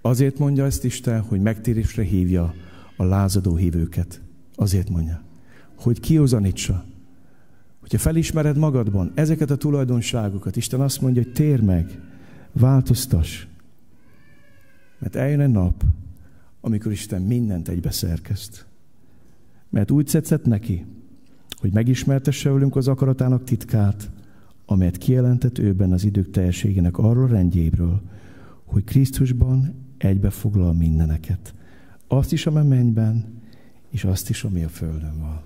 Azért 0.00 0.38
mondja 0.38 0.64
ezt 0.64 0.84
Isten, 0.84 1.20
hogy 1.20 1.40
megtérésre 1.40 2.02
hívja 2.02 2.54
a 3.00 3.04
lázadó 3.04 3.56
hívőket. 3.56 4.20
Azért 4.54 4.90
mondja, 4.90 5.22
hogy 5.74 6.00
kiozanítsa. 6.00 6.84
Hogyha 7.80 7.98
felismered 7.98 8.56
magadban 8.56 9.12
ezeket 9.14 9.50
a 9.50 9.56
tulajdonságokat, 9.56 10.56
Isten 10.56 10.80
azt 10.80 11.00
mondja, 11.00 11.22
hogy 11.22 11.32
tér 11.32 11.60
meg, 11.60 12.00
változtas. 12.52 13.48
Mert 14.98 15.16
eljön 15.16 15.40
egy 15.40 15.50
nap, 15.50 15.84
amikor 16.60 16.92
Isten 16.92 17.22
mindent 17.22 17.68
egybe 17.68 17.90
szerkeszt. 17.90 18.66
Mert 19.70 19.90
úgy 19.90 20.06
tetszett 20.06 20.44
neki, 20.44 20.86
hogy 21.56 21.72
megismertesse 21.72 22.50
velünk 22.50 22.76
az 22.76 22.88
akaratának 22.88 23.44
titkát, 23.44 24.10
amelyet 24.66 24.98
kijelentett 24.98 25.58
őben 25.58 25.92
az 25.92 26.04
idők 26.04 26.30
teljességének 26.30 26.98
arról 26.98 27.28
rendjébről, 27.28 28.02
hogy 28.64 28.84
Krisztusban 28.84 29.74
egybefoglal 29.98 30.72
mindeneket 30.72 31.54
azt 32.12 32.32
is, 32.32 32.46
ami 32.46 32.58
a 32.58 32.64
mennyben, 32.64 33.24
és 33.90 34.04
azt 34.04 34.30
is, 34.30 34.44
ami 34.44 34.62
a 34.62 34.68
földön 34.68 35.18
van. 35.20 35.40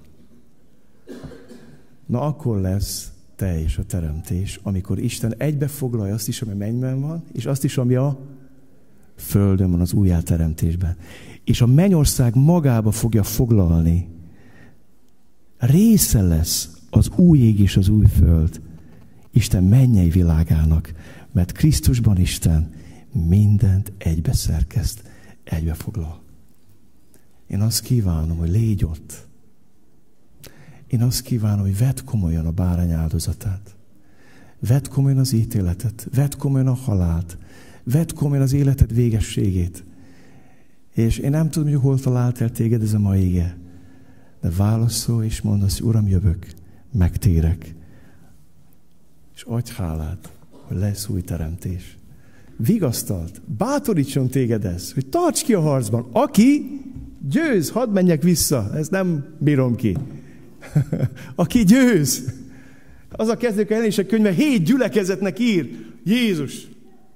Na 2.06 2.20
akkor 2.20 2.60
lesz 2.60 3.12
teljes 3.36 3.78
a 3.78 3.84
teremtés, 3.84 4.60
amikor 4.62 4.98
Isten 4.98 5.34
egybefoglalja 5.36 6.14
azt 6.14 6.28
is, 6.28 6.42
ami 6.42 6.54
mennyben 6.54 7.00
van, 7.00 7.22
és 7.32 7.46
azt 7.46 7.64
is, 7.64 7.78
ami 7.78 7.94
a 7.94 8.18
földön 9.16 9.70
van, 9.70 9.80
az 9.80 9.92
újjáteremtésben. 9.92 10.96
És 11.44 11.60
a 11.60 11.66
mennyország 11.66 12.34
magába 12.34 12.90
fogja 12.90 13.22
foglalni. 13.22 14.08
Része 15.58 16.22
lesz 16.22 16.78
az 16.90 17.10
új 17.16 17.38
ég 17.38 17.60
és 17.60 17.76
az 17.76 17.88
új 17.88 18.06
föld 18.06 18.60
Isten 19.30 19.64
mennyei 19.64 20.08
világának, 20.08 20.92
mert 21.32 21.52
Krisztusban 21.52 22.18
Isten 22.18 22.72
mindent 23.12 23.92
egybe 23.98 24.32
szerkeszt, 24.32 25.02
egybe 25.44 25.74
foglal. 25.74 26.23
Én 27.46 27.60
azt 27.60 27.80
kívánom, 27.80 28.36
hogy 28.36 28.50
légy 28.50 28.84
ott. 28.84 29.26
Én 30.86 31.02
azt 31.02 31.22
kívánom, 31.22 31.60
hogy 31.60 31.78
vedd 31.78 32.04
komolyan 32.04 32.46
a 32.46 32.50
bárány 32.50 32.90
áldozatát. 32.90 33.76
Vedd 34.58 34.88
komolyan 34.88 35.18
az 35.18 35.32
ítéletet. 35.32 36.08
Vedd 36.14 36.36
komolyan 36.38 36.66
a 36.66 36.74
halált. 36.74 37.38
Vedd 37.82 38.14
komolyan 38.14 38.42
az 38.42 38.52
életed 38.52 38.94
végességét. 38.94 39.84
És 40.94 41.18
én 41.18 41.30
nem 41.30 41.50
tudom, 41.50 41.68
hogy 41.68 41.80
hol 41.80 41.98
talált 41.98 42.52
téged 42.52 42.82
ez 42.82 42.92
a 42.92 42.98
mai 42.98 43.20
ége. 43.20 43.56
De 44.40 44.50
válaszol 44.50 45.24
és 45.24 45.40
mondd 45.40 45.62
azt, 45.62 45.80
Uram, 45.80 46.08
jövök, 46.08 46.46
megtérek. 46.92 47.74
És 49.34 49.42
adj 49.42 49.70
hálát, 49.72 50.32
hogy 50.50 50.76
lesz 50.76 51.08
új 51.08 51.20
teremtés. 51.20 51.98
Vigasztalt, 52.56 53.42
bátorítson 53.46 54.28
téged 54.28 54.64
ez, 54.64 54.92
hogy 54.92 55.06
tarts 55.06 55.42
ki 55.44 55.54
a 55.54 55.60
harcban. 55.60 56.06
Aki 56.12 56.80
Győz, 57.28 57.70
hadd 57.70 57.90
menjek 57.90 58.22
vissza, 58.22 58.70
ezt 58.74 58.90
nem 58.90 59.24
bírom 59.38 59.76
ki. 59.76 59.96
Aki 61.34 61.64
győz, 61.64 62.24
az 63.10 63.28
a 63.28 63.36
kezdők 63.36 63.70
jelenések 63.70 64.06
könyve 64.06 64.30
hét 64.30 64.62
gyülekezetnek 64.62 65.38
ír, 65.38 65.70
Jézus. 66.04 66.52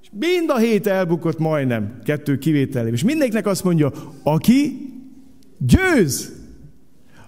És 0.01 0.09
mind 0.19 0.49
a 0.49 0.57
hét 0.57 0.87
elbukott 0.87 1.37
majdnem, 1.37 1.99
kettő 2.03 2.37
kivételével. 2.37 2.93
És 2.93 3.03
mindenkinek 3.03 3.45
azt 3.47 3.63
mondja, 3.63 3.91
aki 4.23 4.89
győz, 5.57 6.31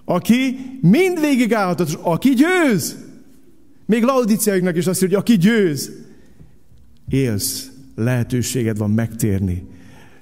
aki 0.04 0.56
mindvégig 0.80 1.54
állhatott, 1.54 1.98
aki 2.02 2.30
győz. 2.30 2.96
Még 3.86 4.02
laudiciáiknak 4.02 4.76
is 4.76 4.86
azt 4.86 5.00
mondja, 5.00 5.18
hogy 5.18 5.30
aki 5.30 5.42
győz. 5.42 5.90
Élsz, 7.08 7.70
lehetőséged 7.94 8.78
van 8.78 8.90
megtérni, 8.90 9.66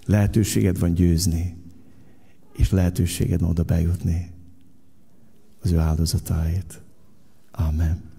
lehetőséged 0.07 0.79
van 0.79 0.95
győzni, 0.95 1.60
és 2.61 2.71
lehetőséged 2.71 3.43
oda 3.43 3.63
bejutni 3.63 4.31
az 5.63 5.71
ő 5.71 5.79
áldozatáért. 5.79 6.81
Amen. 7.51 8.10